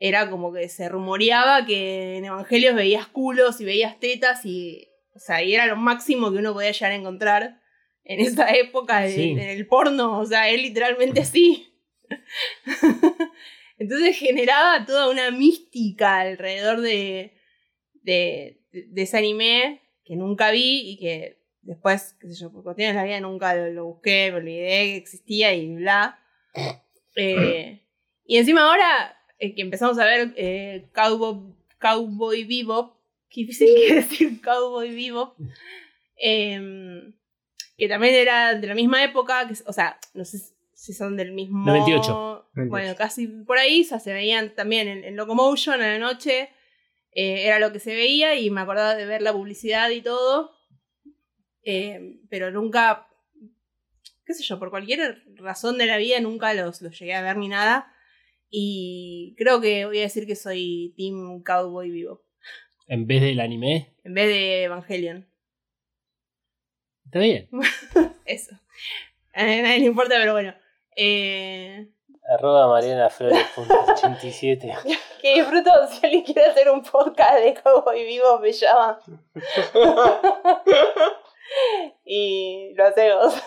Era 0.00 0.30
como 0.30 0.50
que 0.52 0.68
se 0.70 0.88
rumoreaba 0.88 1.66
que 1.66 2.16
en 2.16 2.24
Evangelios 2.24 2.74
veías 2.74 3.06
culos 3.08 3.60
y 3.60 3.64
veías 3.66 3.98
tetas 4.00 4.46
y, 4.46 4.88
o 5.14 5.18
sea, 5.18 5.42
y 5.42 5.54
era 5.54 5.66
lo 5.66 5.76
máximo 5.76 6.30
que 6.32 6.38
uno 6.38 6.54
podía 6.54 6.70
llegar 6.72 6.92
a 6.92 6.94
encontrar 6.94 7.60
en 8.04 8.20
esa 8.20 8.48
época 8.54 9.00
de- 9.00 9.12
Sí. 9.14 9.30
en 9.32 9.40
el 9.40 9.66
porno, 9.66 10.18
o 10.20 10.24
sea, 10.24 10.48
es 10.48 10.62
literalmente 10.62 11.20
así. 11.20 11.66
Entonces 13.78 14.16
generaba 14.16 14.84
toda 14.84 15.08
una 15.08 15.30
mística 15.30 16.20
alrededor 16.20 16.80
de, 16.80 17.32
de, 18.02 18.60
de 18.72 19.02
ese 19.02 19.18
anime 19.18 19.80
que 20.04 20.16
nunca 20.16 20.50
vi 20.50 20.90
y 20.90 20.98
que 20.98 21.38
después, 21.62 22.16
qué 22.20 22.28
sé 22.28 22.40
yo, 22.40 22.50
por 22.50 22.64
cuestiones 22.64 22.94
de 22.94 23.00
la 23.00 23.06
vida 23.06 23.20
nunca 23.20 23.54
lo, 23.54 23.70
lo 23.70 23.84
busqué, 23.84 24.30
me 24.32 24.38
olvidé 24.38 24.68
que 24.68 24.96
existía 24.96 25.54
y 25.54 25.74
bla. 25.74 26.18
Eh, 27.20 27.82
y 28.24 28.36
encima 28.36 28.62
ahora 28.62 29.16
eh, 29.40 29.52
que 29.52 29.62
empezamos 29.62 29.98
a 29.98 30.04
ver 30.04 30.34
eh, 30.36 30.86
Cowboy, 30.92 31.52
Cowboy 31.80 32.44
Bebop, 32.44 32.94
qué 33.28 33.40
difícil 33.40 33.74
que 33.74 33.94
decir 33.94 34.40
Cowboy 34.40 34.94
Bebop, 34.94 35.36
em, 36.16 37.12
que 37.76 37.88
también 37.88 38.14
era 38.14 38.54
de 38.54 38.64
la 38.68 38.76
misma 38.76 39.02
época, 39.02 39.48
que, 39.48 39.54
o 39.66 39.72
sea, 39.72 39.98
no 40.14 40.24
sé 40.24 40.38
si 40.78 40.92
son 40.92 41.16
del 41.16 41.32
mismo... 41.32 41.66
98. 41.66 42.50
Bueno, 42.68 42.94
casi 42.96 43.26
por 43.26 43.58
ahí, 43.58 43.82
o 43.82 43.84
sea, 43.84 43.98
se 43.98 44.12
veían 44.12 44.54
también 44.54 44.86
en, 44.86 45.02
en 45.04 45.16
Locomotion 45.16 45.82
a 45.82 45.88
la 45.88 45.98
noche. 45.98 46.50
eh, 47.10 47.46
era 47.46 47.58
lo 47.58 47.72
que 47.72 47.80
se 47.80 47.96
veía 47.96 48.38
y 48.38 48.48
me 48.50 48.60
acordaba 48.60 48.94
de 48.94 49.04
ver 49.04 49.20
la 49.22 49.32
publicidad 49.32 49.90
y 49.90 50.02
todo. 50.02 50.52
Eh, 51.64 52.20
pero 52.30 52.52
nunca, 52.52 53.08
qué 54.24 54.34
sé 54.34 54.44
yo, 54.44 54.60
por 54.60 54.70
cualquier 54.70 55.24
razón 55.34 55.78
de 55.78 55.86
la 55.86 55.96
vida 55.96 56.20
nunca 56.20 56.54
los, 56.54 56.80
los 56.80 56.96
llegué 56.96 57.14
a 57.14 57.22
ver 57.22 57.36
ni 57.38 57.48
nada. 57.48 57.92
Y 58.48 59.34
creo 59.36 59.60
que 59.60 59.84
voy 59.84 59.98
a 59.98 60.02
decir 60.02 60.26
que 60.28 60.36
soy 60.36 60.94
Team 60.96 61.42
Cowboy 61.42 61.90
Vivo. 61.90 62.24
En 62.86 63.08
vez 63.08 63.20
del 63.20 63.40
anime. 63.40 63.96
En 64.04 64.14
vez 64.14 64.28
de 64.28 64.62
Evangelion. 64.62 65.28
Está 67.04 67.18
bien. 67.18 67.48
Eso. 68.24 68.54
A 69.34 69.44
nadie 69.44 69.80
le 69.80 69.86
importa, 69.86 70.14
pero 70.18 70.32
bueno. 70.34 70.54
Eh, 71.00 71.86
Arroba 72.28 72.66
Mariana 72.66 73.08
Flores 73.08 73.46
punto 73.54 73.72
87. 73.88 74.74
que 75.22 75.34
disfruto 75.34 75.70
si 75.86 76.04
alguien 76.04 76.24
quiere 76.24 76.46
hacer 76.46 76.68
un 76.68 76.82
podcast 76.82 77.34
de 77.34 77.54
Cowboy 77.54 78.04
Vivo, 78.04 78.40
me 78.40 78.50
llama. 78.50 79.00
y 82.04 82.74
lo 82.74 82.84
hacemos. 82.84 83.40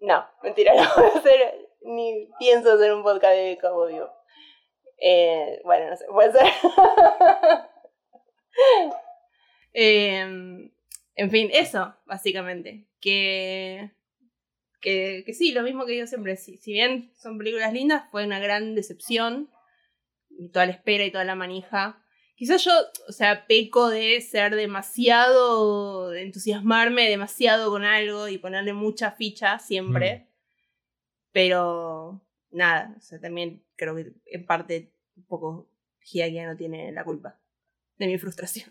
no, 0.00 0.26
mentira, 0.42 0.74
no 0.74 0.86
voy 0.96 1.10
a 1.14 1.18
hacer, 1.18 1.68
ni 1.80 2.28
pienso 2.38 2.74
hacer 2.74 2.92
un 2.92 3.02
podcast 3.02 3.34
de 3.34 3.58
Cowboy 3.58 3.94
Vivo. 3.94 4.12
Eh, 4.98 5.62
bueno, 5.64 5.88
no 5.88 5.96
sé, 5.96 6.04
puede 6.06 6.32
ser. 6.32 6.46
Em, 9.72 10.72
en 11.14 11.30
fin, 11.30 11.50
eso, 11.52 11.94
básicamente. 12.04 12.86
Que, 13.00 13.92
que, 14.80 15.22
que 15.26 15.34
sí, 15.34 15.52
lo 15.52 15.62
mismo 15.62 15.86
que 15.86 15.92
digo 15.92 16.06
siempre. 16.06 16.36
Si, 16.36 16.58
si 16.58 16.72
bien 16.72 17.12
son 17.16 17.38
películas 17.38 17.72
lindas, 17.72 18.04
fue 18.10 18.24
una 18.24 18.38
gran 18.38 18.74
decepción. 18.74 19.50
Y 20.30 20.50
toda 20.50 20.66
la 20.66 20.72
espera 20.72 21.04
y 21.04 21.10
toda 21.10 21.24
la 21.24 21.34
manija. 21.34 22.02
Quizás 22.36 22.64
yo, 22.64 22.72
o 23.08 23.12
sea, 23.12 23.46
peco 23.46 23.88
de 23.88 24.20
ser 24.20 24.54
demasiado. 24.54 26.10
de 26.10 26.22
entusiasmarme 26.22 27.08
demasiado 27.08 27.70
con 27.70 27.84
algo 27.84 28.28
y 28.28 28.38
ponerle 28.38 28.72
mucha 28.72 29.10
ficha 29.12 29.58
siempre. 29.58 30.28
Pero 31.32 32.24
nada, 32.50 32.94
o 32.96 33.00
sea, 33.00 33.20
también 33.20 33.64
creo 33.76 33.96
que 33.96 34.12
en 34.26 34.46
parte 34.46 34.92
un 35.16 35.26
poco 35.26 35.70
Hiakia 36.12 36.46
no 36.46 36.56
tiene 36.56 36.92
la 36.92 37.04
culpa 37.04 37.40
de 37.98 38.06
mi 38.06 38.18
frustración. 38.18 38.68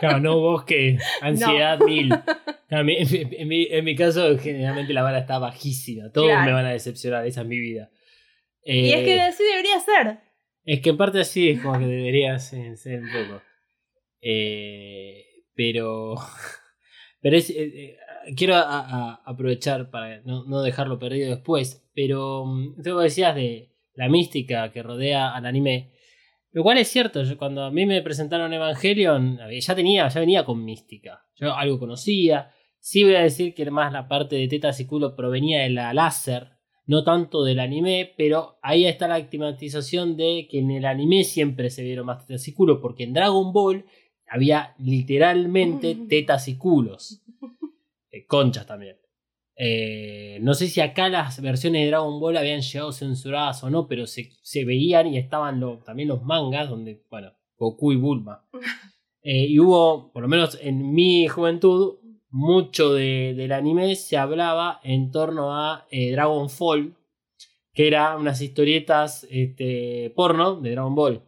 Claro, 0.00 0.20
no 0.20 0.38
vos 0.38 0.64
que 0.64 0.98
ansiedad 1.20 1.78
mil. 1.80 2.12
Claro, 2.68 2.84
mi- 2.84 2.96
en, 2.98 3.48
mi, 3.48 3.66
en 3.70 3.84
mi 3.84 3.96
caso, 3.96 4.36
generalmente 4.38 4.92
la 4.92 5.02
vara 5.02 5.18
está 5.20 5.38
bajísima. 5.38 6.10
Todos 6.12 6.28
Claro. 6.28 6.44
me 6.44 6.52
van 6.52 6.66
a 6.66 6.70
decepcionar, 6.72 7.26
esa 7.26 7.40
es 7.40 7.46
mi 7.46 7.58
vida. 7.58 7.90
y 8.64 8.90
es 8.92 9.04
que 9.04 9.14
Eh, 9.16 9.20
así 9.22 9.42
debería 9.42 9.80
ser. 9.80 10.18
Es 10.64 10.80
que 10.80 10.90
en 10.90 10.96
parte 10.98 11.20
así 11.20 11.48
es 11.48 11.60
como 11.62 11.78
que 11.78 11.86
debería 11.86 12.38
ser, 12.38 12.76
ser 12.76 13.00
un 13.02 13.08
poco. 13.10 13.42
Eh, 14.20 15.24
pero. 15.54 16.14
Pero 17.20 17.36
es, 17.36 17.50
eh, 17.50 17.96
quiero 18.36 18.54
a- 18.54 18.62
a- 18.62 19.22
aprovechar 19.24 19.90
para 19.90 20.20
no, 20.22 20.44
no 20.44 20.62
dejarlo 20.62 21.00
perdido 21.00 21.30
después. 21.34 21.84
Pero 21.92 22.44
mm, 22.46 22.80
que 22.82 22.90
decías 22.92 23.34
de 23.34 23.72
la 23.94 24.08
mística 24.08 24.70
que 24.70 24.84
rodea 24.84 25.34
al 25.34 25.44
anime. 25.46 25.90
Lo 26.52 26.62
cual 26.62 26.78
es 26.78 26.86
cierto, 26.88 27.24
yo 27.24 27.36
cuando 27.36 27.64
a 27.64 27.70
mí 27.72 27.86
me 27.86 28.00
presentaron 28.02 28.52
Evangelion, 28.52 29.38
ya 29.50 29.74
tenía, 29.74 30.06
ya 30.08 30.20
venía 30.20 30.44
con 30.44 30.64
mística. 30.64 31.24
Yo 31.34 31.52
algo 31.54 31.78
conocía. 31.80 32.50
Sí 32.90 33.04
voy 33.04 33.16
a 33.16 33.20
decir 33.20 33.52
que 33.52 33.70
más 33.70 33.92
la 33.92 34.08
parte 34.08 34.34
de 34.36 34.48
tetas 34.48 34.80
y 34.80 34.86
culo 34.86 35.14
provenía 35.14 35.60
de 35.60 35.68
la 35.68 35.92
láser, 35.92 36.52
no 36.86 37.04
tanto 37.04 37.44
del 37.44 37.60
anime, 37.60 38.14
pero 38.16 38.58
ahí 38.62 38.86
está 38.86 39.06
la 39.06 39.18
estigmatización 39.18 40.16
de 40.16 40.48
que 40.50 40.60
en 40.60 40.70
el 40.70 40.86
anime 40.86 41.22
siempre 41.24 41.68
se 41.68 41.82
vieron 41.82 42.06
más 42.06 42.24
tetas 42.26 42.48
y 42.48 42.54
culo, 42.54 42.80
porque 42.80 43.02
en 43.04 43.12
Dragon 43.12 43.52
Ball 43.52 43.84
había 44.26 44.74
literalmente 44.78 45.96
tetas 46.08 46.48
y 46.48 46.56
culos. 46.56 47.20
Eh, 48.10 48.24
conchas 48.24 48.66
también. 48.66 48.96
Eh, 49.54 50.38
no 50.40 50.54
sé 50.54 50.66
si 50.68 50.80
acá 50.80 51.10
las 51.10 51.42
versiones 51.42 51.82
de 51.82 51.88
Dragon 51.88 52.18
Ball 52.18 52.38
habían 52.38 52.62
llegado 52.62 52.92
censuradas 52.92 53.62
o 53.64 53.68
no, 53.68 53.86
pero 53.86 54.06
se, 54.06 54.30
se 54.40 54.64
veían 54.64 55.08
y 55.08 55.18
estaban 55.18 55.60
lo- 55.60 55.80
también 55.80 56.08
los 56.08 56.22
mangas 56.22 56.70
donde, 56.70 57.04
bueno, 57.10 57.34
Goku 57.58 57.92
y 57.92 57.96
Bulma. 57.96 58.48
Eh, 59.20 59.46
y 59.46 59.58
hubo, 59.58 60.10
por 60.12 60.22
lo 60.22 60.28
menos 60.28 60.56
en 60.62 60.94
mi 60.94 61.26
juventud, 61.26 61.96
mucho 62.30 62.92
de- 62.94 63.34
del 63.36 63.52
anime 63.52 63.96
se 63.96 64.16
hablaba 64.16 64.80
en 64.82 65.10
torno 65.10 65.54
a 65.56 65.86
eh, 65.90 66.12
Dragon 66.12 66.48
Fall, 66.50 66.94
que 67.74 67.88
era 67.88 68.16
unas 68.16 68.40
historietas 68.42 69.26
este, 69.30 70.12
porno 70.16 70.56
de 70.60 70.72
Dragon 70.72 70.94
Ball. 70.94 71.22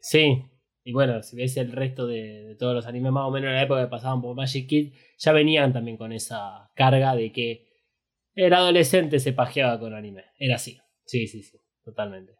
Sí, 0.00 0.44
y 0.84 0.92
bueno, 0.92 1.22
si 1.22 1.36
ves 1.36 1.56
el 1.56 1.72
resto 1.72 2.06
de, 2.06 2.44
de 2.44 2.54
todos 2.56 2.74
los 2.74 2.86
animes 2.86 3.12
más 3.12 3.24
o 3.26 3.30
menos 3.30 3.48
en 3.48 3.54
la 3.56 3.62
época 3.62 3.82
que 3.82 3.88
pasaban 3.90 4.20
por 4.22 4.34
Magic 4.34 4.66
Kid, 4.68 4.92
ya 5.18 5.32
venían 5.32 5.72
también 5.72 5.96
con 5.96 6.12
esa 6.12 6.70
carga 6.74 7.14
de 7.14 7.32
que 7.32 7.66
el 8.34 8.52
adolescente 8.54 9.20
se 9.20 9.32
pajeaba 9.32 9.78
con 9.80 9.94
anime. 9.94 10.26
Era 10.38 10.56
así. 10.56 10.78
Sí, 11.06 11.26
sí, 11.28 11.42
sí, 11.42 11.58
totalmente. 11.84 12.34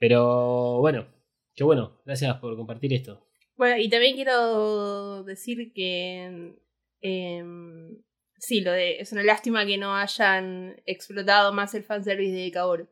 Pero 0.00 0.78
bueno, 0.80 1.06
qué 1.54 1.62
bueno, 1.64 2.00
gracias 2.04 2.36
por 2.38 2.56
compartir 2.56 2.92
esto. 2.92 3.27
Bueno, 3.58 3.76
y 3.76 3.90
también 3.90 4.14
quiero 4.14 5.24
decir 5.24 5.72
que 5.74 6.54
em, 7.00 8.02
sí, 8.38 8.60
lo 8.60 8.70
de 8.70 9.00
es 9.00 9.12
una 9.12 9.24
lástima 9.24 9.66
que 9.66 9.76
no 9.76 9.96
hayan 9.96 10.80
explotado 10.86 11.52
más 11.52 11.74
el 11.74 11.82
fanservice 11.82 12.36
de 12.36 12.52
Kaoru. 12.52 12.88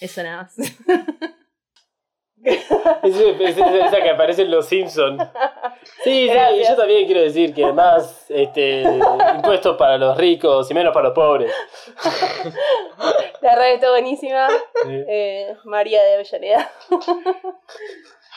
Eso 0.00 0.22
nada 0.22 0.44
más. 0.44 0.56
esa 3.02 4.02
que 4.02 4.10
aparece 4.10 4.42
en 4.42 4.50
Los 4.50 4.66
Simpsons. 4.66 5.22
Sí, 6.04 6.28
sí, 6.28 6.64
yo 6.68 6.76
también 6.76 7.04
quiero 7.06 7.20
decir 7.20 7.52
que 7.52 7.70
más 7.72 8.30
este, 8.30 8.84
impuestos 9.34 9.76
para 9.76 9.98
los 9.98 10.16
ricos 10.16 10.70
y 10.70 10.74
menos 10.74 10.94
para 10.94 11.08
los 11.08 11.14
pobres. 11.14 11.52
La 13.42 13.56
red 13.56 13.74
está 13.74 13.90
buenísima. 13.90 14.48
Eh, 14.86 15.54
María 15.64 16.02
de 16.02 16.14
Avellaneda. 16.14 16.70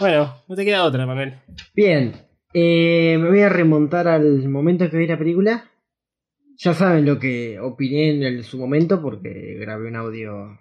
Bueno, 0.02 0.36
no 0.48 0.56
te 0.56 0.66
queda 0.66 0.84
otra, 0.84 1.06
Manuel. 1.06 1.36
Bien, 1.76 2.14
eh, 2.56 3.18
me 3.20 3.30
voy 3.30 3.42
a 3.42 3.50
remontar 3.50 4.08
al 4.08 4.50
momento 4.50 4.90
que 4.90 4.98
vi 4.98 5.06
la 5.06 5.16
película. 5.18 5.70
Ya 6.58 6.74
saben 6.74 7.06
lo 7.06 7.20
que 7.20 7.60
opiné 7.60 8.10
en 8.10 8.24
el- 8.24 8.44
su 8.44 8.58
momento 8.58 9.00
porque 9.00 9.58
grabé 9.60 9.90
un 9.90 9.96
audio 9.96 10.60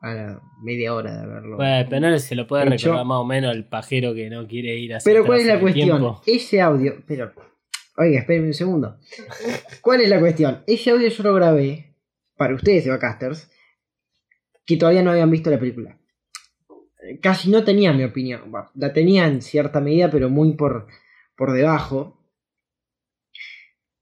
a 0.00 0.14
la 0.14 0.40
media 0.62 0.94
hora 0.94 1.12
de 1.14 1.22
haberlo. 1.22 1.56
Bueno, 1.56 1.86
pero 1.90 2.00
no 2.10 2.18
se 2.18 2.34
lo 2.34 2.46
puede 2.46 2.62
Hecho. 2.64 2.86
recordar 2.86 3.04
más 3.04 3.18
o 3.18 3.24
menos 3.26 3.54
el 3.54 3.66
pajero 3.66 4.14
que 4.14 4.30
no 4.30 4.46
quiere 4.48 4.74
ir 4.78 4.94
a 4.94 4.98
pero 5.04 5.24
¿cuál 5.26 5.40
es 5.40 5.46
la 5.46 5.60
cuestión? 5.60 6.14
Ese 6.26 6.60
audio, 6.62 6.94
pero, 7.06 7.30
oiga, 7.98 8.20
espérenme 8.20 8.48
un 8.48 8.54
segundo. 8.54 8.96
¿Cuál 9.82 10.00
es 10.00 10.08
la 10.08 10.18
cuestión? 10.18 10.62
Ese 10.66 10.90
audio 10.90 11.08
yo 11.08 11.22
lo 11.24 11.34
grabé 11.34 11.94
para 12.38 12.54
ustedes, 12.54 12.86
Evacasters, 12.86 13.50
que 14.64 14.78
todavía 14.78 15.02
no 15.02 15.10
habían 15.10 15.30
visto 15.30 15.50
la 15.50 15.58
película. 15.58 15.98
Casi 17.20 17.50
no 17.50 17.64
tenía 17.64 17.92
mi 17.92 18.04
opinión. 18.04 18.50
Bueno, 18.50 18.70
la 18.74 18.92
tenía 18.92 19.26
en 19.26 19.42
cierta 19.42 19.80
medida, 19.80 20.10
pero 20.10 20.28
muy 20.30 20.54
por, 20.54 20.86
por 21.36 21.52
debajo. 21.52 22.18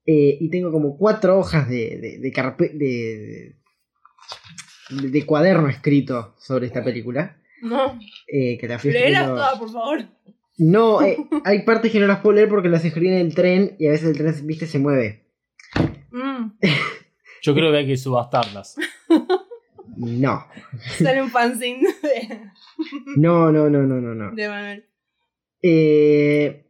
Eh, 0.05 0.37
y 0.39 0.49
tengo 0.49 0.71
como 0.71 0.97
cuatro 0.97 1.37
hojas 1.37 1.69
de, 1.69 1.97
de, 2.01 2.17
de, 2.19 2.33
carpe- 2.33 2.71
de, 2.73 3.55
de- 4.89 5.09
de 5.09 5.25
cuaderno 5.25 5.69
escrito 5.69 6.35
sobre 6.39 6.67
esta 6.67 6.83
película. 6.83 7.37
No. 7.61 7.99
eh, 8.27 8.57
que 8.57 8.67
la 8.67 8.79
fui 8.79 8.91
Léelas 8.91 9.21
escribiendo- 9.21 9.35
todas, 9.35 9.59
por 9.59 9.71
favor. 9.71 10.05
no, 10.57 11.01
eh, 11.03 11.17
hay 11.45 11.61
partes 11.61 11.91
que 11.91 11.99
no 11.99 12.07
las 12.07 12.19
puedo 12.21 12.35
leer 12.35 12.49
porque 12.49 12.69
las 12.69 12.83
escribí 12.83 13.09
en 13.09 13.13
el 13.19 13.35
tren 13.35 13.75
y 13.77 13.85
a 13.87 13.91
veces 13.91 14.09
el 14.09 14.17
tren, 14.17 14.47
viste, 14.47 14.65
se 14.65 14.79
mueve. 14.79 15.27
Mm, 16.11 16.53
Yo 17.43 17.53
creo 17.53 17.71
que 17.71 17.77
hay 17.77 17.87
que 17.87 17.97
subastarlas. 17.97 18.75
No, 20.01 20.47
sale 20.97 21.21
un 21.21 21.29
fanzine 21.29 21.87
de, 22.01 22.41
no, 23.17 23.51
no, 23.51 23.69
no, 23.69 23.83
no, 23.83 24.01
no. 24.01 24.15
no. 24.15 24.35
de 24.35 24.47
Manuel. 24.47 24.89
Eh, 25.61 26.65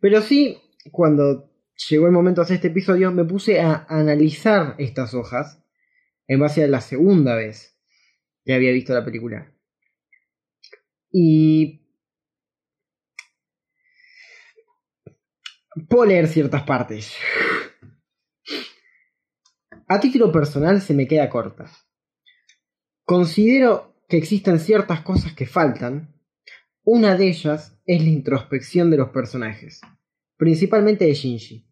pero 0.00 0.20
sí, 0.22 0.58
cuando 0.90 1.52
llegó 1.88 2.06
el 2.06 2.12
momento 2.12 2.40
de 2.40 2.46
hacer 2.46 2.56
este 2.56 2.68
episodio, 2.68 3.12
me 3.12 3.24
puse 3.24 3.60
a 3.60 3.86
analizar 3.88 4.74
estas 4.78 5.14
hojas 5.14 5.62
en 6.26 6.40
base 6.40 6.64
a 6.64 6.68
la 6.68 6.80
segunda 6.80 7.36
vez 7.36 7.78
que 8.44 8.54
había 8.54 8.72
visto 8.72 8.92
la 8.92 9.04
película. 9.04 9.52
Y... 11.12 11.86
Puedo 15.88 16.06
leer 16.06 16.26
ciertas 16.26 16.64
partes. 16.64 17.14
A 19.86 20.00
título 20.00 20.32
personal 20.32 20.80
se 20.80 20.92
me 20.92 21.06
queda 21.06 21.30
corta. 21.30 21.70
Considero 23.08 23.94
que 24.06 24.18
existen 24.18 24.60
ciertas 24.60 25.00
cosas 25.00 25.32
que 25.32 25.46
faltan. 25.46 26.14
Una 26.84 27.16
de 27.16 27.28
ellas 27.28 27.74
es 27.86 28.02
la 28.02 28.08
introspección 28.10 28.90
de 28.90 28.98
los 28.98 29.08
personajes, 29.08 29.80
principalmente 30.36 31.06
de 31.06 31.14
Shinji. 31.14 31.66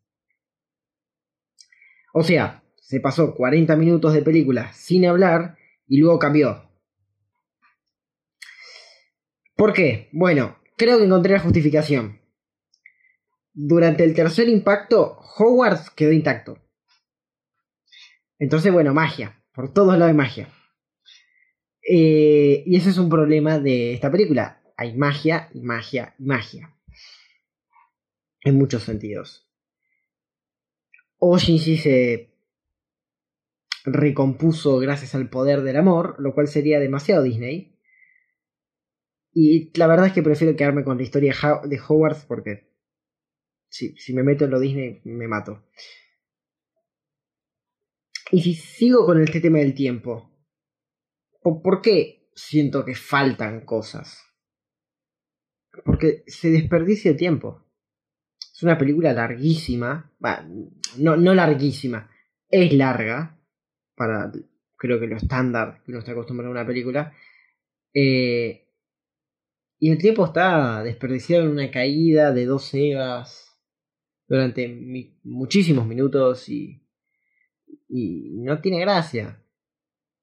O 2.14 2.22
sea, 2.22 2.64
se 2.76 3.00
pasó 3.00 3.34
40 3.34 3.76
minutos 3.76 4.14
de 4.14 4.22
película 4.22 4.72
sin 4.72 5.04
hablar 5.04 5.58
y 5.86 5.98
luego 5.98 6.18
cambió. 6.18 6.70
¿Por 9.56 9.74
qué? 9.74 10.08
Bueno, 10.12 10.56
creo 10.78 10.96
que 10.96 11.04
encontré 11.04 11.34
la 11.34 11.40
justificación. 11.40 12.18
Durante 13.52 14.04
el 14.04 14.14
tercer 14.14 14.48
impacto, 14.48 15.18
Hogwarts 15.36 15.90
quedó 15.90 16.12
intacto. 16.12 16.58
Entonces, 18.38 18.72
bueno, 18.72 18.94
magia. 18.94 19.44
Por 19.52 19.70
todos 19.74 19.98
lados 19.98 20.08
hay 20.08 20.14
magia. 20.14 20.55
Eh, 21.88 22.64
y 22.66 22.76
ese 22.76 22.90
es 22.90 22.98
un 22.98 23.08
problema 23.08 23.58
de 23.58 23.94
esta 23.94 24.10
película. 24.10 24.60
Hay 24.76 24.96
magia 24.96 25.48
magia 25.54 26.14
magia. 26.18 26.74
En 28.42 28.56
muchos 28.56 28.82
sentidos. 28.82 29.48
O 31.18 31.38
Shinji 31.38 31.78
se 31.78 32.34
recompuso 33.84 34.78
gracias 34.78 35.14
al 35.14 35.30
poder 35.30 35.62
del 35.62 35.76
amor, 35.76 36.16
lo 36.18 36.34
cual 36.34 36.48
sería 36.48 36.80
demasiado 36.80 37.22
Disney. 37.22 37.78
Y 39.32 39.70
la 39.78 39.86
verdad 39.86 40.06
es 40.06 40.12
que 40.12 40.22
prefiero 40.22 40.56
quedarme 40.56 40.82
con 40.82 40.96
la 40.96 41.04
historia 41.04 41.34
de 41.64 41.80
Hogwarts 41.80 42.24
porque 42.24 42.72
si, 43.68 43.96
si 43.96 44.12
me 44.12 44.22
meto 44.22 44.44
en 44.44 44.50
lo 44.50 44.58
Disney 44.58 45.02
me 45.04 45.28
mato. 45.28 45.64
Y 48.32 48.42
si 48.42 48.54
sigo 48.54 49.06
con 49.06 49.22
este 49.22 49.40
tema 49.40 49.58
del 49.58 49.74
tiempo, 49.74 50.35
¿por 51.62 51.80
qué 51.82 52.28
siento 52.34 52.84
que 52.84 52.94
faltan 52.94 53.64
cosas? 53.64 54.24
Porque 55.84 56.24
se 56.26 56.50
desperdicia 56.50 57.10
el 57.10 57.16
tiempo. 57.16 57.64
Es 58.38 58.62
una 58.62 58.78
película 58.78 59.12
larguísima. 59.12 60.12
no, 60.98 61.16
no 61.16 61.34
larguísima. 61.34 62.10
Es 62.48 62.72
larga. 62.72 63.38
Para 63.94 64.32
creo 64.76 65.00
que 65.00 65.06
lo 65.06 65.16
estándar 65.16 65.82
que 65.84 65.90
uno 65.90 66.00
está 66.00 66.12
acostumbrado 66.12 66.50
a 66.50 66.58
una 66.58 66.66
película. 66.66 67.12
Eh, 67.94 68.68
y 69.78 69.90
el 69.90 69.98
tiempo 69.98 70.24
está 70.24 70.82
desperdiciado 70.82 71.44
en 71.44 71.50
una 71.50 71.70
caída 71.70 72.32
de 72.32 72.46
dos 72.46 72.72
Evas 72.74 73.58
durante 74.26 74.68
muchísimos 75.22 75.86
minutos 75.86 76.48
y 76.48 76.86
y 77.88 78.40
no 78.42 78.60
tiene 78.60 78.80
gracia. 78.80 79.42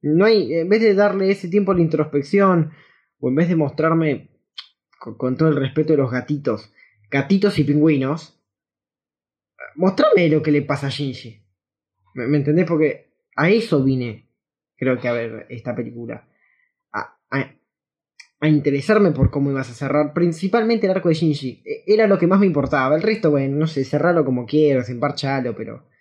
No 0.04 0.26
hay, 0.26 0.54
en 0.54 0.68
vez 0.68 0.82
de 0.82 0.94
darle 0.94 1.32
ese 1.32 1.48
tiempo 1.48 1.72
a 1.72 1.76
la 1.76 1.82
introspección, 1.82 2.74
o 3.20 3.30
en 3.30 3.36
vez 3.36 3.48
de 3.48 3.56
mostrarme, 3.56 4.32
con, 5.00 5.38
todo 5.38 5.48
el 5.48 5.56
respeto 5.56 5.94
de 5.94 5.98
los 5.98 6.12
gatitos, 6.12 6.74
gatitos 7.10 7.58
y 7.58 7.64
pingüinos, 7.64 8.38
mostrame 9.76 10.28
lo 10.28 10.44
que 10.44 10.52
le 10.52 10.62
pasa 10.62 10.88
a 10.88 10.90
Shinji. 10.90 11.42
¿Me, 12.16 12.38
entendés? 12.38 12.68
Porque 12.68 13.14
a 13.38 13.50
eso 13.50 13.82
vine, 13.82 14.30
creo 14.76 15.00
que 15.00 15.08
a 15.08 15.14
ver 15.14 15.46
esta 15.50 15.74
película. 15.74 16.28
A, 16.92 17.18
a, 17.32 18.48
interesarme 18.50 19.12
por 19.12 19.32
cómo 19.32 19.52
ibas 19.52 19.70
a 19.70 19.74
cerrar, 19.74 20.14
principalmente 20.14 20.86
el 20.86 20.92
arco 20.92 21.08
de 21.08 21.16
Shinji. 21.16 21.64
E, 21.66 21.84
era 21.88 22.08
lo 22.08 22.20
que 22.20 22.28
más 22.28 22.42
me 22.42 22.46
importaba. 22.46 22.94
El 22.98 23.04
resto, 23.04 23.32
bueno, 23.32 23.56
no 23.56 23.68
sé, 23.68 23.86
cerrarlo 23.86 24.26
como 24.26 24.46
quiero, 24.46 24.84
sin 24.84 25.00
pero 25.00 25.93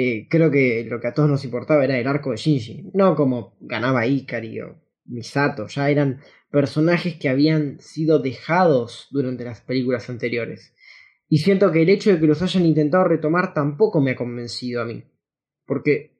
eh, 0.00 0.28
creo 0.30 0.48
que 0.48 0.86
lo 0.88 1.00
que 1.00 1.08
a 1.08 1.12
todos 1.12 1.28
nos 1.28 1.44
importaba 1.44 1.82
era 1.82 1.98
el 1.98 2.06
arco 2.06 2.30
de 2.30 2.36
Shinji, 2.36 2.92
no 2.94 3.16
como 3.16 3.56
ganaba 3.58 4.06
Ikari 4.06 4.60
o 4.60 4.80
Misato, 5.06 5.66
ya 5.66 5.90
eran 5.90 6.20
personajes 6.52 7.16
que 7.16 7.28
habían 7.28 7.80
sido 7.80 8.20
dejados 8.20 9.08
durante 9.10 9.42
las 9.42 9.60
películas 9.60 10.08
anteriores. 10.08 10.72
Y 11.28 11.38
siento 11.38 11.72
que 11.72 11.82
el 11.82 11.88
hecho 11.88 12.12
de 12.12 12.20
que 12.20 12.28
los 12.28 12.40
hayan 12.42 12.64
intentado 12.64 13.08
retomar 13.08 13.52
tampoco 13.52 14.00
me 14.00 14.12
ha 14.12 14.14
convencido 14.14 14.82
a 14.82 14.84
mí, 14.84 15.02
porque 15.66 16.16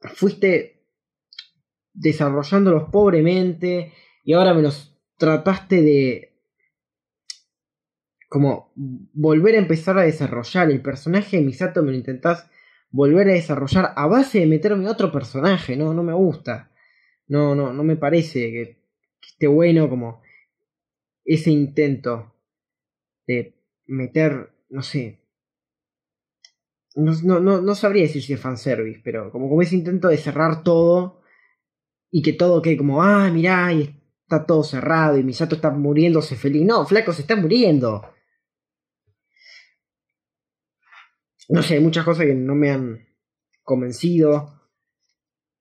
fuiste 0.00 0.82
desarrollándolos 1.92 2.90
pobremente 2.90 3.92
y 4.24 4.32
ahora 4.32 4.54
me 4.54 4.62
los 4.62 5.00
trataste 5.18 5.82
de 5.82 6.36
como 8.28 8.72
volver 8.74 9.54
a 9.54 9.58
empezar 9.58 9.96
a 9.98 10.02
desarrollar 10.02 10.68
el 10.68 10.82
personaje 10.82 11.36
de 11.36 11.44
Misato 11.44 11.84
me 11.84 11.92
lo 11.92 11.96
intentás 11.96 12.50
volver 12.90 13.28
a 13.28 13.32
desarrollar 13.32 13.92
a 13.96 14.06
base 14.06 14.40
de 14.40 14.46
meterme 14.46 14.88
otro 14.88 15.12
personaje, 15.12 15.76
no, 15.76 15.92
no 15.94 16.02
me 16.02 16.12
gusta. 16.12 16.70
No, 17.28 17.54
no, 17.54 17.72
no 17.72 17.82
me 17.82 17.96
parece 17.96 18.40
que, 18.50 18.86
esté 19.26 19.46
bueno 19.48 19.88
como 19.88 20.22
ese 21.24 21.50
intento 21.50 22.34
de 23.26 23.54
meter, 23.86 24.50
no 24.70 24.82
sé. 24.82 25.20
No, 26.94 27.12
no, 27.40 27.60
no, 27.60 27.74
sabría 27.74 28.04
decir 28.04 28.22
si 28.22 28.32
es 28.32 28.40
fanservice, 28.40 29.02
pero 29.04 29.30
como, 29.30 29.48
como 29.48 29.60
ese 29.60 29.76
intento 29.76 30.08
de 30.08 30.16
cerrar 30.16 30.62
todo 30.62 31.20
y 32.10 32.22
que 32.22 32.32
todo 32.32 32.62
quede 32.62 32.78
como, 32.78 33.02
ah, 33.02 33.30
mirá, 33.30 33.70
y 33.72 34.00
está 34.22 34.46
todo 34.46 34.64
cerrado 34.64 35.18
y 35.18 35.22
Misato 35.22 35.56
está 35.56 35.70
muriéndose 35.70 36.36
feliz. 36.36 36.64
No, 36.64 36.86
flaco, 36.86 37.12
se 37.12 37.22
está 37.22 37.36
muriendo. 37.36 38.02
No 41.48 41.62
sé, 41.62 41.80
muchas 41.80 42.04
cosas 42.04 42.26
que 42.26 42.34
no 42.34 42.54
me 42.54 42.70
han 42.70 43.06
convencido. 43.62 44.60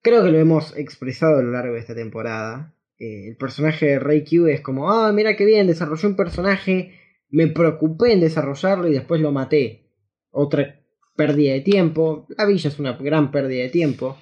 Creo 0.02 0.24
que 0.24 0.32
lo 0.32 0.38
hemos 0.38 0.76
expresado 0.78 1.40
a 1.40 1.42
lo 1.42 1.52
largo 1.52 1.74
de 1.74 1.80
esta 1.80 1.96
temporada. 1.96 2.76
Eh, 2.98 3.30
el 3.30 3.38
personaje 3.38 3.88
de 3.88 4.00
Ray 4.00 4.24
Q 4.24 4.48
es 4.48 4.62
como, 4.62 4.92
ah, 4.92 5.12
mira 5.12 5.36
qué 5.36 5.46
bien, 5.46 5.68
desarrolló 5.68 6.10
un 6.10 6.16
personaje, 6.16 6.94
me 7.30 7.48
preocupé 7.48 8.14
en 8.14 8.20
desarrollarlo 8.20 8.88
y 8.88 8.94
después 8.94 9.22
lo 9.22 9.32
maté. 9.32 9.90
Otra 10.32 10.82
pérdida 11.16 11.54
de 11.54 11.62
tiempo. 11.62 12.28
La 12.38 12.46
villa 12.46 12.70
es 12.70 12.80
una 12.80 12.94
gran 12.94 13.32
pérdida 13.32 13.64
de 13.64 13.70
tiempo. 13.70 14.18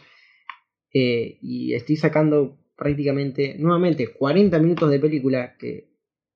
Eh, 0.93 1.37
y 1.41 1.73
estoy 1.73 1.95
sacando 1.95 2.59
prácticamente, 2.77 3.55
nuevamente, 3.57 4.07
40 4.07 4.59
minutos 4.59 4.91
de 4.91 4.99
película 4.99 5.55
que 5.57 5.91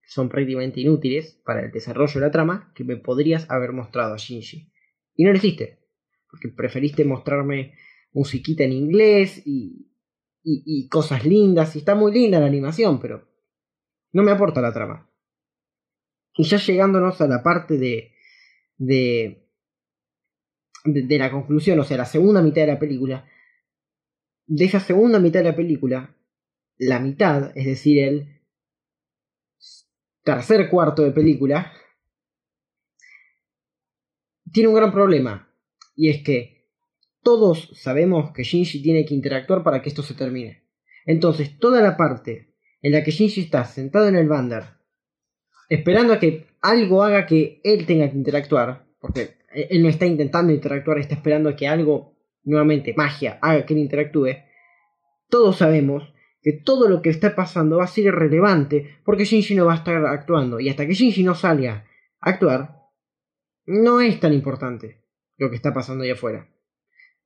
son 0.07 0.29
prácticamente 0.29 0.81
inútiles 0.81 1.39
para 1.45 1.65
el 1.65 1.71
desarrollo 1.71 2.13
de 2.13 2.25
la 2.25 2.31
trama 2.31 2.71
que 2.73 2.83
me 2.83 2.97
podrías 2.97 3.49
haber 3.49 3.73
mostrado 3.73 4.13
a 4.13 4.17
Shinji. 4.17 4.71
Y 5.17 5.25
no 5.25 5.31
lo 5.31 5.37
hiciste. 5.37 5.79
Porque 6.29 6.47
preferiste 6.47 7.03
mostrarme 7.03 7.73
musiquita 8.13 8.63
en 8.63 8.71
inglés 8.71 9.41
y, 9.45 9.91
y, 10.43 10.87
cosas 10.87 11.25
lindas. 11.25 11.75
Y 11.75 11.79
está 11.79 11.95
muy 11.95 12.13
linda 12.13 12.39
la 12.39 12.45
animación, 12.45 13.01
pero 13.01 13.27
no 14.13 14.23
me 14.23 14.31
aporta 14.31 14.61
la 14.61 14.73
trama. 14.73 15.09
Y 16.35 16.43
ya 16.43 16.57
llegándonos 16.57 17.19
a 17.19 17.27
la 17.27 17.43
parte 17.43 17.77
de, 17.77 18.13
de, 18.77 19.49
de, 20.85 21.17
la 21.17 21.31
conclusión, 21.31 21.79
o 21.79 21.83
sea, 21.83 21.97
la 21.97 22.05
segunda 22.05 22.41
mitad 22.41 22.61
de 22.61 22.67
la 22.67 22.79
película, 22.79 23.27
de 24.45 24.65
esa 24.65 24.79
segunda 24.79 25.19
mitad 25.19 25.39
de 25.39 25.49
la 25.49 25.55
película, 25.55 26.15
la 26.77 26.99
mitad, 26.99 27.51
es 27.57 27.65
decir, 27.65 28.03
el 28.03 28.41
tercer 30.23 30.69
cuarto 30.69 31.01
de 31.03 31.11
película, 31.11 31.73
tiene 34.51 34.69
un 34.69 34.75
gran 34.75 34.91
problema. 34.91 35.49
Y 35.95 36.09
es 36.09 36.23
que 36.23 36.67
todos 37.23 37.71
sabemos 37.73 38.31
que 38.31 38.43
Shinji 38.43 38.81
tiene 38.81 39.05
que 39.05 39.13
interactuar 39.13 39.63
para 39.63 39.81
que 39.81 39.89
esto 39.89 40.03
se 40.03 40.13
termine. 40.13 40.63
Entonces, 41.05 41.57
toda 41.59 41.81
la 41.81 41.97
parte 41.97 42.53
en 42.81 42.91
la 42.91 43.03
que 43.03 43.11
Shinji 43.11 43.41
está 43.41 43.65
sentado 43.65 44.07
en 44.07 44.15
el 44.15 44.27
bander, 44.27 44.63
esperando 45.69 46.13
a 46.13 46.19
que 46.19 46.47
algo 46.61 47.03
haga 47.03 47.25
que 47.25 47.59
él 47.63 47.85
tenga 47.85 48.09
que 48.09 48.17
interactuar, 48.17 48.85
porque 48.99 49.37
él 49.53 49.81
no 49.81 49.89
está 49.89 50.05
intentando 50.05 50.53
interactuar, 50.53 50.99
está 50.99 51.15
esperando 51.15 51.49
a 51.49 51.55
que 51.55 51.67
algo, 51.67 52.15
nuevamente, 52.43 52.93
magia, 52.95 53.39
haga 53.41 53.65
que 53.65 53.73
él 53.73 53.79
interactúe, 53.79 54.37
todos 55.29 55.57
sabemos 55.57 56.13
que 56.41 56.53
todo 56.53 56.87
lo 56.87 57.01
que 57.01 57.09
está 57.09 57.35
pasando 57.35 57.77
va 57.77 57.83
a 57.83 57.87
ser 57.87 58.05
irrelevante 58.05 58.99
porque 59.03 59.25
Shinji 59.25 59.55
no 59.55 59.65
va 59.65 59.73
a 59.73 59.77
estar 59.77 60.05
actuando. 60.05 60.59
Y 60.59 60.69
hasta 60.69 60.85
que 60.87 60.93
Shinji 60.93 61.23
no 61.23 61.35
salga 61.35 61.85
a 62.21 62.29
actuar, 62.29 62.76
no 63.67 64.01
es 64.01 64.19
tan 64.19 64.33
importante 64.33 65.03
lo 65.37 65.49
que 65.49 65.57
está 65.57 65.73
pasando 65.73 66.03
ahí 66.03 66.09
afuera. 66.09 66.49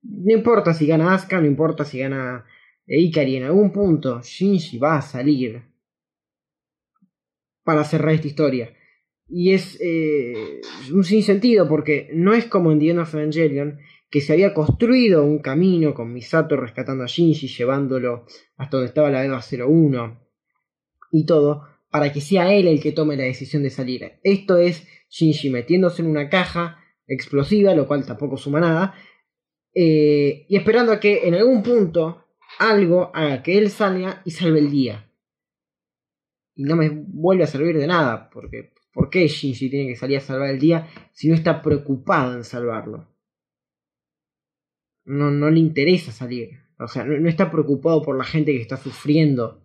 No 0.01 0.33
importa 0.33 0.73
si 0.73 0.87
gana 0.87 1.13
Asuka, 1.13 1.39
no 1.39 1.47
importa 1.47 1.85
si 1.85 1.99
gana 1.99 2.45
Ikari, 2.87 3.37
en 3.37 3.43
algún 3.43 3.71
punto 3.71 4.21
Shinji 4.21 4.77
va 4.77 4.97
a 4.97 5.01
salir 5.01 5.63
para 7.63 7.83
cerrar 7.83 8.15
esta 8.15 8.27
historia. 8.27 8.73
Y 9.27 9.53
es 9.53 9.79
eh, 9.79 10.61
un 10.91 11.03
sinsentido 11.03 11.67
porque 11.69 12.09
no 12.13 12.33
es 12.33 12.45
como 12.45 12.71
en 12.71 12.79
The 12.79 12.89
End 12.89 12.99
of 12.99 13.13
Evangelion 13.13 13.79
que 14.09 14.19
se 14.19 14.33
había 14.33 14.53
construido 14.53 15.23
un 15.23 15.39
camino 15.39 15.93
con 15.93 16.11
Misato 16.11 16.57
rescatando 16.57 17.03
a 17.03 17.07
Shinji, 17.07 17.47
llevándolo 17.47 18.25
hasta 18.57 18.77
donde 18.77 18.89
estaba 18.89 19.09
la 19.09 19.23
EVA 19.23 19.39
01 19.39 20.19
y 21.13 21.25
todo, 21.25 21.70
para 21.91 22.11
que 22.13 22.21
sea 22.21 22.53
él 22.53 22.67
el 22.67 22.81
que 22.81 22.93
tome 22.93 23.17
la 23.17 23.23
decisión 23.23 23.63
de 23.63 23.69
salir. 23.69 24.13
Esto 24.23 24.57
es 24.57 24.87
Shinji 25.09 25.49
metiéndose 25.49 26.01
en 26.01 26.07
una 26.07 26.29
caja 26.29 26.79
explosiva, 27.05 27.75
lo 27.75 27.85
cual 27.85 28.05
tampoco 28.05 28.37
suma 28.37 28.61
nada, 28.61 28.95
eh, 29.75 30.45
y 30.47 30.55
esperando 30.55 30.93
a 30.93 30.99
que 30.99 31.27
en 31.27 31.35
algún 31.35 31.61
punto 31.61 32.25
algo 32.59 33.11
haga 33.13 33.43
que 33.43 33.57
él 33.57 33.69
salga 33.69 34.21
y 34.23 34.31
salve 34.31 34.59
el 34.59 34.71
día. 34.71 35.11
Y 36.55 36.63
no 36.63 36.75
me 36.77 36.89
vuelve 36.89 37.43
a 37.43 37.47
servir 37.47 37.77
de 37.77 37.87
nada, 37.87 38.29
porque 38.29 38.73
¿por 38.93 39.09
qué 39.09 39.27
Shinji 39.27 39.69
tiene 39.69 39.89
que 39.89 39.95
salir 39.97 40.17
a 40.17 40.21
salvar 40.21 40.49
el 40.49 40.59
día 40.59 40.87
si 41.11 41.27
no 41.27 41.35
está 41.35 41.61
preocupado 41.61 42.35
en 42.35 42.45
salvarlo? 42.45 43.09
No, 45.03 45.29
no 45.29 45.49
le 45.49 45.59
interesa 45.59 46.11
salir. 46.11 46.51
O 46.79 46.87
sea, 46.87 47.03
no, 47.03 47.17
no 47.19 47.27
está 47.27 47.51
preocupado 47.51 48.01
por 48.01 48.17
la 48.17 48.23
gente 48.23 48.53
que 48.53 48.61
está 48.61 48.77
sufriendo 48.77 49.60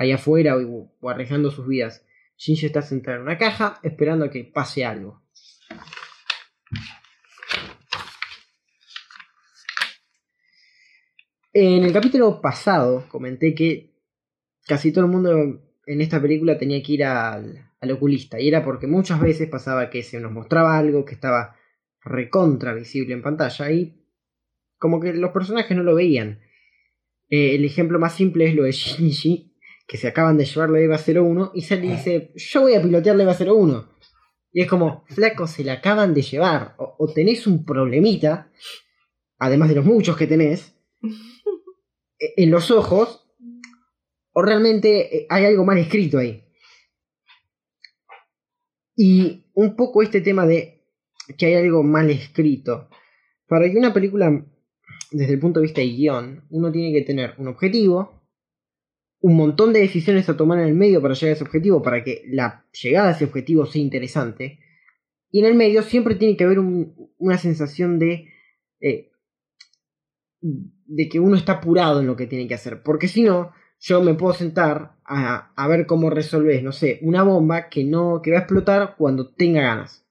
ahí 0.00 0.12
afuera 0.12 0.56
o, 0.56 1.10
arriesgando 1.10 1.50
sus 1.50 1.68
vidas. 1.68 2.06
Shinji 2.38 2.64
está 2.64 2.80
sentado 2.80 3.18
en 3.18 3.24
una 3.24 3.36
caja 3.36 3.78
esperando 3.82 4.24
a 4.24 4.30
que 4.30 4.44
pase 4.44 4.82
algo. 4.82 5.22
En 11.52 11.84
el 11.84 11.92
capítulo 11.92 12.40
pasado 12.40 13.06
comenté 13.10 13.54
que 13.54 13.92
casi 14.66 14.90
todo 14.90 15.04
el 15.04 15.10
mundo 15.10 15.32
en 15.84 16.00
esta 16.00 16.22
película 16.22 16.56
tenía 16.56 16.82
que 16.82 16.92
ir 16.92 17.04
al, 17.04 17.70
al 17.78 17.90
oculista 17.90 18.40
y 18.40 18.48
era 18.48 18.64
porque 18.64 18.86
muchas 18.86 19.20
veces 19.20 19.50
pasaba 19.50 19.90
que 19.90 20.02
se 20.02 20.18
nos 20.18 20.32
mostraba 20.32 20.78
algo 20.78 21.04
que 21.04 21.14
estaba 21.14 21.56
recontra 22.02 22.72
visible 22.72 23.12
en 23.12 23.22
pantalla 23.22 23.70
y 23.70 24.00
como 24.78 24.98
que 24.98 25.12
los 25.12 25.32
personajes 25.32 25.76
no 25.76 25.82
lo 25.82 25.94
veían. 25.94 26.40
Eh, 27.28 27.54
el 27.54 27.66
ejemplo 27.66 27.98
más 27.98 28.14
simple 28.14 28.48
es 28.48 28.54
lo 28.54 28.62
de 28.62 28.72
Shinji, 28.72 29.49
que 29.90 29.96
se 29.96 30.06
acaban 30.06 30.36
de 30.36 30.44
llevar 30.44 30.70
la 30.70 30.78
EVA 30.78 31.00
01 31.04 31.50
y 31.52 31.62
sale 31.62 31.86
y 31.86 31.90
dice, 31.90 32.32
yo 32.36 32.60
voy 32.60 32.74
a 32.74 32.80
pilotear 32.80 33.16
la 33.16 33.24
EVA 33.24 33.36
01. 33.36 33.88
Y 34.52 34.62
es 34.62 34.68
como, 34.68 35.04
flaco, 35.08 35.48
se 35.48 35.64
la 35.64 35.72
acaban 35.72 36.14
de 36.14 36.22
llevar. 36.22 36.76
O, 36.78 36.94
o 36.96 37.12
tenés 37.12 37.48
un 37.48 37.64
problemita, 37.64 38.52
además 39.40 39.68
de 39.68 39.74
los 39.74 39.84
muchos 39.84 40.16
que 40.16 40.28
tenés, 40.28 40.76
e- 42.20 42.34
en 42.36 42.52
los 42.52 42.70
ojos, 42.70 43.34
o 44.32 44.42
realmente 44.42 45.22
eh, 45.22 45.26
hay 45.28 45.46
algo 45.46 45.64
mal 45.64 45.78
escrito 45.78 46.18
ahí. 46.18 46.44
Y 48.94 49.50
un 49.54 49.74
poco 49.74 50.04
este 50.04 50.20
tema 50.20 50.46
de 50.46 50.84
que 51.36 51.46
hay 51.46 51.54
algo 51.54 51.82
mal 51.82 52.08
escrito. 52.10 52.90
Para 53.48 53.68
que 53.68 53.76
una 53.76 53.92
película, 53.92 54.46
desde 55.10 55.32
el 55.32 55.40
punto 55.40 55.58
de 55.58 55.64
vista 55.64 55.80
de 55.80 55.88
guion, 55.88 56.46
uno 56.50 56.70
tiene 56.70 56.96
que 56.96 57.04
tener 57.04 57.34
un 57.38 57.48
objetivo, 57.48 58.19
un 59.20 59.36
montón 59.36 59.72
de 59.72 59.80
decisiones 59.80 60.28
a 60.28 60.36
tomar 60.36 60.58
en 60.60 60.66
el 60.68 60.74
medio 60.74 61.02
para 61.02 61.14
llegar 61.14 61.30
a 61.30 61.34
ese 61.34 61.44
objetivo, 61.44 61.82
para 61.82 62.02
que 62.02 62.22
la 62.28 62.64
llegada 62.72 63.08
a 63.08 63.12
ese 63.12 63.24
objetivo 63.24 63.66
sea 63.66 63.82
interesante. 63.82 64.58
Y 65.30 65.40
en 65.40 65.46
el 65.46 65.54
medio 65.54 65.82
siempre 65.82 66.14
tiene 66.14 66.36
que 66.36 66.44
haber 66.44 66.58
un- 66.58 67.10
una 67.18 67.38
sensación 67.38 67.98
de, 67.98 68.28
eh, 68.80 69.10
de 70.40 71.08
que 71.08 71.20
uno 71.20 71.36
está 71.36 71.52
apurado 71.54 72.00
en 72.00 72.06
lo 72.06 72.16
que 72.16 72.26
tiene 72.26 72.48
que 72.48 72.54
hacer. 72.54 72.82
Porque 72.82 73.08
si 73.08 73.22
no, 73.22 73.52
yo 73.78 74.02
me 74.02 74.14
puedo 74.14 74.34
sentar 74.34 74.96
a, 75.04 75.52
a 75.54 75.68
ver 75.68 75.86
cómo 75.86 76.10
resolver, 76.10 76.62
no 76.62 76.72
sé, 76.72 76.98
una 77.02 77.22
bomba 77.22 77.68
que 77.68 77.84
no 77.84 78.20
que 78.22 78.30
va 78.32 78.38
a 78.38 78.40
explotar 78.40 78.96
cuando 78.96 79.30
tenga 79.32 79.62
ganas. 79.62 80.04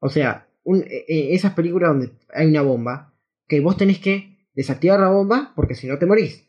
O 0.00 0.08
sea, 0.08 0.48
eh, 0.64 1.04
eh, 1.08 1.28
esas 1.34 1.54
películas 1.54 1.90
donde 1.90 2.12
hay 2.32 2.46
una 2.46 2.62
bomba, 2.62 3.14
que 3.46 3.60
vos 3.60 3.76
tenés 3.76 3.98
que 3.98 4.38
desactivar 4.54 5.00
la 5.00 5.08
bomba 5.10 5.52
porque 5.54 5.74
si 5.74 5.86
no 5.86 5.98
te 5.98 6.06
morís. 6.06 6.47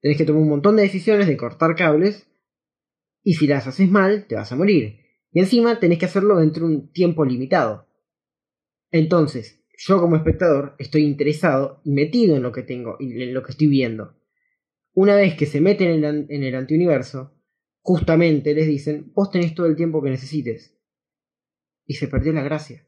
Tenés 0.00 0.18
que 0.18 0.24
tomar 0.24 0.42
un 0.42 0.48
montón 0.48 0.76
de 0.76 0.82
decisiones 0.82 1.26
de 1.26 1.36
cortar 1.36 1.74
cables 1.74 2.28
y 3.22 3.34
si 3.34 3.46
las 3.46 3.66
haces 3.66 3.90
mal 3.90 4.26
te 4.26 4.34
vas 4.34 4.52
a 4.52 4.56
morir. 4.56 5.00
Y 5.32 5.40
encima 5.40 5.80
tenés 5.80 5.98
que 5.98 6.06
hacerlo 6.06 6.38
dentro 6.38 6.66
de 6.66 6.74
un 6.74 6.92
tiempo 6.92 7.24
limitado. 7.24 7.88
Entonces, 8.90 9.64
yo 9.76 10.00
como 10.00 10.16
espectador 10.16 10.74
estoy 10.78 11.02
interesado 11.02 11.80
y 11.84 11.90
metido 11.90 12.36
en 12.36 12.42
lo 12.42 12.52
que 12.52 12.62
tengo 12.62 12.96
y 13.00 13.22
en 13.22 13.34
lo 13.34 13.42
que 13.42 13.50
estoy 13.50 13.66
viendo. 13.66 14.14
Una 14.94 15.16
vez 15.16 15.34
que 15.34 15.46
se 15.46 15.60
meten 15.60 15.88
en 15.88 16.04
el, 16.04 16.26
en 16.30 16.42
el 16.42 16.54
antiuniverso, 16.54 17.34
justamente 17.80 18.54
les 18.54 18.66
dicen, 18.66 19.12
vos 19.12 19.30
tenés 19.30 19.54
todo 19.54 19.66
el 19.66 19.76
tiempo 19.76 20.02
que 20.02 20.10
necesites. 20.10 20.78
Y 21.84 21.94
se 21.94 22.08
perdió 22.08 22.32
la 22.32 22.42
gracia. 22.42 22.86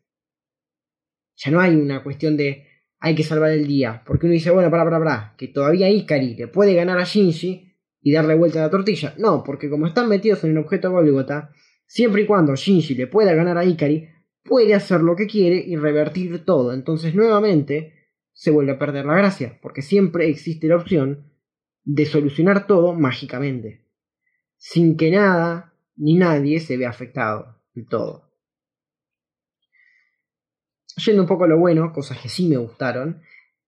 Ya 1.36 1.50
no 1.50 1.60
hay 1.60 1.74
una 1.76 2.02
cuestión 2.02 2.36
de 2.36 2.67
hay 3.00 3.14
que 3.14 3.24
salvar 3.24 3.50
el 3.52 3.66
día. 3.66 4.02
Porque 4.06 4.26
uno 4.26 4.34
dice, 4.34 4.50
bueno, 4.50 4.70
para, 4.70 4.84
para, 4.84 4.98
para, 4.98 5.34
que 5.36 5.48
todavía 5.48 5.88
Ikari 5.90 6.34
le 6.34 6.48
puede 6.48 6.74
ganar 6.74 6.98
a 6.98 7.04
Shinji 7.04 7.72
y 8.00 8.12
darle 8.12 8.34
vuelta 8.34 8.60
a 8.60 8.62
la 8.62 8.70
tortilla. 8.70 9.14
No, 9.18 9.42
porque 9.44 9.70
como 9.70 9.86
están 9.86 10.08
metidos 10.08 10.44
en 10.44 10.52
un 10.52 10.58
objeto 10.58 10.90
Golgota, 10.90 11.50
siempre 11.86 12.22
y 12.22 12.26
cuando 12.26 12.54
Shinji 12.54 12.94
le 12.94 13.06
pueda 13.06 13.34
ganar 13.34 13.58
a 13.58 13.64
Ikari, 13.64 14.08
puede 14.44 14.74
hacer 14.74 15.00
lo 15.00 15.14
que 15.14 15.26
quiere 15.26 15.56
y 15.56 15.76
revertir 15.76 16.44
todo. 16.44 16.72
Entonces, 16.72 17.14
nuevamente, 17.14 17.94
se 18.32 18.50
vuelve 18.50 18.72
a 18.72 18.78
perder 18.78 19.04
la 19.04 19.16
gracia, 19.16 19.58
porque 19.60 19.82
siempre 19.82 20.28
existe 20.28 20.68
la 20.68 20.76
opción 20.76 21.32
de 21.84 22.06
solucionar 22.06 22.66
todo 22.66 22.94
mágicamente, 22.94 23.84
sin 24.56 24.96
que 24.96 25.10
nada 25.10 25.74
ni 25.96 26.14
nadie 26.14 26.60
se 26.60 26.76
vea 26.76 26.90
afectado 26.90 27.60
del 27.74 27.86
todo. 27.88 28.27
Yendo 31.04 31.22
un 31.22 31.28
poco 31.28 31.46
lo 31.46 31.58
bueno, 31.58 31.92
cosas 31.92 32.20
que 32.20 32.28
sí 32.28 32.48
me 32.48 32.56
gustaron. 32.56 33.22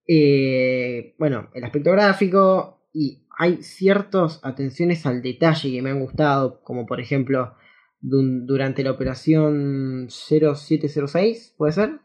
eh, 0.07 1.15
bueno, 1.19 1.51
el 1.55 1.65
aspecto 1.65 1.93
gráfico 1.93 2.89
y 2.93 3.27
hay 3.39 3.63
ciertas 3.63 4.41
atenciones 4.43 5.07
al 5.07 5.23
detalle 5.23 5.71
que 5.71 5.83
me 5.83 5.91
han 5.91 6.01
gustado, 6.01 6.61
como 6.63 6.87
por 6.87 7.01
ejemplo 7.01 7.55
durante 8.01 8.83
la 8.83 8.93
operación 8.93 10.09
0706, 10.11 11.55
¿puede 11.57 11.73
ser? 11.73 12.01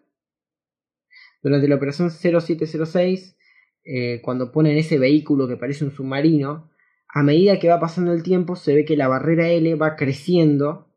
Durante 1.42 1.68
la 1.68 1.76
operación 1.76 2.12
0706, 2.12 3.38
eh, 3.86 4.22
cuando 4.24 4.52
ponen 4.52 4.78
ese 4.78 4.98
vehículo 4.98 5.48
que 5.48 5.58
parece 5.58 5.86
un 5.86 5.92
submarino, 5.92 6.72
a 7.08 7.24
medida 7.24 7.60
que 7.60 7.70
va 7.70 7.80
pasando 7.80 8.12
el 8.14 8.24
tiempo 8.24 8.56
se 8.56 8.76
ve 8.76 8.86
que 8.86 8.98
la 8.98 9.08
barrera 9.08 9.48
L 9.50 9.76
va 9.76 9.96
creciendo 9.96 10.88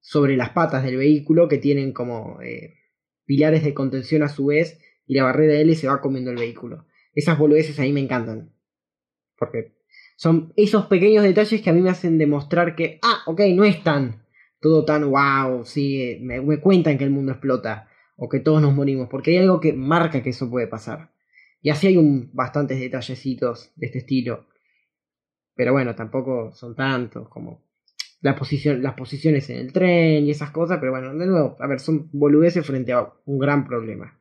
sobre 0.00 0.36
las 0.36 0.50
patas 0.50 0.82
del 0.82 0.96
vehículo 0.96 1.48
que 1.48 1.58
tienen 1.58 1.92
como 1.92 2.40
eh, 2.42 2.74
pilares 3.28 3.62
de 3.62 3.74
contención 3.74 4.22
a 4.22 4.28
su 4.28 4.46
vez 4.46 4.80
y 5.06 5.14
la 5.14 5.24
barrera 5.24 5.60
L 5.60 5.74
se 5.74 5.86
va 5.86 6.00
comiendo 6.00 6.30
el 6.30 6.38
vehículo. 6.38 6.86
Esas 7.14 7.38
boludeces 7.38 7.78
a 7.78 7.82
mí 7.82 7.92
me 7.92 8.00
encantan. 8.00 8.54
Porque 9.36 9.76
son 10.16 10.54
esos 10.56 10.86
pequeños 10.86 11.22
detalles 11.22 11.60
que 11.60 11.68
a 11.68 11.74
mí 11.74 11.82
me 11.82 11.90
hacen 11.90 12.16
demostrar 12.16 12.74
que, 12.74 12.98
ah, 13.02 13.20
ok, 13.26 13.42
no 13.54 13.64
es 13.64 13.84
tan 13.84 14.24
todo 14.60 14.84
tan 14.84 15.10
wow, 15.10 15.64
sí, 15.64 16.18
me, 16.20 16.60
cuentan 16.60 16.98
que 16.98 17.04
el 17.04 17.10
mundo 17.10 17.32
explota 17.32 17.88
o 18.16 18.28
que 18.28 18.40
todos 18.40 18.60
nos 18.60 18.74
morimos, 18.74 19.08
porque 19.08 19.30
hay 19.32 19.36
algo 19.38 19.60
que 19.60 19.72
marca 19.72 20.22
que 20.22 20.30
eso 20.30 20.50
puede 20.50 20.66
pasar. 20.66 21.12
Y 21.60 21.70
así 21.70 21.86
hay 21.86 21.96
un, 21.96 22.30
bastantes 22.32 22.80
detallecitos 22.80 23.72
de 23.76 23.86
este 23.86 23.98
estilo. 23.98 24.46
Pero 25.54 25.72
bueno, 25.72 25.94
tampoco 25.94 26.52
son 26.52 26.74
tantos 26.74 27.28
como 27.28 27.67
las 28.20 28.94
posiciones 28.94 29.48
en 29.50 29.58
el 29.58 29.72
tren 29.72 30.26
y 30.26 30.30
esas 30.30 30.50
cosas, 30.50 30.78
pero 30.80 30.92
bueno, 30.92 31.14
de 31.14 31.26
nuevo, 31.26 31.56
a 31.60 31.66
ver, 31.66 31.80
son 31.80 32.08
boludeces 32.12 32.66
frente 32.66 32.92
a 32.92 33.12
un 33.26 33.38
gran 33.38 33.66
problema. 33.66 34.18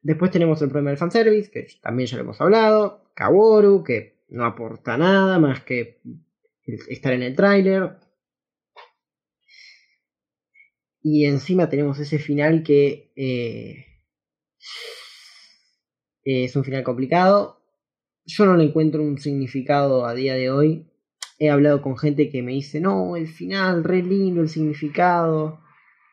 Después 0.00 0.30
tenemos 0.30 0.60
el 0.60 0.68
problema 0.68 0.90
del 0.90 0.98
fanservice, 0.98 1.50
que 1.50 1.66
también 1.80 2.06
ya 2.06 2.16
lo 2.16 2.24
hemos 2.24 2.40
hablado. 2.40 3.10
Kaworu, 3.14 3.82
que 3.82 4.18
no 4.28 4.44
aporta 4.44 4.98
nada 4.98 5.38
más 5.38 5.62
que 5.62 6.00
estar 6.88 7.12
en 7.12 7.22
el 7.22 7.34
tráiler. 7.34 7.96
Y 11.02 11.24
encima 11.26 11.68
tenemos 11.68 11.98
ese 11.98 12.18
final 12.18 12.62
que 12.62 13.12
eh, 13.16 13.86
es 16.22 16.56
un 16.56 16.64
final 16.64 16.82
complicado. 16.82 17.62
Yo 18.26 18.46
no 18.46 18.56
le 18.56 18.64
encuentro 18.64 19.02
un 19.02 19.18
significado 19.18 20.06
a 20.06 20.14
día 20.14 20.34
de 20.34 20.50
hoy. 20.50 20.86
He 21.38 21.50
hablado 21.50 21.82
con 21.82 21.98
gente 21.98 22.30
que 22.30 22.42
me 22.42 22.52
dice, 22.52 22.80
no, 22.80 23.16
el 23.16 23.28
final, 23.28 23.84
re 23.84 24.02
lindo, 24.02 24.40
el 24.40 24.48
significado. 24.48 25.60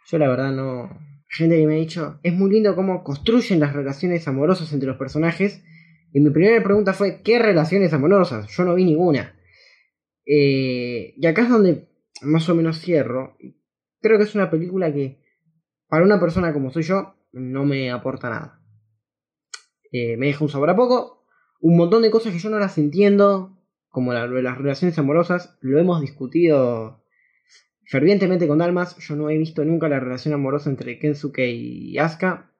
Yo 0.07 0.17
la 0.17 0.27
verdad 0.27 0.51
no... 0.51 0.89
Gente 1.33 1.57
que 1.57 1.65
me 1.65 1.75
ha 1.75 1.77
dicho, 1.77 2.19
es 2.23 2.33
muy 2.33 2.51
lindo 2.51 2.75
cómo 2.75 3.05
construyen 3.05 3.61
las 3.61 3.73
relaciones 3.73 4.27
amorosas 4.27 4.73
entre 4.73 4.87
los 4.87 4.97
personajes. 4.97 5.63
Y 6.11 6.19
mi 6.19 6.29
primera 6.29 6.61
pregunta 6.61 6.93
fue, 6.93 7.21
¿qué 7.21 7.39
relaciones 7.39 7.93
amorosas? 7.93 8.47
Yo 8.49 8.65
no 8.65 8.75
vi 8.75 8.83
ninguna. 8.83 9.39
Eh, 10.25 11.13
y 11.17 11.25
acá 11.25 11.43
es 11.43 11.49
donde 11.49 11.87
más 12.21 12.49
o 12.49 12.55
menos 12.55 12.79
cierro. 12.79 13.37
Creo 14.01 14.17
que 14.17 14.25
es 14.25 14.35
una 14.35 14.49
película 14.49 14.93
que, 14.93 15.21
para 15.87 16.03
una 16.03 16.19
persona 16.19 16.51
como 16.51 16.71
soy 16.71 16.83
yo, 16.83 17.15
no 17.31 17.63
me 17.63 17.91
aporta 17.91 18.29
nada. 18.29 18.61
Eh, 19.91 20.17
me 20.17 20.27
deja 20.27 20.43
un 20.43 20.49
sabor 20.49 20.69
a 20.69 20.75
poco. 20.75 21.25
Un 21.61 21.77
montón 21.77 22.01
de 22.01 22.11
cosas 22.11 22.33
que 22.33 22.39
yo 22.39 22.49
no 22.49 22.59
las 22.59 22.77
entiendo, 22.77 23.60
como 23.91 24.13
las 24.13 24.57
relaciones 24.57 24.97
amorosas, 24.97 25.57
lo 25.61 25.77
hemos 25.77 26.01
discutido 26.01 27.03
fervientemente 27.85 28.47
con 28.47 28.57
Dalmas. 28.57 28.97
Yo 28.97 29.15
no 29.15 29.29
he 29.29 29.37
visto 29.37 29.63
nunca 29.65 29.89
la 29.89 29.99
relación 29.99 30.33
amorosa 30.33 30.69
entre 30.69 30.97
Kensuke 30.97 31.51
y 31.51 31.97
Asuka. 31.97 32.51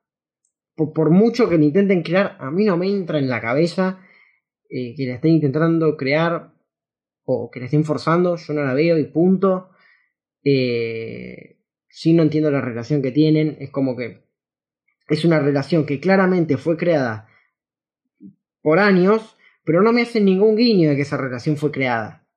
Por, 0.76 0.94
por 0.94 1.10
mucho 1.10 1.50
que 1.50 1.58
la 1.58 1.64
intenten 1.64 2.04
crear, 2.04 2.38
a 2.40 2.52
mí 2.52 2.66
no 2.66 2.78
me 2.78 2.88
entra 2.90 3.18
en 3.18 3.30
la 3.30 3.42
cabeza 3.42 4.00
eh, 4.70 4.94
que 4.96 5.08
la 5.08 5.16
estén 5.16 5.32
intentando 5.32 5.98
crear 5.98 6.54
o 7.24 7.50
que 7.50 7.60
la 7.60 7.66
estén 7.66 7.86
forzando. 7.86 8.36
Yo 8.36 8.54
no 8.54 8.64
la 8.64 8.74
veo 8.74 8.98
y 8.98 9.06
punto. 9.06 9.70
Eh, 10.44 11.60
sí 11.88 12.14
no 12.14 12.24
entiendo 12.24 12.52
la 12.52 12.62
relación 12.62 13.02
que 13.02 13.12
tienen. 13.12 13.58
Es 13.60 13.70
como 13.70 13.96
que 13.96 14.26
es 15.08 15.26
una 15.26 15.40
relación 15.40 15.86
que 15.86 16.00
claramente 16.00 16.58
fue 16.58 16.78
creada 16.78 17.28
por 18.62 18.80
años, 18.80 19.38
pero 19.64 19.82
no 19.82 19.94
me 19.94 20.02
hacen 20.02 20.26
ningún 20.26 20.56
guiño 20.56 20.90
de 20.90 20.96
que 20.96 21.02
esa 21.04 21.18
relación 21.18 21.58
fue 21.58 21.72
creada. 21.72 22.28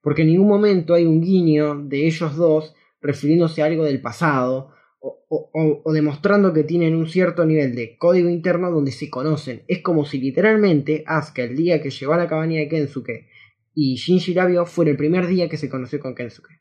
Porque 0.00 0.22
en 0.22 0.28
ningún 0.28 0.48
momento 0.48 0.94
hay 0.94 1.04
un 1.04 1.20
guiño 1.20 1.76
de 1.84 2.06
ellos 2.06 2.36
dos 2.36 2.74
refiriéndose 3.00 3.62
a 3.62 3.66
algo 3.66 3.84
del 3.84 4.00
pasado 4.00 4.72
o, 5.00 5.92
demostrando 5.92 6.52
que 6.52 6.62
tienen 6.62 6.94
un 6.94 7.08
cierto 7.08 7.44
nivel 7.44 7.74
de 7.74 7.96
código 7.96 8.28
interno 8.28 8.70
donde 8.70 8.92
se 8.92 9.10
conocen. 9.10 9.64
Es 9.66 9.80
como 9.80 10.04
si 10.04 10.18
literalmente 10.18 11.02
Asuka 11.06 11.42
el 11.42 11.56
día 11.56 11.82
que 11.82 11.90
llegó 11.90 12.12
a 12.12 12.18
la 12.18 12.28
cabaña 12.28 12.60
de 12.60 12.68
Kensuke 12.68 13.28
y 13.74 13.96
Shinji 13.96 14.34
la 14.34 14.46
vio 14.46 14.66
fuera 14.66 14.90
el 14.90 14.96
primer 14.96 15.26
día 15.26 15.48
que 15.48 15.56
se 15.56 15.68
conoció 15.68 15.98
con 16.00 16.14
Kensuke. 16.14 16.60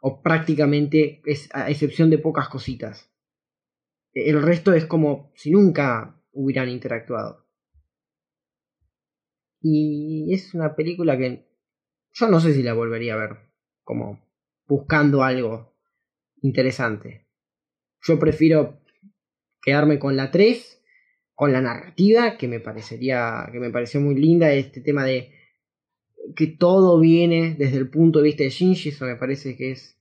O 0.00 0.22
prácticamente, 0.22 1.22
es, 1.24 1.48
a 1.52 1.70
excepción 1.70 2.10
de 2.10 2.18
pocas 2.18 2.48
cositas. 2.48 3.10
El 4.12 4.42
resto 4.42 4.74
es 4.74 4.84
como 4.84 5.32
si 5.34 5.50
nunca 5.50 6.20
hubieran 6.30 6.68
interactuado. 6.68 7.43
Y 9.66 10.34
es 10.34 10.52
una 10.52 10.76
película 10.76 11.16
que 11.16 11.48
yo 12.12 12.28
no 12.28 12.38
sé 12.38 12.52
si 12.52 12.62
la 12.62 12.74
volvería 12.74 13.14
a 13.14 13.16
ver. 13.16 13.38
Como 13.82 14.20
buscando 14.66 15.22
algo 15.22 15.74
interesante. 16.42 17.26
Yo 18.02 18.18
prefiero 18.18 18.82
quedarme 19.62 19.98
con 19.98 20.16
la 20.16 20.30
3, 20.30 20.82
con 21.34 21.50
la 21.50 21.62
narrativa, 21.62 22.36
que 22.36 22.46
me 22.46 22.60
parecería, 22.60 23.48
que 23.50 23.58
me 23.58 23.70
pareció 23.70 24.02
muy 24.02 24.16
linda, 24.16 24.52
este 24.52 24.82
tema 24.82 25.02
de 25.02 25.32
que 26.36 26.46
todo 26.46 27.00
viene 27.00 27.54
desde 27.58 27.78
el 27.78 27.88
punto 27.88 28.18
de 28.18 28.24
vista 28.26 28.44
de 28.44 28.50
Shinji, 28.50 28.90
eso 28.90 29.06
me 29.06 29.16
parece 29.16 29.56
que 29.56 29.72
es 29.72 29.98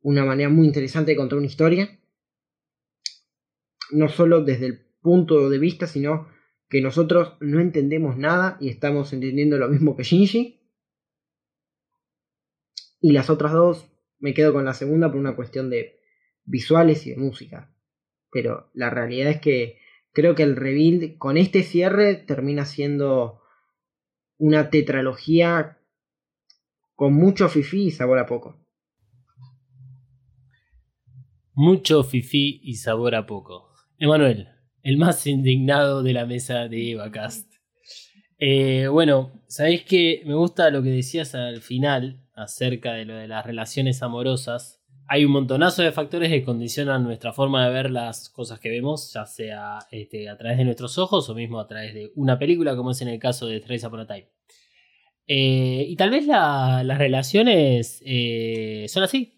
una 0.00 0.24
manera 0.24 0.48
muy 0.48 0.66
interesante 0.66 1.10
de 1.10 1.16
contar 1.18 1.36
una 1.36 1.48
historia. 1.48 2.00
No 3.90 4.08
solo 4.08 4.42
desde 4.42 4.66
el 4.66 4.86
punto 5.02 5.50
de 5.50 5.58
vista, 5.58 5.86
sino 5.86 6.34
que 6.68 6.80
nosotros 6.80 7.36
no 7.40 7.60
entendemos 7.60 8.16
nada 8.16 8.56
y 8.60 8.68
estamos 8.68 9.12
entendiendo 9.12 9.56
lo 9.58 9.68
mismo 9.68 9.96
que 9.96 10.02
Shinji. 10.02 10.60
Y 13.00 13.12
las 13.12 13.30
otras 13.30 13.52
dos 13.52 13.90
me 14.18 14.34
quedo 14.34 14.52
con 14.52 14.64
la 14.64 14.74
segunda 14.74 15.08
por 15.08 15.20
una 15.20 15.36
cuestión 15.36 15.70
de 15.70 16.00
visuales 16.44 17.06
y 17.06 17.10
de 17.10 17.16
música. 17.16 17.72
Pero 18.30 18.70
la 18.74 18.90
realidad 18.90 19.30
es 19.30 19.40
que 19.40 19.78
creo 20.12 20.34
que 20.34 20.42
el 20.42 20.56
rebuild 20.56 21.18
con 21.18 21.36
este 21.36 21.62
cierre 21.62 22.14
termina 22.14 22.64
siendo 22.64 23.40
una 24.38 24.70
tetralogía 24.70 25.78
con 26.94 27.12
mucho 27.12 27.48
fifi 27.48 27.86
y 27.86 27.90
sabor 27.90 28.18
a 28.18 28.26
poco. 28.26 28.66
Mucho 31.52 32.02
fifí 32.02 32.60
y 32.62 32.74
sabor 32.74 33.14
a 33.14 33.26
poco. 33.26 33.70
Emanuel, 33.98 34.48
el 34.86 34.96
más 34.98 35.26
indignado 35.26 36.02
de 36.02 36.12
la 36.12 36.26
mesa 36.26 36.68
de 36.68 36.92
EvaCast. 36.92 37.52
Eh, 38.38 38.86
bueno, 38.88 39.32
sabéis 39.48 39.82
que 39.84 40.22
me 40.26 40.34
gusta 40.34 40.70
lo 40.70 40.82
que 40.82 40.90
decías 40.90 41.34
al 41.34 41.60
final 41.62 42.20
acerca 42.34 42.92
de 42.92 43.04
lo 43.04 43.16
de 43.16 43.26
las 43.28 43.44
relaciones 43.44 44.02
amorosas. 44.02 44.80
Hay 45.08 45.24
un 45.24 45.32
montonazo 45.32 45.82
de 45.82 45.92
factores 45.92 46.30
que 46.30 46.44
condicionan 46.44 47.02
nuestra 47.04 47.32
forma 47.32 47.66
de 47.66 47.72
ver 47.72 47.90
las 47.90 48.28
cosas 48.28 48.60
que 48.60 48.70
vemos, 48.70 49.12
ya 49.12 49.24
sea 49.26 49.78
este, 49.90 50.28
a 50.28 50.36
través 50.36 50.58
de 50.58 50.64
nuestros 50.64 50.98
ojos 50.98 51.28
o 51.30 51.34
mismo 51.34 51.58
a 51.60 51.66
través 51.66 51.94
de 51.94 52.12
una 52.16 52.38
película, 52.38 52.76
como 52.76 52.90
es 52.90 53.00
en 53.02 53.08
el 53.08 53.18
caso 53.18 53.46
de 53.46 53.60
Trace 53.60 53.86
Upon 53.86 54.00
a 54.00 54.06
Time. 54.06 54.28
Eh, 55.28 55.84
y 55.88 55.96
tal 55.96 56.10
vez 56.10 56.26
la- 56.26 56.82
las 56.84 56.98
relaciones 56.98 58.02
eh, 58.04 58.86
son 58.88 59.02
así. 59.02 59.32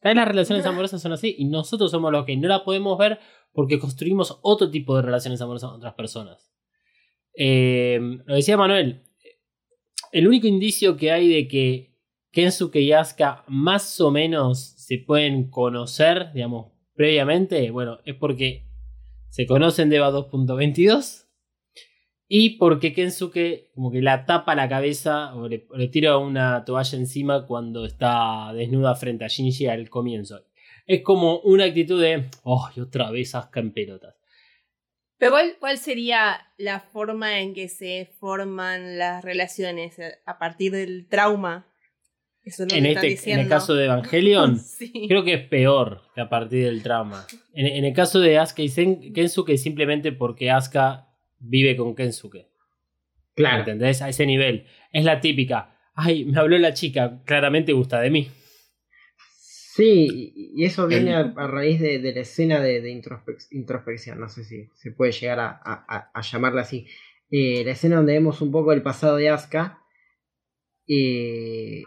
Tal 0.00 0.10
vez 0.10 0.16
las 0.16 0.28
relaciones 0.28 0.64
amorosas 0.66 1.02
son 1.02 1.12
así 1.12 1.34
y 1.38 1.44
nosotros 1.46 1.90
somos 1.90 2.12
los 2.12 2.24
que 2.24 2.36
no 2.36 2.48
la 2.48 2.64
podemos 2.64 2.96
ver 2.98 3.18
porque 3.56 3.78
construimos 3.78 4.38
otro 4.42 4.70
tipo 4.70 4.94
de 4.94 5.02
relaciones 5.02 5.40
amorosas 5.40 5.70
con 5.70 5.78
otras 5.78 5.94
personas. 5.94 6.52
Eh, 7.32 7.98
lo 8.26 8.34
decía 8.34 8.58
Manuel, 8.58 9.02
el 10.12 10.28
único 10.28 10.46
indicio 10.46 10.98
que 10.98 11.10
hay 11.10 11.26
de 11.26 11.48
que 11.48 11.96
Kensuke 12.32 12.76
y 12.76 12.92
Asuka 12.92 13.44
más 13.48 13.98
o 14.02 14.10
menos 14.10 14.74
se 14.76 14.98
pueden 14.98 15.48
conocer, 15.48 16.32
digamos, 16.34 16.66
previamente, 16.92 17.70
bueno, 17.70 17.98
es 18.04 18.14
porque 18.14 18.66
se 19.30 19.46
conocen 19.46 19.88
de 19.88 19.96
EVA 19.96 20.12
2.22 20.12 21.24
y 22.28 22.58
porque 22.58 22.92
Kensuke 22.92 23.70
como 23.74 23.90
que 23.90 24.02
la 24.02 24.26
tapa 24.26 24.54
la 24.54 24.68
cabeza 24.68 25.34
o 25.34 25.48
le 25.48 25.88
tira 25.90 26.18
una 26.18 26.62
toalla 26.66 26.98
encima 26.98 27.46
cuando 27.46 27.86
está 27.86 28.52
desnuda 28.52 28.94
frente 28.96 29.24
a 29.24 29.28
Shinji 29.28 29.66
al 29.66 29.88
comienzo. 29.88 30.44
Es 30.86 31.02
como 31.02 31.38
una 31.40 31.64
actitud 31.64 32.00
de, 32.00 32.24
oh, 32.44 32.68
y 32.76 32.80
otra 32.80 33.10
vez 33.10 33.34
Asuka 33.34 33.60
en 33.60 33.72
pelotas. 33.72 34.14
Pero 35.18 35.32
¿cuál, 35.32 35.56
¿cuál 35.58 35.78
sería 35.78 36.38
la 36.58 36.80
forma 36.80 37.40
en 37.40 37.54
que 37.54 37.68
se 37.68 38.10
forman 38.20 38.98
las 38.98 39.24
relaciones? 39.24 39.96
¿A 40.26 40.38
partir 40.38 40.72
del 40.72 41.06
trauma? 41.08 41.66
Eso 42.42 42.62
es 42.64 42.70
lo 42.72 42.78
En, 42.78 42.84
que 42.84 42.90
este, 42.92 43.06
en 43.06 43.10
diciendo. 43.12 43.42
el 43.42 43.48
caso 43.48 43.74
de 43.74 43.86
Evangelion, 43.86 44.58
Sí. 44.60 45.06
creo 45.08 45.24
que 45.24 45.32
es 45.34 45.48
peor 45.48 46.02
que 46.14 46.20
a 46.20 46.28
partir 46.28 46.64
del 46.66 46.82
trauma. 46.82 47.26
En, 47.54 47.66
en 47.66 47.84
el 47.84 47.92
caso 47.94 48.20
de 48.20 48.38
Asuka 48.38 48.62
y 48.62 48.68
Sen- 48.68 49.12
Kensuke, 49.14 49.56
simplemente 49.58 50.12
porque 50.12 50.50
Asuka 50.50 51.08
vive 51.38 51.76
con 51.76 51.94
Kensuke. 51.96 52.46
Claro. 53.34 53.60
¿Entendés? 53.60 54.02
A 54.02 54.08
ese 54.10 54.26
nivel. 54.26 54.66
Es 54.92 55.04
la 55.04 55.20
típica. 55.20 55.76
Ay, 55.94 56.24
me 56.26 56.38
habló 56.38 56.56
la 56.58 56.74
chica, 56.74 57.20
claramente 57.24 57.72
gusta 57.72 58.00
de 58.00 58.10
mí. 58.10 58.28
Sí, 59.76 60.32
y 60.54 60.64
eso 60.64 60.86
viene 60.86 61.14
a, 61.14 61.34
a 61.36 61.46
raíz 61.46 61.78
de, 61.80 61.98
de 61.98 62.14
la 62.14 62.20
escena 62.20 62.60
de, 62.60 62.80
de 62.80 62.90
introspec- 62.90 63.48
introspección, 63.50 64.18
no 64.18 64.26
sé 64.30 64.42
si 64.44 64.70
se 64.74 64.90
puede 64.90 65.12
llegar 65.12 65.38
a, 65.38 65.60
a- 65.62 66.22
llamarla 66.22 66.62
así. 66.62 66.86
Eh, 67.30 67.62
la 67.62 67.72
escena 67.72 67.96
donde 67.96 68.14
vemos 68.14 68.40
un 68.40 68.50
poco 68.50 68.72
el 68.72 68.80
pasado 68.80 69.16
de 69.16 69.28
Asuka, 69.28 69.80
eh, 70.88 71.82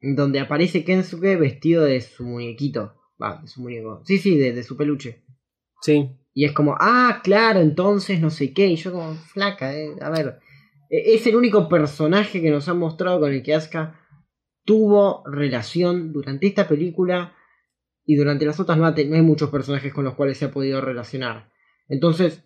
donde 0.00 0.40
aparece 0.40 0.84
Kensuke 0.84 1.36
vestido 1.36 1.84
de 1.84 2.02
su 2.02 2.24
muñequito, 2.24 2.94
va, 3.22 3.40
de 3.40 3.48
su 3.48 3.62
muñeco, 3.62 4.02
sí, 4.04 4.18
sí, 4.18 4.36
de, 4.36 4.52
de 4.52 4.62
su 4.62 4.76
peluche. 4.76 5.24
Sí. 5.80 6.10
Y 6.34 6.44
es 6.44 6.52
como, 6.52 6.76
ah, 6.78 7.20
claro, 7.24 7.60
entonces 7.60 8.20
no 8.20 8.28
sé 8.28 8.52
qué, 8.52 8.66
y 8.66 8.76
yo 8.76 8.92
como, 8.92 9.14
flaca, 9.14 9.74
eh, 9.74 9.94
a 10.02 10.10
ver, 10.10 10.38
eh, 10.90 11.14
es 11.14 11.26
el 11.26 11.36
único 11.36 11.66
personaje 11.66 12.42
que 12.42 12.50
nos 12.50 12.68
han 12.68 12.78
mostrado 12.78 13.20
con 13.20 13.32
el 13.32 13.42
que 13.42 13.54
Asuka 13.54 14.05
tuvo 14.66 15.22
relación 15.24 16.12
durante 16.12 16.46
esta 16.46 16.68
película 16.68 17.34
y 18.04 18.16
durante 18.16 18.44
las 18.44 18.60
otras 18.60 18.76
no, 18.76 18.84
hay 18.84 19.22
muchos 19.22 19.48
personajes 19.48 19.94
con 19.94 20.04
los 20.04 20.14
cuales 20.14 20.36
se 20.36 20.44
ha 20.44 20.50
podido 20.50 20.80
relacionar. 20.82 21.50
Entonces, 21.88 22.44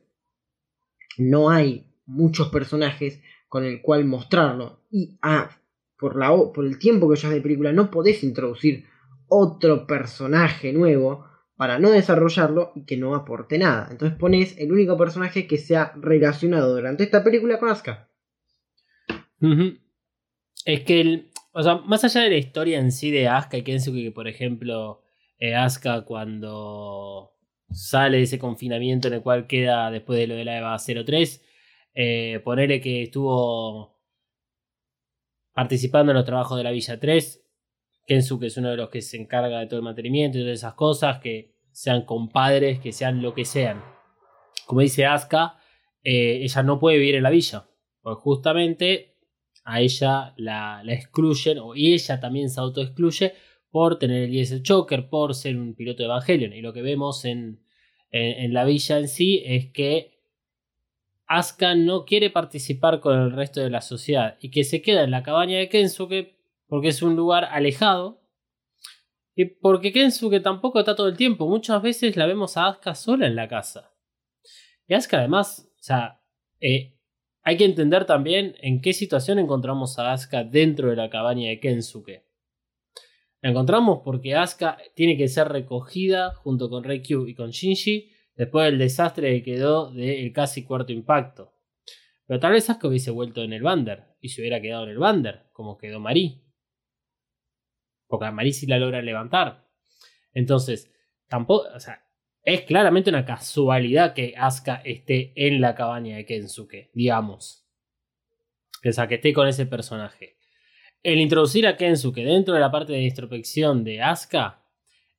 no 1.18 1.50
hay 1.50 1.92
muchos 2.06 2.48
personajes 2.48 3.20
con 3.48 3.64
el 3.64 3.82
cual 3.82 4.04
mostrarlo. 4.04 4.84
Y 4.90 5.18
ah, 5.22 5.50
por, 5.98 6.16
la, 6.16 6.30
por 6.54 6.64
el 6.64 6.78
tiempo 6.78 7.10
que 7.10 7.16
llevas 7.16 7.34
de 7.34 7.42
película, 7.42 7.72
no 7.72 7.90
podés 7.90 8.22
introducir 8.22 8.86
otro 9.28 9.86
personaje 9.86 10.72
nuevo 10.72 11.26
para 11.56 11.78
no 11.78 11.90
desarrollarlo 11.90 12.72
y 12.74 12.84
que 12.84 12.96
no 12.96 13.14
aporte 13.14 13.58
nada. 13.58 13.88
Entonces 13.90 14.16
pones 14.18 14.56
el 14.58 14.72
único 14.72 14.96
personaje 14.96 15.46
que 15.46 15.58
se 15.58 15.76
ha 15.76 15.92
relacionado 15.96 16.74
durante 16.74 17.04
esta 17.04 17.22
película 17.22 17.58
con 17.58 17.68
Asuka. 17.68 18.08
Es 20.64 20.80
que, 20.84 21.00
el, 21.00 21.29
o 21.52 21.62
sea, 21.62 21.76
más 21.76 22.04
allá 22.04 22.22
de 22.22 22.30
la 22.30 22.36
historia 22.36 22.78
en 22.78 22.92
sí 22.92 23.10
de 23.10 23.28
Asuka 23.28 23.58
y 23.58 23.62
Kensuke, 23.62 24.04
que 24.04 24.12
por 24.12 24.28
ejemplo, 24.28 25.02
eh, 25.38 25.54
Asuka 25.54 26.04
cuando 26.04 27.32
sale 27.70 28.18
de 28.18 28.24
ese 28.24 28.38
confinamiento 28.38 29.08
en 29.08 29.14
el 29.14 29.22
cual 29.22 29.46
queda 29.46 29.90
después 29.90 30.18
de 30.18 30.26
lo 30.26 30.34
de 30.34 30.44
la 30.44 30.58
EVA 30.58 30.76
03, 30.78 31.44
eh, 31.94 32.40
ponerle 32.44 32.80
que 32.80 33.02
estuvo 33.02 33.98
participando 35.52 36.12
en 36.12 36.16
los 36.16 36.24
trabajos 36.24 36.56
de 36.56 36.64
la 36.64 36.70
Villa 36.70 36.98
3, 36.98 37.44
Kensuke 38.06 38.46
es 38.46 38.56
uno 38.56 38.70
de 38.70 38.76
los 38.76 38.90
que 38.90 39.02
se 39.02 39.16
encarga 39.16 39.60
de 39.60 39.66
todo 39.66 39.78
el 39.78 39.84
mantenimiento 39.84 40.38
y 40.38 40.42
todas 40.42 40.58
esas 40.58 40.74
cosas, 40.74 41.20
que 41.20 41.54
sean 41.72 42.04
compadres, 42.04 42.80
que 42.80 42.92
sean 42.92 43.22
lo 43.22 43.34
que 43.34 43.44
sean. 43.44 43.82
Como 44.66 44.80
dice 44.80 45.06
Asuka, 45.06 45.58
eh, 46.02 46.40
ella 46.42 46.62
no 46.62 46.78
puede 46.78 46.98
vivir 46.98 47.16
en 47.16 47.22
la 47.22 47.30
villa, 47.30 47.68
porque 48.02 48.20
justamente 48.20 49.16
a 49.64 49.80
ella 49.80 50.34
la, 50.36 50.82
la 50.84 50.92
excluyen, 50.92 51.58
o, 51.58 51.74
y 51.74 51.92
ella 51.94 52.20
también 52.20 52.50
se 52.50 52.60
autoexcluye 52.60 53.34
por 53.70 53.98
tener 53.98 54.24
el 54.24 54.30
diesel 54.30 54.62
choker, 54.62 55.08
por 55.08 55.34
ser 55.34 55.56
un 55.56 55.74
piloto 55.74 56.02
de 56.02 56.06
Evangelion. 56.06 56.52
Y 56.52 56.60
lo 56.60 56.72
que 56.72 56.82
vemos 56.82 57.24
en, 57.24 57.62
en, 58.10 58.44
en 58.44 58.54
la 58.54 58.64
villa 58.64 58.98
en 58.98 59.08
sí 59.08 59.42
es 59.44 59.70
que 59.72 60.20
Asuka 61.26 61.76
no 61.76 62.04
quiere 62.04 62.28
participar 62.30 62.98
con 62.98 63.16
el 63.16 63.30
resto 63.30 63.60
de 63.60 63.70
la 63.70 63.80
sociedad 63.80 64.36
y 64.40 64.50
que 64.50 64.64
se 64.64 64.82
queda 64.82 65.04
en 65.04 65.12
la 65.12 65.22
cabaña 65.22 65.58
de 65.58 65.68
Kensuke 65.68 66.36
porque 66.66 66.88
es 66.88 67.02
un 67.02 67.14
lugar 67.14 67.44
alejado. 67.44 68.20
Y 69.36 69.44
porque 69.44 69.92
Kensuke 69.92 70.40
tampoco 70.40 70.80
está 70.80 70.96
todo 70.96 71.06
el 71.06 71.16
tiempo. 71.16 71.48
Muchas 71.48 71.80
veces 71.82 72.16
la 72.16 72.26
vemos 72.26 72.56
a 72.56 72.66
Asuka 72.66 72.96
sola 72.96 73.28
en 73.28 73.36
la 73.36 73.46
casa. 73.46 73.92
Y 74.88 74.94
Asuka 74.94 75.18
además, 75.18 75.70
o 75.72 75.82
sea, 75.82 76.20
eh, 76.60 76.96
hay 77.42 77.56
que 77.56 77.64
entender 77.64 78.04
también 78.04 78.54
en 78.60 78.80
qué 78.80 78.92
situación 78.92 79.38
encontramos 79.38 79.98
a 79.98 80.12
Asuka 80.12 80.44
dentro 80.44 80.90
de 80.90 80.96
la 80.96 81.10
cabaña 81.10 81.48
de 81.48 81.60
Kensuke. 81.60 82.24
La 83.40 83.50
encontramos 83.50 84.00
porque 84.04 84.34
Asuka 84.34 84.78
tiene 84.94 85.16
que 85.16 85.28
ser 85.28 85.48
recogida 85.48 86.34
junto 86.34 86.68
con 86.68 86.84
Reikyu 86.84 87.26
y 87.26 87.34
con 87.34 87.50
Shinji 87.50 88.12
después 88.34 88.66
del 88.66 88.78
desastre 88.78 89.32
que 89.32 89.42
quedó 89.42 89.90
del 89.90 90.32
casi 90.32 90.64
cuarto 90.64 90.92
impacto. 90.92 91.54
Pero 92.26 92.38
tal 92.38 92.52
vez 92.52 92.68
Asuka 92.68 92.88
hubiese 92.88 93.10
vuelto 93.10 93.42
en 93.42 93.52
el 93.54 93.62
Bander 93.62 94.16
y 94.20 94.28
se 94.28 94.42
hubiera 94.42 94.60
quedado 94.60 94.84
en 94.84 94.90
el 94.90 94.98
Bander, 94.98 95.46
como 95.52 95.78
quedó 95.78 95.98
Marí. 95.98 96.44
Porque 98.06 98.26
a 98.26 98.32
Marí 98.32 98.52
sí 98.52 98.66
la 98.66 98.78
logra 98.78 99.00
levantar. 99.00 99.66
Entonces, 100.32 100.92
tampoco, 101.28 101.68
o 101.74 101.80
sea, 101.80 102.04
es 102.42 102.62
claramente 102.62 103.10
una 103.10 103.24
casualidad 103.24 104.14
que 104.14 104.34
Asuka 104.36 104.76
esté 104.84 105.32
en 105.36 105.60
la 105.60 105.74
cabaña 105.74 106.16
de 106.16 106.24
Kensuke, 106.24 106.90
digamos. 106.94 107.66
O 108.84 108.92
sea, 108.92 109.06
que 109.06 109.16
esté 109.16 109.32
con 109.32 109.46
ese 109.46 109.66
personaje. 109.66 110.36
El 111.02 111.20
introducir 111.20 111.66
a 111.66 111.76
Kensuke 111.76 112.24
dentro 112.24 112.54
de 112.54 112.60
la 112.60 112.70
parte 112.70 112.92
de 112.92 113.02
introspección 113.02 113.84
de 113.84 114.02
Asuka 114.02 114.62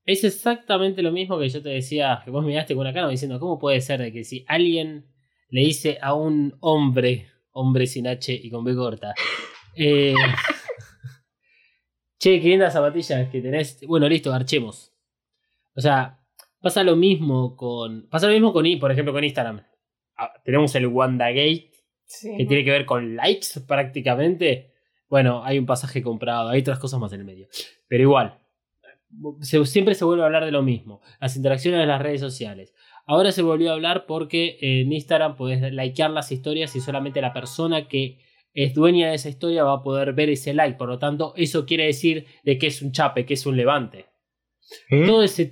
es 0.06 0.24
exactamente 0.24 1.02
lo 1.02 1.12
mismo 1.12 1.40
que 1.40 1.50
yo 1.50 1.62
te 1.62 1.70
decía, 1.70 2.22
que 2.24 2.32
vos 2.32 2.44
miraste 2.44 2.74
con 2.74 2.82
una 2.82 2.94
cara 2.94 3.08
diciendo, 3.08 3.40
¿cómo 3.40 3.60
puede 3.60 3.82
ser 3.82 4.02
de 4.02 4.12
que 4.12 4.24
si 4.24 4.44
alguien 4.48 5.06
le 5.50 5.62
dice 5.62 6.00
a 6.02 6.16
un 6.16 6.58
hombre, 6.60 7.28
hombre 7.52 7.86
sin 7.86 8.08
H 8.08 8.34
y 8.34 8.50
con 8.50 8.64
B 8.64 8.76
corta, 8.76 9.14
eh, 9.76 10.16
che, 12.20 12.42
qué 12.42 12.48
lindas 12.48 12.74
zapatillas 12.74 13.30
que 13.30 13.42
tenés, 13.42 13.80
bueno, 13.86 14.10
listo, 14.10 14.34
archemos. 14.34 14.92
O 15.76 15.82
sea, 15.82 16.21
pasa 16.62 16.84
lo 16.84 16.96
mismo 16.96 17.56
con, 17.56 18.08
pasa 18.10 18.28
lo 18.28 18.34
mismo 18.34 18.54
con, 18.54 18.66
por 18.80 18.92
ejemplo, 18.92 19.14
con 19.14 19.24
Instagram. 19.24 19.62
Ah, 20.18 20.32
Tenemos 20.46 20.74
el 20.76 20.88
WandaGate, 20.88 21.72
Sí. 22.06 22.36
que 22.38 22.46
tiene 22.46 22.64
que 22.66 22.72
ver 22.72 22.86
con 22.86 23.16
likes 23.16 23.48
prácticamente. 23.68 24.74
Bueno, 25.10 25.44
hay 25.44 25.58
un 25.60 25.66
pasaje 25.66 26.02
comprado, 26.02 26.50
hay 26.50 26.62
otras 26.62 26.80
cosas 26.80 27.00
más 27.00 27.12
en 27.14 27.22
el 27.22 27.26
medio. 27.26 27.48
Pero 27.88 28.04
igual, 28.04 28.40
se- 29.42 29.66
siempre 29.66 29.96
se 29.96 30.06
vuelve 30.06 30.24
a 30.24 30.26
hablar 30.28 30.46
de 30.46 30.52
lo 30.52 30.62
mismo. 30.62 31.02
Las 31.20 31.36
interacciones 31.36 31.80
de 31.80 31.86
las 31.86 32.02
redes 32.02 32.22
sociales. 32.22 32.74
Ahora 33.06 33.32
se 33.32 33.42
volvió 33.42 33.72
a 33.72 33.74
hablar 33.74 34.06
porque 34.06 34.58
en 34.62 34.92
Instagram 34.94 35.36
puedes 35.36 35.62
likear 35.74 36.12
las 36.12 36.32
historias 36.32 36.76
y 36.76 36.82
solamente 36.82 37.20
la 37.22 37.34
persona 37.34 37.88
que 37.88 38.20
es 38.54 38.74
dueña 38.74 39.10
de 39.10 39.16
esa 39.16 39.30
historia 39.30 39.64
va 39.64 39.74
a 39.76 39.84
poder 39.84 40.14
ver 40.14 40.30
ese 40.30 40.54
like. 40.54 40.78
Por 40.78 40.88
lo 40.90 41.00
tanto, 41.00 41.34
eso 41.36 41.66
quiere 41.66 41.86
decir 41.86 42.26
de 42.44 42.58
que 42.58 42.68
es 42.68 42.82
un 42.82 42.92
chape, 42.92 43.26
que 43.26 43.34
es 43.34 43.46
un 43.46 43.58
levante. 43.58 44.06
¿Eh? 44.90 45.06
Todo 45.06 45.24
ese, 45.24 45.50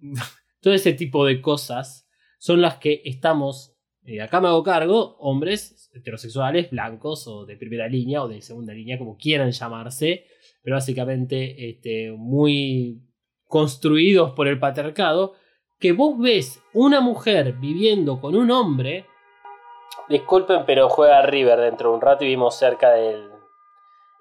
todo 0.60 0.74
ese 0.74 0.92
tipo 0.92 1.24
de 1.24 1.40
cosas 1.40 2.08
son 2.38 2.62
las 2.62 2.76
que 2.76 3.02
estamos, 3.04 3.76
eh, 4.04 4.20
acá 4.20 4.40
me 4.40 4.48
hago 4.48 4.62
cargo, 4.62 5.16
hombres 5.18 5.90
heterosexuales, 5.92 6.70
blancos 6.70 7.26
o 7.26 7.44
de 7.44 7.56
primera 7.56 7.88
línea 7.88 8.22
o 8.22 8.28
de 8.28 8.42
segunda 8.42 8.72
línea, 8.72 8.98
como 8.98 9.16
quieran 9.16 9.50
llamarse, 9.50 10.26
pero 10.62 10.76
básicamente 10.76 11.68
este, 11.68 12.12
muy 12.12 13.02
construidos 13.46 14.32
por 14.32 14.48
el 14.48 14.58
patriarcado, 14.58 15.34
que 15.78 15.92
vos 15.92 16.18
ves 16.18 16.62
una 16.72 17.00
mujer 17.00 17.54
viviendo 17.54 18.20
con 18.20 18.36
un 18.36 18.50
hombre, 18.50 19.06
disculpen, 20.08 20.64
pero 20.66 20.88
juega 20.88 21.22
River 21.22 21.58
dentro 21.60 21.90
de 21.90 21.96
un 21.96 22.00
rato 22.00 22.24
y 22.24 22.28
vimos 22.28 22.56
cerca 22.56 22.90
del... 22.90 23.30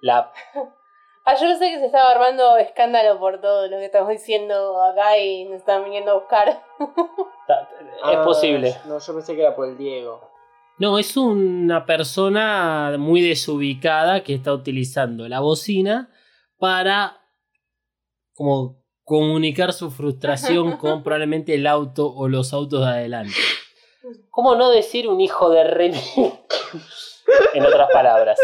La, 0.01 0.31
Ah, 1.29 1.35
yo 1.39 1.45
pensé 1.45 1.69
que 1.69 1.77
se 1.77 1.85
estaba 1.85 2.09
armando 2.09 2.57
escándalo 2.57 3.19
por 3.19 3.39
todo 3.39 3.67
lo 3.67 3.77
que 3.77 3.85
estamos 3.85 4.09
diciendo 4.09 4.81
acá 4.81 5.15
y 5.19 5.45
nos 5.45 5.59
están 5.59 5.83
viniendo 5.83 6.09
a 6.09 6.13
buscar. 6.15 6.63
es 8.11 8.17
posible. 8.25 8.75
No, 8.87 8.97
yo 8.97 9.13
pensé 9.13 9.35
que 9.35 9.41
era 9.43 9.55
por 9.55 9.67
el 9.67 9.77
Diego. 9.77 10.27
No, 10.79 10.97
es 10.97 11.15
una 11.17 11.85
persona 11.85 12.95
muy 12.97 13.21
desubicada 13.21 14.23
que 14.23 14.33
está 14.33 14.51
utilizando 14.51 15.29
la 15.29 15.39
bocina 15.39 16.09
para 16.57 17.21
como 18.33 18.81
comunicar 19.03 19.71
su 19.71 19.91
frustración 19.91 20.77
con 20.77 21.03
probablemente 21.03 21.53
el 21.53 21.67
auto 21.67 22.11
o 22.11 22.27
los 22.27 22.53
autos 22.53 22.79
de 22.79 22.87
adelante. 22.87 23.35
¿Cómo 24.31 24.55
no 24.55 24.71
decir 24.71 25.07
un 25.07 25.21
hijo 25.21 25.51
de 25.51 25.63
re... 25.63 25.93
en 27.53 27.65
otras 27.67 27.89
palabras. 27.93 28.39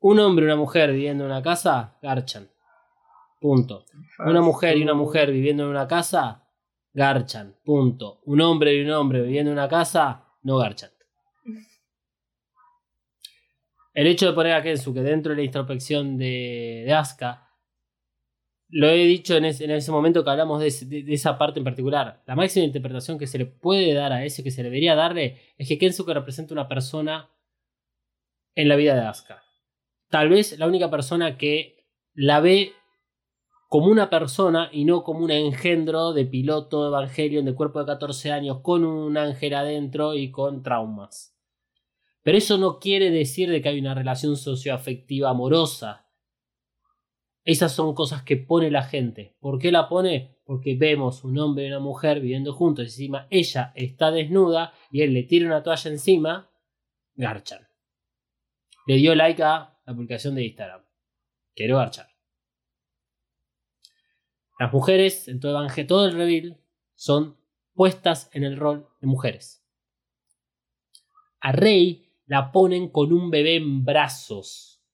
Un 0.00 0.18
hombre 0.20 0.44
y 0.44 0.46
una 0.46 0.56
mujer 0.56 0.92
viviendo 0.92 1.24
en 1.24 1.30
una 1.30 1.42
casa, 1.42 1.96
garchan. 2.02 2.48
Punto. 3.40 3.84
Una 4.18 4.40
mujer 4.40 4.76
y 4.76 4.82
una 4.82 4.94
mujer 4.94 5.30
viviendo 5.32 5.64
en 5.64 5.70
una 5.70 5.86
casa, 5.88 6.44
garchan. 6.92 7.56
Punto. 7.64 8.20
Un 8.24 8.40
hombre 8.40 8.74
y 8.74 8.82
un 8.84 8.90
hombre 8.92 9.22
viviendo 9.22 9.50
en 9.50 9.58
una 9.58 9.68
casa, 9.68 10.24
no 10.42 10.56
garchan. 10.58 10.90
El 13.94 14.06
hecho 14.06 14.26
de 14.26 14.32
poner 14.32 14.52
a 14.52 14.62
Kensuke 14.62 15.00
dentro 15.00 15.30
de 15.30 15.36
la 15.38 15.42
introspección 15.42 16.16
de, 16.16 16.84
de 16.86 16.92
Asuka, 16.92 17.48
lo 18.70 18.88
he 18.88 18.96
dicho 19.04 19.34
en 19.36 19.46
ese, 19.46 19.64
en 19.64 19.72
ese 19.72 19.90
momento 19.90 20.22
que 20.22 20.30
hablamos 20.30 20.60
de, 20.60 21.02
de- 21.02 21.14
esa 21.14 21.36
parte 21.38 21.58
en 21.58 21.64
particular. 21.64 22.22
La 22.26 22.36
máxima 22.36 22.66
interpretación 22.66 23.18
que 23.18 23.26
se 23.26 23.38
le 23.38 23.46
puede 23.46 23.94
dar 23.94 24.12
a 24.12 24.24
ese, 24.24 24.44
que 24.44 24.50
se 24.52 24.62
debería 24.62 24.94
darle, 24.94 25.40
es 25.56 25.66
que 25.66 25.78
Kensuke 25.78 26.14
representa 26.14 26.54
una 26.54 26.68
persona 26.68 27.28
en 28.54 28.68
la 28.68 28.76
vida 28.76 28.94
de 28.94 29.00
Asuka. 29.00 29.42
Tal 30.10 30.28
vez 30.28 30.58
la 30.58 30.66
única 30.66 30.90
persona 30.90 31.36
que 31.36 31.86
la 32.14 32.40
ve 32.40 32.72
como 33.68 33.88
una 33.88 34.08
persona 34.08 34.70
y 34.72 34.86
no 34.86 35.04
como 35.04 35.20
un 35.20 35.30
engendro 35.30 36.14
de 36.14 36.24
piloto 36.24 36.82
de 36.82 36.88
Evangelion 36.88 37.44
de 37.44 37.54
cuerpo 37.54 37.80
de 37.80 37.86
14 37.86 38.32
años 38.32 38.60
con 38.62 38.84
un 38.84 39.18
ángel 39.18 39.54
adentro 39.54 40.14
y 40.14 40.30
con 40.30 40.62
traumas. 40.62 41.38
Pero 42.22 42.38
eso 42.38 42.56
no 42.56 42.78
quiere 42.78 43.10
decir 43.10 43.50
de 43.50 43.60
que 43.60 43.68
hay 43.68 43.78
una 43.78 43.94
relación 43.94 44.36
socioafectiva 44.36 45.30
amorosa. 45.30 46.06
Esas 47.44 47.72
son 47.72 47.94
cosas 47.94 48.22
que 48.22 48.36
pone 48.36 48.70
la 48.70 48.82
gente. 48.82 49.36
¿Por 49.40 49.58
qué 49.58 49.70
la 49.70 49.88
pone? 49.88 50.38
Porque 50.44 50.76
vemos 50.76 51.24
un 51.24 51.38
hombre 51.38 51.64
y 51.64 51.68
una 51.68 51.78
mujer 51.78 52.20
viviendo 52.20 52.54
juntos. 52.54 52.84
y 52.84 52.88
Encima 52.88 53.26
ella 53.30 53.72
está 53.74 54.10
desnuda 54.10 54.72
y 54.90 55.02
él 55.02 55.12
le 55.12 55.22
tira 55.24 55.46
una 55.46 55.62
toalla 55.62 55.90
encima. 55.90 56.50
Garchan. 57.14 57.68
Le 58.86 58.96
dio 58.96 59.14
like 59.14 59.42
a 59.42 59.77
la 59.88 59.94
publicación 59.94 60.34
de 60.34 60.44
Instagram. 60.44 60.82
Quiero 61.54 61.78
garchar. 61.78 62.08
Las 64.60 64.70
mujeres 64.70 65.28
en 65.28 65.40
todo, 65.40 65.66
todo 65.86 66.06
el 66.06 66.12
reveal 66.12 66.60
son 66.94 67.38
puestas 67.72 68.28
en 68.34 68.44
el 68.44 68.58
rol 68.58 68.86
de 69.00 69.06
mujeres. 69.06 69.64
A 71.40 71.52
Rey 71.52 72.12
la 72.26 72.52
ponen 72.52 72.90
con 72.90 73.14
un 73.14 73.30
bebé 73.30 73.56
en 73.56 73.86
brazos. 73.86 74.84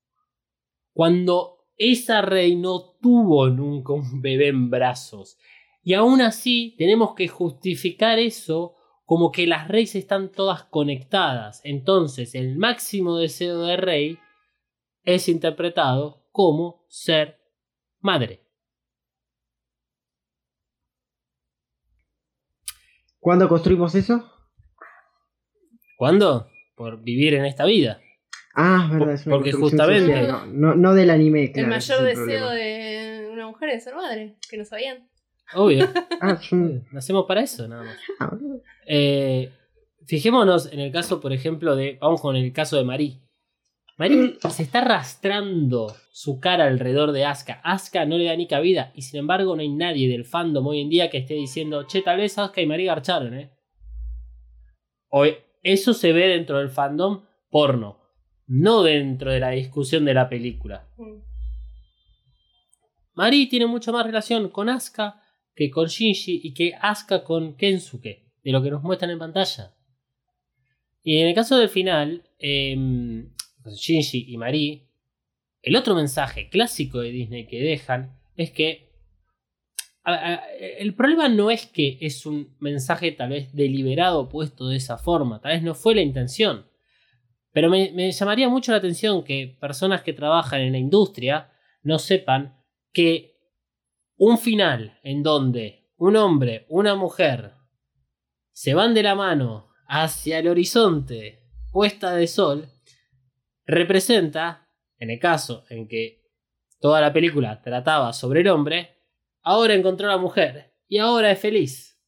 Cuando 0.92 1.66
esa 1.76 2.22
Rey 2.22 2.54
no 2.54 2.96
tuvo 3.02 3.48
nunca 3.48 3.94
un 3.94 4.22
bebé 4.22 4.48
en 4.48 4.70
brazos. 4.70 5.38
Y 5.82 5.94
aún 5.94 6.20
así 6.20 6.76
tenemos 6.78 7.16
que 7.16 7.26
justificar 7.26 8.20
eso 8.20 8.76
como 9.04 9.32
que 9.32 9.48
las 9.48 9.66
Reyes 9.66 9.96
están 9.96 10.30
todas 10.30 10.62
conectadas. 10.64 11.62
Entonces 11.64 12.36
el 12.36 12.56
máximo 12.56 13.16
deseo 13.16 13.62
de 13.62 13.76
Rey 13.76 14.18
es 15.04 15.28
interpretado 15.28 16.26
como 16.32 16.84
ser 16.88 17.40
madre. 18.00 18.40
¿Cuándo 23.20 23.48
construimos 23.48 23.94
eso? 23.94 24.30
¿Cuándo? 25.96 26.48
Por 26.74 27.02
vivir 27.02 27.34
en 27.34 27.44
esta 27.44 27.64
vida. 27.64 28.00
Ah, 28.54 28.82
es 28.86 28.98
verdad, 28.98 29.14
es 29.14 29.26
una 29.26 29.36
Porque 29.36 29.52
justamente- 29.52 30.28
No, 30.28 30.46
no, 30.46 30.74
no 30.74 30.94
del 30.94 31.10
anime, 31.10 31.44
el 31.44 31.52
claro. 31.52 31.68
mayor 31.68 31.98
el 32.00 32.04
deseo 32.06 32.24
problema. 32.26 32.52
de 32.54 33.28
una 33.32 33.46
mujer 33.48 33.68
es 33.70 33.84
ser 33.84 33.94
madre, 33.94 34.36
que 34.48 34.56
no 34.58 34.64
sabían. 34.64 35.08
Obvio. 35.54 35.86
Ah, 36.20 36.38
Nacemos 36.92 37.26
para 37.26 37.42
eso, 37.42 37.66
nada 37.68 37.82
más. 37.84 37.96
ah. 38.20 38.36
Eh, 38.86 39.50
fijémonos 40.06 40.72
en 40.72 40.80
el 40.80 40.92
caso, 40.92 41.20
por 41.20 41.32
ejemplo, 41.32 41.74
de. 41.76 41.98
Vamos 42.00 42.20
con 42.20 42.36
el 42.36 42.52
caso 42.52 42.76
de 42.76 42.84
Marie. 42.84 43.20
Marie 43.96 44.38
se 44.50 44.62
está 44.64 44.80
arrastrando 44.80 45.94
su 46.10 46.40
cara 46.40 46.66
alrededor 46.66 47.12
de 47.12 47.24
Asuka. 47.24 47.60
Asuka 47.62 48.06
no 48.06 48.18
le 48.18 48.24
da 48.24 48.36
ni 48.36 48.48
cabida. 48.48 48.92
Y 48.94 49.02
sin 49.02 49.20
embargo, 49.20 49.54
no 49.54 49.62
hay 49.62 49.68
nadie 49.68 50.08
del 50.08 50.24
fandom 50.24 50.66
hoy 50.66 50.80
en 50.80 50.88
día 50.88 51.10
que 51.10 51.18
esté 51.18 51.34
diciendo, 51.34 51.86
che, 51.86 52.02
tal 52.02 52.18
vez 52.18 52.36
Asuka 52.38 52.60
y 52.60 52.66
Marie 52.66 52.86
garcharon, 52.86 53.34
¿eh? 53.34 53.52
O 55.08 55.24
eso 55.62 55.94
se 55.94 56.12
ve 56.12 56.28
dentro 56.28 56.58
del 56.58 56.70
fandom 56.70 57.24
porno. 57.50 58.00
No 58.46 58.82
dentro 58.82 59.30
de 59.30 59.40
la 59.40 59.50
discusión 59.50 60.04
de 60.04 60.14
la 60.14 60.28
película. 60.28 60.88
Mm. 60.96 61.22
Mari 63.14 63.48
tiene 63.48 63.66
mucha 63.66 63.92
más 63.92 64.04
relación 64.04 64.48
con 64.48 64.68
Asuka 64.68 65.22
que 65.54 65.70
con 65.70 65.86
Shinji 65.86 66.40
y 66.42 66.52
que 66.52 66.74
Asuka 66.80 67.22
con 67.22 67.56
Kensuke, 67.56 68.32
de 68.42 68.52
lo 68.52 68.60
que 68.60 68.70
nos 68.70 68.82
muestran 68.82 69.12
en 69.12 69.20
pantalla. 69.20 69.72
Y 71.02 71.18
en 71.18 71.28
el 71.28 71.34
caso 71.34 71.56
del 71.56 71.68
final, 71.68 72.24
em, 72.38 73.33
Shinji 73.64 74.26
y 74.28 74.36
Mari, 74.36 74.88
el 75.62 75.76
otro 75.76 75.94
mensaje 75.94 76.48
clásico 76.48 77.00
de 77.00 77.10
Disney 77.10 77.46
que 77.46 77.62
dejan 77.62 78.18
es 78.36 78.50
que 78.50 78.92
el 80.04 80.94
problema 80.94 81.28
no 81.28 81.50
es 81.50 81.66
que 81.66 81.96
es 82.00 82.26
un 82.26 82.54
mensaje 82.60 83.12
tal 83.12 83.30
vez 83.30 83.54
deliberado 83.54 84.28
puesto 84.28 84.68
de 84.68 84.76
esa 84.76 84.98
forma, 84.98 85.40
tal 85.40 85.52
vez 85.52 85.62
no 85.62 85.74
fue 85.74 85.94
la 85.94 86.02
intención. 86.02 86.66
Pero 87.52 87.70
me 87.70 88.12
llamaría 88.12 88.48
mucho 88.48 88.72
la 88.72 88.78
atención 88.78 89.22
que 89.22 89.56
personas 89.60 90.02
que 90.02 90.12
trabajan 90.12 90.60
en 90.60 90.72
la 90.72 90.78
industria 90.78 91.52
no 91.82 91.98
sepan 91.98 92.58
que 92.92 93.34
un 94.16 94.38
final 94.38 94.98
en 95.02 95.22
donde 95.22 95.90
un 95.96 96.16
hombre, 96.16 96.66
una 96.68 96.94
mujer 96.94 97.52
se 98.52 98.74
van 98.74 98.94
de 98.94 99.02
la 99.02 99.14
mano 99.14 99.68
hacia 99.86 100.38
el 100.38 100.48
horizonte 100.48 101.40
puesta 101.72 102.14
de 102.14 102.26
sol 102.26 102.68
representa, 103.66 104.68
en 104.98 105.10
el 105.10 105.18
caso 105.18 105.64
en 105.68 105.88
que 105.88 106.22
toda 106.80 107.00
la 107.00 107.12
película 107.12 107.62
trataba 107.62 108.12
sobre 108.12 108.40
el 108.40 108.48
hombre, 108.48 108.90
ahora 109.42 109.74
encontró 109.74 110.08
a 110.08 110.12
la 110.12 110.18
mujer 110.18 110.74
y 110.88 110.98
ahora 110.98 111.30
es 111.30 111.38
feliz. 111.38 111.98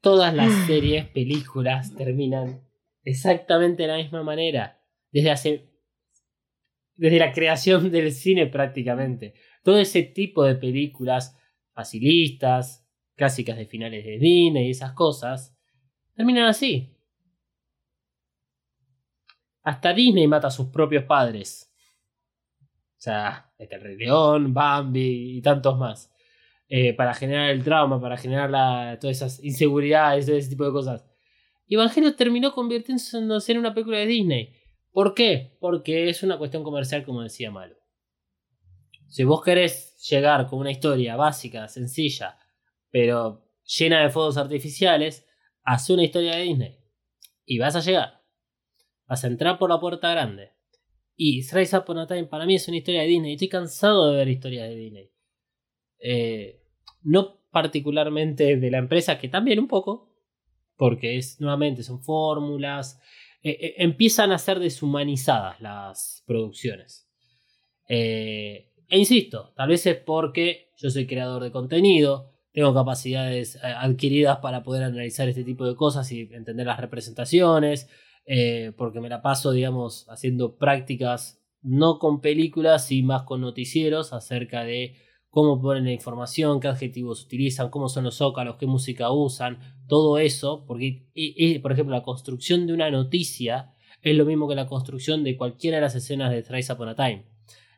Todas 0.00 0.34
las 0.34 0.52
series, 0.66 1.06
películas 1.08 1.94
terminan 1.96 2.62
exactamente 3.04 3.84
de 3.84 3.88
la 3.88 3.96
misma 3.96 4.22
manera. 4.22 4.80
Desde 5.10 5.30
hace. 5.30 5.70
Desde 6.96 7.18
la 7.18 7.32
creación 7.32 7.90
del 7.90 8.12
cine 8.12 8.46
prácticamente. 8.46 9.34
Todo 9.62 9.78
ese 9.78 10.02
tipo 10.02 10.44
de 10.44 10.56
películas 10.56 11.38
facilistas, 11.72 12.86
clásicas 13.14 13.56
de 13.56 13.66
finales 13.66 14.04
de 14.04 14.18
Disney 14.18 14.66
y 14.66 14.70
esas 14.70 14.92
cosas, 14.92 15.56
terminan 16.14 16.44
así. 16.44 16.93
Hasta 19.64 19.92
Disney 19.92 20.28
mata 20.28 20.48
a 20.48 20.50
sus 20.50 20.68
propios 20.68 21.04
padres. 21.04 21.74
O 22.60 23.00
sea, 23.04 23.52
este, 23.58 23.74
el 23.74 23.80
Rey 23.80 23.96
León, 23.96 24.54
Bambi 24.54 25.38
y 25.38 25.42
tantos 25.42 25.76
más. 25.78 26.12
Eh, 26.68 26.94
para 26.94 27.14
generar 27.14 27.50
el 27.50 27.64
trauma, 27.64 28.00
para 28.00 28.16
generar 28.16 28.50
la, 28.50 28.98
todas 29.00 29.16
esas 29.16 29.42
inseguridades, 29.42 30.28
ese 30.28 30.50
tipo 30.50 30.64
de 30.64 30.72
cosas. 30.72 31.04
Evangelio 31.66 32.14
terminó 32.14 32.52
convirtiéndose 32.52 33.52
en 33.52 33.58
una 33.58 33.74
película 33.74 33.98
de 33.98 34.06
Disney. 34.06 34.54
¿Por 34.92 35.14
qué? 35.14 35.56
Porque 35.60 36.08
es 36.08 36.22
una 36.22 36.38
cuestión 36.38 36.62
comercial, 36.62 37.04
como 37.04 37.22
decía 37.22 37.50
Malo. 37.50 37.76
Si 39.08 39.24
vos 39.24 39.42
querés 39.42 39.96
llegar 40.08 40.46
con 40.46 40.58
una 40.58 40.70
historia 40.70 41.16
básica, 41.16 41.68
sencilla, 41.68 42.38
pero 42.90 43.48
llena 43.64 44.02
de 44.02 44.10
fuegos 44.10 44.36
artificiales, 44.36 45.26
haz 45.62 45.88
una 45.90 46.04
historia 46.04 46.36
de 46.36 46.42
Disney. 46.42 46.78
Y 47.46 47.58
vas 47.58 47.76
a 47.76 47.80
llegar. 47.80 48.23
Vas 49.06 49.24
a 49.24 49.26
entrar 49.26 49.58
por 49.58 49.70
la 49.70 49.80
puerta 49.80 50.10
grande. 50.10 50.50
Y 51.16 51.42
Rise 51.42 51.76
Up 51.76 51.84
on 51.88 51.98
a 51.98 52.06
Time 52.06 52.24
para 52.24 52.46
mí 52.46 52.56
es 52.56 52.66
una 52.68 52.78
historia 52.78 53.02
de 53.02 53.08
Disney. 53.08 53.34
Estoy 53.34 53.48
cansado 53.48 54.10
de 54.10 54.16
ver 54.16 54.28
historias 54.28 54.68
de 54.68 54.76
Disney. 54.76 55.10
Eh, 56.06 56.60
no 57.02 57.40
particularmente 57.50 58.56
de 58.56 58.70
la 58.70 58.78
empresa, 58.78 59.18
que 59.18 59.28
también 59.28 59.58
un 59.58 59.68
poco, 59.68 60.10
porque 60.76 61.16
es 61.16 61.40
nuevamente 61.40 61.82
son 61.82 62.02
fórmulas, 62.02 63.00
eh, 63.42 63.56
eh, 63.60 63.74
empiezan 63.78 64.32
a 64.32 64.38
ser 64.38 64.58
deshumanizadas 64.58 65.60
las 65.60 66.24
producciones. 66.26 67.08
e 67.86 68.98
insisto, 68.98 69.52
tal 69.56 69.68
vez 69.68 69.86
es 69.86 69.96
porque 69.96 70.72
yo 70.76 70.90
soy 70.90 71.06
creador 71.06 71.42
de 71.42 71.52
contenido, 71.52 72.32
tengo 72.52 72.72
capacidades 72.74 73.58
adquiridas 73.62 74.38
para 74.38 74.62
poder 74.62 74.84
analizar 74.84 75.28
este 75.28 75.44
tipo 75.44 75.66
de 75.66 75.74
cosas 75.74 76.10
y 76.12 76.22
entender 76.32 76.66
las 76.66 76.80
representaciones, 76.80 77.88
porque 78.76 79.00
me 79.00 79.08
la 79.08 79.22
paso, 79.22 79.52
digamos, 79.52 80.06
haciendo 80.08 80.56
prácticas 80.56 81.40
no 81.62 81.98
con 81.98 82.20
películas, 82.20 82.92
y 82.92 83.02
más 83.02 83.22
con 83.22 83.40
noticieros 83.40 84.12
acerca 84.12 84.64
de 84.64 84.96
cómo 85.30 85.60
ponen 85.60 85.84
la 85.84 85.92
información, 85.92 86.60
qué 86.60 86.68
adjetivos 86.68 87.24
utilizan, 87.24 87.70
cómo 87.70 87.88
son 87.88 88.04
los 88.04 88.16
zócalos, 88.16 88.56
qué 88.56 88.66
música 88.66 89.10
usan, 89.10 89.58
todo 89.88 90.18
eso, 90.18 90.64
porque, 90.66 91.06
por 91.60 91.72
ejemplo, 91.72 91.94
la 91.94 92.02
construcción 92.02 92.66
de 92.66 92.74
una 92.74 92.90
noticia 92.90 93.74
es 94.02 94.14
lo 94.14 94.26
mismo 94.26 94.46
que 94.46 94.54
la 94.54 94.66
construcción 94.66 95.24
de 95.24 95.36
cualquiera 95.36 95.78
de 95.78 95.80
las 95.80 95.94
escenas 95.94 96.30
de 96.30 96.42
Thrice 96.42 96.72
Upon 96.72 96.90
a 96.90 96.94
Time. 96.94 97.24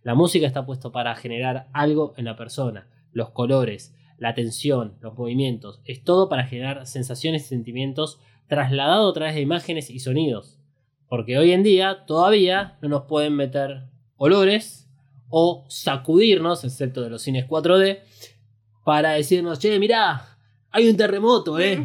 La 0.03 0.15
música 0.15 0.47
está 0.47 0.67
puesta 0.67 0.91
para 0.91 1.15
generar 1.15 1.69
algo 1.73 2.13
en 2.17 2.27
la 2.27 2.37
persona, 2.37 2.89
los 3.13 3.31
colores, 3.31 3.95
la 4.19 4.35
tensión, 4.35 4.97
los 5.01 5.17
movimientos, 5.17 5.81
es 5.85 6.03
todo 6.03 6.29
para 6.29 6.45
generar 6.47 6.87
sensaciones 6.87 7.45
y 7.45 7.49
sentimientos 7.49 8.19
trasladado 8.49 9.11
a 9.11 9.13
través 9.13 9.35
de 9.35 9.41
imágenes 9.41 9.91
y 9.91 9.99
sonidos. 9.99 10.59
Porque 11.09 11.39
hoy 11.39 11.53
en 11.53 11.63
día 11.63 12.05
todavía 12.07 12.79
no 12.83 12.89
nos 12.89 13.03
pueden 13.03 13.35
meter 13.35 13.85
olores 14.17 14.89
o 15.29 15.65
sacudirnos, 15.69 16.65
excepto 16.65 17.03
de 17.03 17.11
los 17.11 17.23
cines 17.23 17.47
4D, 17.47 18.01
para 18.85 19.13
decirnos, 19.13 19.59
che, 19.59 19.79
mirá, 19.79 20.39
hay 20.71 20.89
un 20.89 20.97
terremoto, 20.97 21.59
¿eh? 21.59 21.83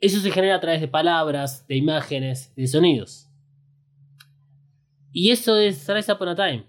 Eso 0.00 0.18
se 0.18 0.30
genera 0.30 0.56
a 0.56 0.60
través 0.60 0.80
de 0.80 0.88
palabras, 0.88 1.66
de 1.68 1.76
imágenes, 1.76 2.52
de 2.56 2.66
sonidos. 2.66 3.28
Y 5.12 5.30
eso 5.30 5.56
es 5.58 5.86
Rise 5.88 6.12
Upon 6.12 6.28
a 6.28 6.34
Time. 6.34 6.66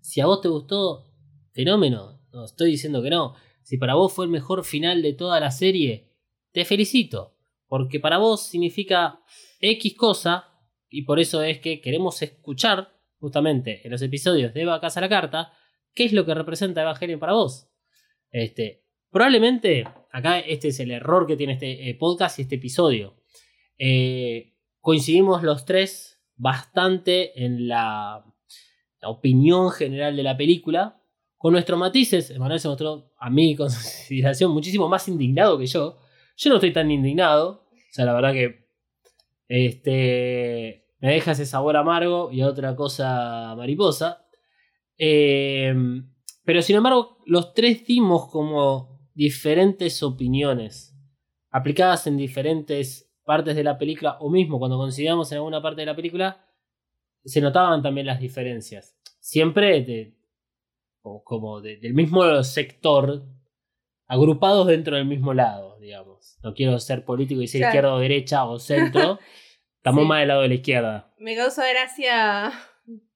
Si 0.00 0.20
a 0.20 0.26
vos 0.26 0.40
te 0.40 0.48
gustó, 0.48 1.06
fenómeno. 1.52 2.20
No 2.32 2.44
estoy 2.44 2.72
diciendo 2.72 3.02
que 3.02 3.10
no. 3.10 3.34
Si 3.62 3.78
para 3.78 3.94
vos 3.94 4.12
fue 4.12 4.24
el 4.24 4.30
mejor 4.30 4.64
final 4.64 5.00
de 5.00 5.12
toda 5.12 5.40
la 5.40 5.50
serie, 5.50 6.09
te 6.52 6.64
felicito. 6.64 7.36
Porque 7.66 8.00
para 8.00 8.18
vos 8.18 8.46
significa 8.46 9.20
X 9.60 9.94
cosa. 9.96 10.46
Y 10.88 11.02
por 11.02 11.20
eso 11.20 11.42
es 11.42 11.60
que 11.60 11.80
queremos 11.80 12.20
escuchar 12.22 12.92
justamente 13.20 13.82
en 13.84 13.92
los 13.92 14.02
episodios 14.02 14.52
de 14.54 14.62
Eva 14.62 14.80
Casa 14.80 14.98
a 14.98 15.02
la 15.02 15.08
Carta, 15.08 15.52
qué 15.94 16.04
es 16.04 16.12
lo 16.12 16.24
que 16.24 16.34
representa 16.34 16.82
Evangelion 16.82 17.20
para 17.20 17.34
vos. 17.34 17.68
Este, 18.30 18.84
probablemente, 19.10 19.84
acá 20.10 20.40
este 20.40 20.68
es 20.68 20.80
el 20.80 20.90
error 20.90 21.26
que 21.26 21.36
tiene 21.36 21.52
este 21.52 21.90
eh, 21.90 21.94
podcast 21.94 22.38
y 22.38 22.42
este 22.42 22.56
episodio. 22.56 23.16
Eh, 23.78 24.54
coincidimos 24.80 25.42
los 25.42 25.64
tres 25.64 26.20
bastante 26.36 27.44
en 27.44 27.68
la, 27.68 28.24
opinión 29.02 29.70
general 29.70 30.14
de 30.16 30.22
la 30.22 30.36
película. 30.36 31.00
Con 31.38 31.52
nuestros 31.52 31.78
matices, 31.78 32.30
Emanuel 32.30 32.60
se 32.60 32.68
mostró 32.68 33.12
a 33.18 33.30
mi 33.30 33.56
consideración 33.56 34.50
muchísimo 34.52 34.88
más 34.88 35.08
indignado 35.08 35.58
que 35.58 35.66
yo. 35.66 35.98
Yo 36.40 36.48
no 36.48 36.56
estoy 36.56 36.72
tan 36.72 36.90
indignado. 36.90 37.66
O 37.70 37.92
sea, 37.92 38.06
la 38.06 38.14
verdad 38.14 38.32
que 38.32 38.66
este, 39.46 40.86
me 40.98 41.12
deja 41.12 41.32
ese 41.32 41.44
sabor 41.44 41.76
amargo 41.76 42.32
y 42.32 42.42
otra 42.42 42.74
cosa 42.74 43.54
mariposa. 43.56 44.26
Eh, 44.96 45.74
pero 46.42 46.62
sin 46.62 46.76
embargo, 46.76 47.18
los 47.26 47.52
tres 47.52 47.86
dimos 47.86 48.30
como 48.30 49.10
diferentes 49.12 50.02
opiniones, 50.02 50.96
aplicadas 51.50 52.06
en 52.06 52.16
diferentes 52.16 53.12
partes 53.22 53.54
de 53.54 53.62
la 53.62 53.76
película, 53.76 54.16
o 54.20 54.30
mismo 54.30 54.58
cuando 54.58 54.78
coincidíamos 54.78 55.30
en 55.30 55.36
alguna 55.36 55.60
parte 55.60 55.82
de 55.82 55.86
la 55.86 55.96
película, 55.96 56.42
se 57.22 57.42
notaban 57.42 57.82
también 57.82 58.06
las 58.06 58.18
diferencias. 58.18 58.96
Siempre 59.20 59.84
de, 59.84 60.16
como 61.02 61.60
del 61.60 61.92
mismo 61.92 62.42
sector, 62.42 63.26
agrupados 64.10 64.66
dentro 64.66 64.96
del 64.96 65.06
mismo 65.06 65.32
lado, 65.32 65.78
digamos. 65.78 66.36
No 66.42 66.52
quiero 66.52 66.76
ser 66.80 67.04
político 67.04 67.40
y 67.40 67.44
decir 67.44 67.62
izquierda 67.62 67.94
o 67.94 68.00
derecha 68.00 68.44
o 68.44 68.58
centro. 68.58 69.20
Estamos 69.76 70.04
más 70.04 70.18
del 70.18 70.28
lado 70.28 70.42
de 70.42 70.48
la 70.48 70.54
izquierda. 70.54 71.14
Me 71.18 71.36
causa 71.36 71.62
gracia 71.70 72.52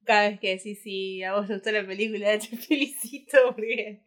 cada 0.04 0.28
vez 0.28 0.38
que 0.38 0.50
decís 0.50 0.80
si 0.82 1.22
a 1.24 1.34
vos 1.34 1.48
te 1.48 1.54
gustó 1.54 1.72
la 1.72 1.84
película, 1.84 2.38
te 2.38 2.56
felicito 2.56 3.38
porque 3.48 4.04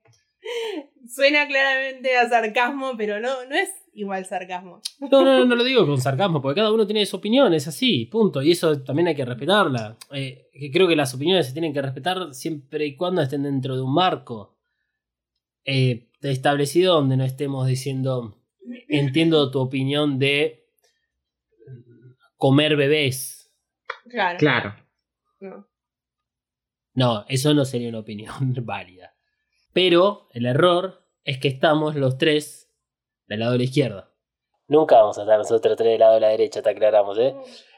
suena 1.13 1.45
claramente 1.45 2.15
a 2.15 2.29
sarcasmo, 2.29 2.93
pero 2.95 3.19
no, 3.19 3.45
no 3.45 3.55
es 3.55 3.69
igual 3.93 4.25
sarcasmo. 4.25 4.81
No, 5.11 5.25
no, 5.25 5.43
no, 5.43 5.55
lo 5.55 5.63
digo 5.65 5.85
con 5.85 5.99
sarcasmo, 5.99 6.41
porque 6.41 6.61
cada 6.61 6.71
uno 6.71 6.87
tiene 6.87 7.05
su 7.05 7.17
opinión, 7.17 7.53
es 7.53 7.67
así, 7.67 8.05
punto. 8.05 8.41
Y 8.41 8.51
eso 8.51 8.81
también 8.81 9.09
hay 9.09 9.15
que 9.15 9.25
respetarla. 9.25 9.97
Eh, 10.13 10.47
creo 10.71 10.87
que 10.87 10.95
las 10.95 11.13
opiniones 11.13 11.47
se 11.47 11.53
tienen 11.53 11.73
que 11.73 11.81
respetar 11.81 12.33
siempre 12.33 12.85
y 12.85 12.95
cuando 12.95 13.21
estén 13.21 13.43
dentro 13.43 13.75
de 13.75 13.81
un 13.81 13.93
marco 13.93 14.57
eh, 15.65 16.06
establecido 16.21 16.95
donde 16.95 17.17
no 17.17 17.23
estemos 17.23 17.67
diciendo, 17.67 18.37
entiendo 18.87 19.51
tu 19.51 19.59
opinión 19.59 20.19
de 20.19 20.67
comer 22.37 22.75
bebés. 22.75 23.51
Claro. 24.09 24.37
Claro. 24.37 24.75
No. 25.39 25.67
No, 26.93 27.25
eso 27.27 27.53
no 27.53 27.65
sería 27.65 27.89
una 27.89 27.99
opinión 27.99 28.53
válida. 28.65 29.13
Pero 29.73 30.27
el 30.33 30.45
error 30.45 31.05
es 31.23 31.37
que 31.37 31.47
estamos 31.47 31.95
los 31.95 32.17
tres 32.17 32.73
del 33.27 33.41
lado 33.41 33.51
de 33.51 33.57
la 33.59 33.63
izquierda. 33.65 34.11
Nunca 34.67 34.95
vamos 34.97 35.17
a 35.17 35.21
estar 35.21 35.37
nosotros 35.37 35.77
tres 35.77 35.91
del 35.91 35.99
lado 35.99 36.15
de 36.15 36.21
la 36.21 36.29
derecha, 36.29 36.61
te 36.61 36.69
aclaramos, 36.69 37.17
¿eh? 37.19 37.35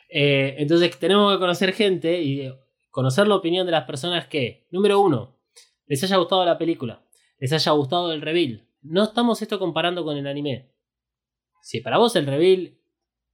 eh 0.10 0.56
entonces 0.58 0.98
tenemos 0.98 1.34
que 1.34 1.40
conocer 1.40 1.74
gente 1.74 2.22
y 2.22 2.52
conocer 2.90 3.28
la 3.28 3.36
opinión 3.36 3.66
de 3.66 3.72
las 3.72 3.86
personas 3.86 4.28
que, 4.28 4.68
número 4.72 5.00
uno, 5.00 5.38
les 5.86 6.04
haya 6.04 6.18
gustado 6.18 6.46
la 6.46 6.58
película, 6.58 7.04
les 7.40 7.54
haya 7.54 7.72
gustado 7.72 8.12
el 8.12 8.22
reveal. 8.22 8.68
No 8.82 9.04
estamos 9.04 9.42
esto 9.42 9.60
comparando 9.60 10.04
con 10.04 10.18
el 10.18 10.28
anime. 10.28 10.72
Si 11.62 11.82
para 11.82 11.98
vos 11.98 12.16
el 12.16 12.26
reveal 12.26 12.78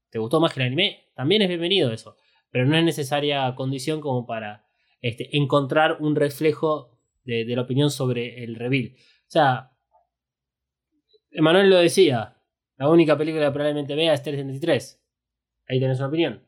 te 0.09 0.19
gustó 0.19 0.39
más 0.39 0.53
que 0.53 0.61
el 0.61 0.67
anime, 0.67 1.11
también 1.15 1.41
es 1.41 1.49
bienvenido 1.49 1.91
eso. 1.91 2.17
Pero 2.49 2.65
no 2.65 2.77
es 2.77 2.83
necesaria 2.83 3.53
condición 3.55 4.01
como 4.01 4.25
para 4.25 4.65
este, 5.01 5.35
encontrar 5.37 5.97
un 5.99 6.15
reflejo 6.15 6.97
de, 7.23 7.45
la 7.45 7.63
opinión 7.63 7.89
sobre 7.89 8.43
el 8.43 8.55
reveal. 8.55 8.93
O 8.95 9.29
sea, 9.29 9.71
Emanuel 11.31 11.69
lo 11.69 11.77
decía, 11.77 12.37
la 12.77 12.89
única 12.89 13.17
película 13.17 13.45
que 13.45 13.51
probablemente 13.51 13.95
vea 13.95 14.13
es 14.13 14.23
373. 14.23 15.03
Ahí 15.67 15.79
tenés 15.79 15.97
una 15.99 16.07
opinión. 16.07 16.47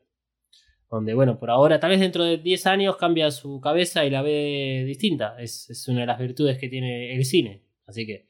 Donde, 0.90 1.14
bueno, 1.14 1.38
por 1.38 1.50
ahora, 1.50 1.80
tal 1.80 1.90
vez 1.90 2.00
dentro 2.00 2.24
de 2.24 2.38
10 2.38 2.66
años 2.66 2.96
cambia 2.96 3.30
su 3.30 3.60
cabeza 3.60 4.04
y 4.04 4.10
la 4.10 4.22
ve 4.22 4.84
distinta. 4.86 5.36
Es, 5.38 5.68
es 5.68 5.86
una 5.88 6.00
de 6.00 6.06
las 6.06 6.18
virtudes 6.18 6.58
que 6.58 6.68
tiene 6.68 7.14
el 7.14 7.24
cine. 7.24 7.64
Así 7.86 8.06
que, 8.06 8.28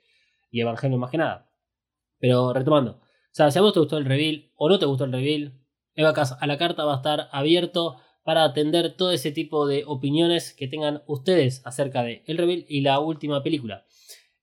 y 0.51 0.60
Evangelio 0.60 0.98
más 0.98 1.10
que 1.10 1.18
nada. 1.18 1.51
Pero 2.18 2.52
retomando, 2.52 3.01
o 3.01 3.30
sea, 3.30 3.51
si 3.51 3.59
a 3.59 3.62
vos 3.62 3.72
te 3.72 3.80
gustó 3.80 3.98
el 3.98 4.05
reveal 4.05 4.51
o 4.56 4.68
no 4.68 4.78
te 4.78 4.86
gustó 4.86 5.05
el 5.05 5.12
reveal, 5.12 5.52
Eva 5.94 6.12
a 6.12 6.47
la 6.47 6.59
carta 6.59 6.85
va 6.85 6.94
a 6.94 6.97
estar 6.97 7.28
abierto 7.32 8.01
para 8.22 8.44
atender 8.44 8.94
todo 8.94 9.10
ese 9.10 9.32
tipo 9.32 9.66
de 9.66 9.85
opiniones 9.86 10.52
que 10.52 10.68
tengan 10.68 11.02
ustedes 11.06 11.62
acerca 11.64 12.02
de 12.02 12.22
El 12.26 12.36
Reveal 12.36 12.66
y 12.68 12.82
la 12.82 13.01
última 13.01 13.43
película. 13.43 13.86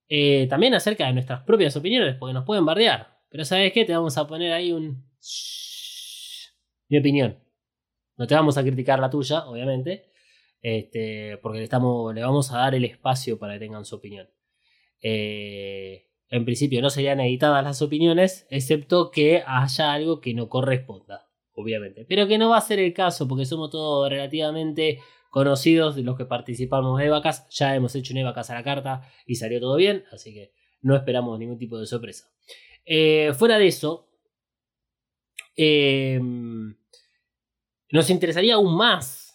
Eh, 0.10 0.48
también 0.50 0.74
acerca 0.74 1.06
de 1.06 1.14
nuestras 1.14 1.44
propias 1.44 1.76
opiniones, 1.76 2.16
porque 2.20 2.34
nos 2.34 2.46
pueden 2.46 2.66
bardear. 2.66 3.20
Pero 3.30 3.46
¿sabes 3.46 3.72
qué? 3.74 3.86
Te 3.86 3.96
vamos 3.96 4.18
a 4.18 4.28
poner 4.28 4.54
ahí 4.54 4.72
un... 4.72 5.06
Mi 6.90 6.98
opinión. 6.98 7.38
No 8.18 8.28
te 8.28 8.36
vamos 8.36 8.58
a 8.58 8.64
criticar 8.64 9.00
la 9.00 9.10
tuya, 9.10 9.46
obviamente. 9.46 10.12
Este, 10.62 11.38
porque 11.42 11.60
le, 11.60 11.64
estamos, 11.66 12.14
le 12.14 12.22
vamos 12.22 12.52
a 12.52 12.58
dar 12.58 12.76
el 12.76 12.86
espacio 12.86 13.38
para 13.38 13.54
que 13.54 13.60
tengan 13.60 13.86
su 13.86 13.96
opinión. 13.96 14.30
Eh, 15.02 16.08
en 16.30 16.46
principio 16.46 16.82
no 16.82 16.90
serían 16.90 17.20
editadas 17.20 17.64
las 17.64 17.82
opiniones, 17.82 18.48
excepto 18.50 19.12
que 19.12 19.44
haya 19.46 19.94
algo 19.94 20.22
que 20.22 20.34
no 20.34 20.50
corresponda 20.50 21.26
obviamente. 21.56 22.06
Pero 22.08 22.28
que 22.28 22.38
no 22.38 22.50
va 22.50 22.58
a 22.58 22.62
ser 22.62 22.80
el 22.80 22.94
caso 22.94 23.28
porque 23.28 23.46
somos 23.46 23.72
todos 23.72 24.10
relativamente 24.10 25.00
conocidos 25.30 25.96
de 25.96 26.04
los 26.04 26.18
que 26.18 26.26
participamos 26.26 27.00
de 27.00 27.06
Evacas. 27.06 27.48
Ya 27.50 27.76
hemos 27.76 27.96
hecho 27.96 28.14
un 28.14 28.20
Evacas 28.20 28.50
a 28.50 28.56
la 28.56 28.64
carta 28.64 29.10
y 29.26 29.36
salió 29.36 29.60
todo 29.60 29.76
bien, 29.76 30.04
así 30.12 30.34
que 30.34 30.54
no 30.82 30.96
esperamos 30.96 31.40
ningún 31.40 31.58
tipo 31.58 31.80
de 31.80 31.88
sorpresa. 31.88 32.30
Eh, 32.86 33.34
fuera 33.34 33.58
de 33.58 33.68
eso, 33.68 34.10
eh, 35.56 36.20
nos 37.90 38.10
interesaría 38.10 38.56
aún 38.56 38.76
más 38.76 39.26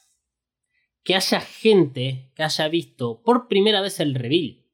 que 1.02 1.14
haya 1.14 1.40
gente 1.40 2.30
que 2.34 2.42
haya 2.42 2.68
visto 2.68 3.22
por 3.22 3.48
primera 3.48 3.80
vez 3.80 4.00
el 4.00 4.14
reveal. 4.14 4.64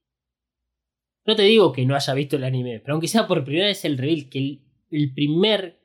No 1.25 1.37
te 1.37 1.43
digo 1.43 1.73
que 1.73 1.87
no 1.87 1.95
haya 1.95 2.15
visto 2.15 2.37
el 2.37 2.45
anime, 2.45 2.81
pero 2.81 2.95
aunque 2.95 3.09
sea 3.09 3.27
por 3.27 3.45
primera 3.45 3.67
vez 3.67 3.85
el 3.85 3.99
reveal, 3.99 4.29
que 4.29 4.39
el, 4.39 4.63
el 4.91 5.13
primer 5.13 5.81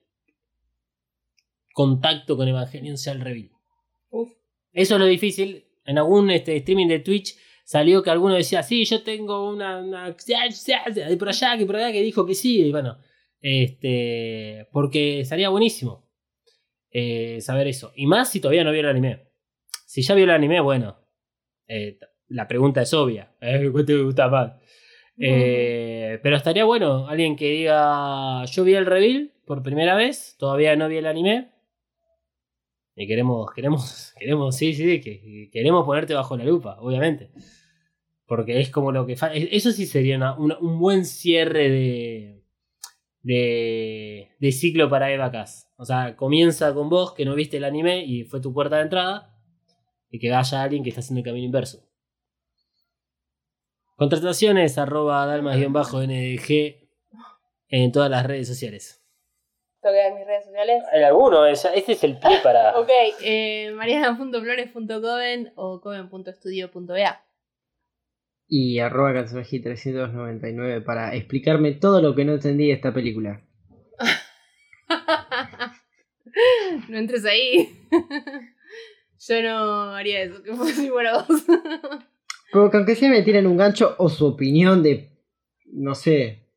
contacto 1.73 2.37
con 2.37 2.47
Evangelion 2.47 2.97
sea 2.97 3.13
el 3.13 3.21
reveal. 3.21 3.51
Eso 4.71 4.95
es 4.95 4.99
lo 4.99 5.05
difícil. 5.05 5.65
En 5.85 5.97
algún 5.97 6.29
este, 6.31 6.57
streaming 6.57 6.87
de 6.87 6.99
Twitch 6.99 7.35
salió 7.65 8.03
que 8.03 8.09
alguno 8.09 8.35
decía, 8.35 8.63
sí, 8.63 8.85
yo 8.85 9.03
tengo 9.03 9.49
una, 9.49 9.79
una 9.79 10.05
de 10.07 11.17
por 11.17 11.29
allá, 11.29 11.57
que 11.57 11.65
por 11.65 11.75
allá, 11.75 11.91
que 11.91 12.01
dijo 12.01 12.25
que 12.25 12.35
sí. 12.35 12.61
Y 12.61 12.71
bueno, 12.71 12.97
este, 13.41 14.67
porque 14.71 15.25
sería 15.25 15.49
buenísimo 15.49 16.10
eh, 16.91 17.39
saber 17.41 17.67
eso. 17.67 17.91
Y 17.95 18.05
más 18.05 18.29
si 18.29 18.39
todavía 18.39 18.63
no 18.63 18.71
vio 18.71 18.81
el 18.81 18.89
anime. 18.89 19.27
Si 19.85 20.01
ya 20.01 20.15
vio 20.15 20.25
el 20.25 20.31
anime, 20.31 20.59
bueno, 20.59 20.97
eh, 21.67 21.97
la 22.27 22.47
pregunta 22.47 22.81
es 22.81 22.93
obvia. 22.93 23.33
¿eh? 23.41 23.69
¿Cuál 23.71 23.85
te 23.85 23.97
gusta 24.01 24.27
más? 24.27 24.53
Eh, 25.17 26.19
pero 26.23 26.35
estaría 26.35 26.65
bueno 26.65 27.07
alguien 27.07 27.35
que 27.35 27.49
diga, 27.49 28.43
yo 28.45 28.63
vi 28.63 28.73
el 28.73 28.85
reveal 28.85 29.31
por 29.45 29.61
primera 29.61 29.95
vez, 29.95 30.35
todavía 30.39 30.75
no 30.75 30.87
vi 30.87 30.97
el 30.97 31.05
anime, 31.05 31.51
y 32.95 33.07
queremos, 33.07 33.51
queremos, 33.53 34.13
queremos, 34.19 34.55
sí, 34.55 34.73
sí, 34.73 35.01
que, 35.01 35.49
queremos 35.51 35.85
ponerte 35.85 36.13
bajo 36.13 36.37
la 36.37 36.43
lupa, 36.43 36.77
obviamente. 36.79 37.31
Porque 38.25 38.59
es 38.61 38.69
como 38.69 38.91
lo 38.91 39.05
que 39.05 39.17
Eso 39.33 39.71
sí 39.71 39.85
sería 39.85 40.33
un 40.37 40.79
buen 40.79 41.05
cierre 41.05 41.69
de, 41.69 42.40
de, 43.23 44.31
de 44.39 44.51
ciclo 44.51 44.89
para 44.89 45.11
Eva 45.11 45.31
Cass. 45.31 45.71
O 45.77 45.85
sea, 45.85 46.15
comienza 46.15 46.73
con 46.73 46.89
vos 46.89 47.13
que 47.13 47.25
no 47.25 47.35
viste 47.35 47.57
el 47.57 47.63
anime 47.63 48.03
y 48.05 48.23
fue 48.23 48.41
tu 48.41 48.53
puerta 48.53 48.77
de 48.77 48.83
entrada. 48.83 49.35
Y 50.09 50.19
que 50.19 50.29
vaya 50.29 50.61
alguien 50.61 50.83
que 50.83 50.89
está 50.89 50.99
haciendo 50.99 51.19
el 51.19 51.25
camino 51.25 51.45
inverso. 51.45 51.87
Contrataciones 53.95 54.77
arroba 54.77 55.25
dalmas-ndg 55.25 56.75
en 57.69 57.91
todas 57.91 58.09
las 58.09 58.25
redes 58.25 58.47
sociales. 58.47 59.01
¿Tengo 59.81 59.95
que 59.95 60.01
dar 60.01 60.13
mis 60.13 60.25
redes 60.25 60.45
sociales? 60.45 60.83
En 60.91 61.03
alguno, 61.03 61.45
este 61.45 61.91
es 61.91 62.03
el 62.03 62.17
pie 62.19 62.39
para. 62.43 62.77
ok, 62.79 62.89
eh, 63.23 63.71
mariana.flores.coven 63.73 65.53
o 65.55 65.81
coven.estudio.ba. 65.81 67.23
Y 68.53 68.79
arroba 68.79 69.13
399 69.13 70.81
para 70.81 71.15
explicarme 71.15 71.71
todo 71.71 72.01
lo 72.01 72.13
que 72.13 72.25
no 72.25 72.33
entendí 72.33 72.67
de 72.67 72.73
esta 72.73 72.93
película. 72.93 73.41
no 76.89 76.97
entres 76.97 77.23
ahí. 77.23 77.69
Yo 79.25 79.41
no 79.41 79.95
haría 79.95 80.23
eso, 80.23 80.43
que 80.43 80.53
fuese 80.53 80.83
igual 80.83 81.07
vos. 81.13 81.45
Porque 82.51 82.75
aunque 82.75 82.95
sea 82.95 83.09
me 83.09 83.21
tiren 83.21 83.47
un 83.47 83.55
gancho 83.55 83.95
o 83.97 84.09
su 84.09 84.25
opinión 84.25 84.83
de, 84.83 85.17
no 85.71 85.95
sé, 85.95 86.49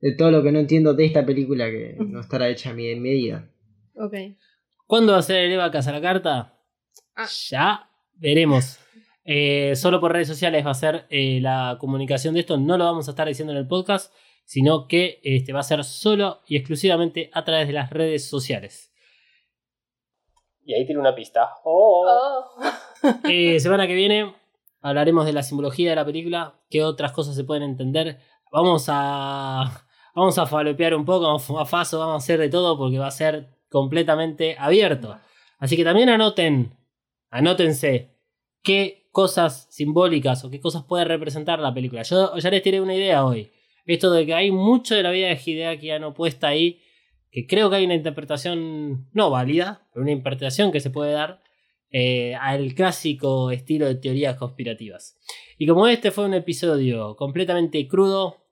de 0.00 0.12
todo 0.12 0.30
lo 0.30 0.44
que 0.44 0.52
no 0.52 0.60
entiendo 0.60 0.94
de 0.94 1.06
esta 1.06 1.26
película 1.26 1.68
que 1.68 1.96
no 1.98 2.20
estará 2.20 2.48
hecha 2.48 2.70
a 2.70 2.74
mi 2.74 2.94
medida. 2.94 3.50
Ok. 3.96 4.14
¿Cuándo 4.86 5.14
va 5.14 5.18
a 5.18 5.22
ser 5.22 5.46
el 5.46 5.50
Eva 5.50 5.72
Casa 5.72 5.90
la 5.90 6.00
carta? 6.00 6.60
Ah. 7.16 7.26
Ya 7.48 7.90
veremos. 8.14 8.78
Eh, 9.32 9.76
solo 9.76 10.00
por 10.00 10.12
redes 10.12 10.26
sociales 10.26 10.66
va 10.66 10.72
a 10.72 10.74
ser 10.74 11.06
eh, 11.08 11.38
la 11.40 11.76
comunicación 11.78 12.34
de 12.34 12.40
esto. 12.40 12.56
No 12.56 12.76
lo 12.76 12.84
vamos 12.84 13.06
a 13.06 13.12
estar 13.12 13.28
diciendo 13.28 13.52
en 13.52 13.58
el 13.60 13.68
podcast, 13.68 14.12
sino 14.44 14.88
que 14.88 15.20
este, 15.22 15.52
va 15.52 15.60
a 15.60 15.62
ser 15.62 15.84
solo 15.84 16.40
y 16.48 16.56
exclusivamente 16.56 17.30
a 17.32 17.44
través 17.44 17.68
de 17.68 17.74
las 17.74 17.90
redes 17.90 18.28
sociales. 18.28 18.92
Y 20.64 20.74
ahí 20.74 20.84
tiene 20.84 21.00
una 21.00 21.14
pista. 21.14 21.48
Oh. 21.62 22.04
Oh. 22.08 23.20
Eh, 23.30 23.60
semana 23.60 23.86
que 23.86 23.94
viene 23.94 24.34
hablaremos 24.80 25.24
de 25.24 25.32
la 25.32 25.44
simbología 25.44 25.90
de 25.90 25.96
la 25.96 26.04
película, 26.04 26.60
qué 26.68 26.82
otras 26.82 27.12
cosas 27.12 27.36
se 27.36 27.44
pueden 27.44 27.62
entender. 27.62 28.18
Vamos 28.50 28.86
a 28.88 29.86
vamos 30.12 30.38
a 30.38 30.46
falopear 30.46 30.92
un 30.96 31.04
poco, 31.04 31.30
a 31.56 31.66
Faso, 31.66 32.00
vamos 32.00 32.14
a 32.14 32.16
hacer 32.16 32.40
de 32.40 32.48
todo 32.48 32.76
porque 32.76 32.98
va 32.98 33.06
a 33.06 33.12
ser 33.12 33.48
completamente 33.68 34.56
abierto. 34.58 35.16
Así 35.60 35.76
que 35.76 35.84
también 35.84 36.08
anoten, 36.08 36.76
anótense 37.30 38.18
qué 38.62 38.99
cosas 39.10 39.66
simbólicas 39.70 40.44
o 40.44 40.50
qué 40.50 40.60
cosas 40.60 40.84
puede 40.84 41.04
representar 41.04 41.58
la 41.58 41.74
película. 41.74 42.02
Yo 42.02 42.36
ya 42.36 42.50
les 42.50 42.62
tiré 42.62 42.80
una 42.80 42.94
idea 42.94 43.24
hoy. 43.24 43.50
Esto 43.86 44.12
de 44.12 44.24
que 44.26 44.34
hay 44.34 44.50
mucho 44.50 44.94
de 44.94 45.02
la 45.02 45.10
vida 45.10 45.28
de 45.28 45.40
Hideaki 45.44 45.90
no 46.00 46.14
puesta 46.14 46.48
ahí, 46.48 46.80
que 47.30 47.46
creo 47.46 47.70
que 47.70 47.76
hay 47.76 47.84
una 47.84 47.94
interpretación 47.94 49.08
no 49.12 49.30
válida, 49.30 49.88
pero 49.92 50.02
una 50.02 50.12
interpretación 50.12 50.70
que 50.70 50.80
se 50.80 50.90
puede 50.90 51.12
dar 51.12 51.40
eh, 51.90 52.34
al 52.36 52.74
clásico 52.74 53.50
estilo 53.50 53.86
de 53.86 53.96
teorías 53.96 54.36
conspirativas. 54.36 55.18
Y 55.58 55.66
como 55.66 55.88
este 55.88 56.10
fue 56.10 56.24
un 56.24 56.34
episodio 56.34 57.16
completamente 57.16 57.86
crudo, 57.88 58.46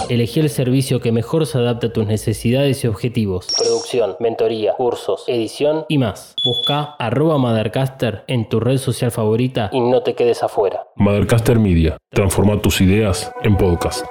Elegí 0.09 0.41
el 0.41 0.51
servicio 0.51 1.01
que 1.01 1.13
mejor 1.13 1.47
se 1.47 1.59
adapta 1.59 1.89
a 1.89 1.93
tus 1.93 2.07
necesidades 2.07 2.85
y 2.85 2.87
objetivos. 2.87 3.47
Producción, 3.59 4.17
mentoría, 4.21 4.75
cursos, 4.75 5.25
edición 5.27 5.85
y 5.89 5.99
más. 5.99 6.35
Busca 6.45 6.97
arroba 6.99 7.39
Mothercaster 7.39 8.25
en 8.27 8.49
tu 8.49 8.61
red 8.61 8.79
social 8.79 9.11
favorita 9.11 9.71
y 9.73 9.81
no 9.81 10.03
te 10.03 10.15
quedes 10.15 10.43
afuera. 10.43 10.87
Mothercaster 10.97 11.59
Media. 11.59 11.97
Transforma 12.11 12.61
tus 12.61 12.81
ideas 12.81 13.33
en 13.43 13.57
podcast. 13.57 14.05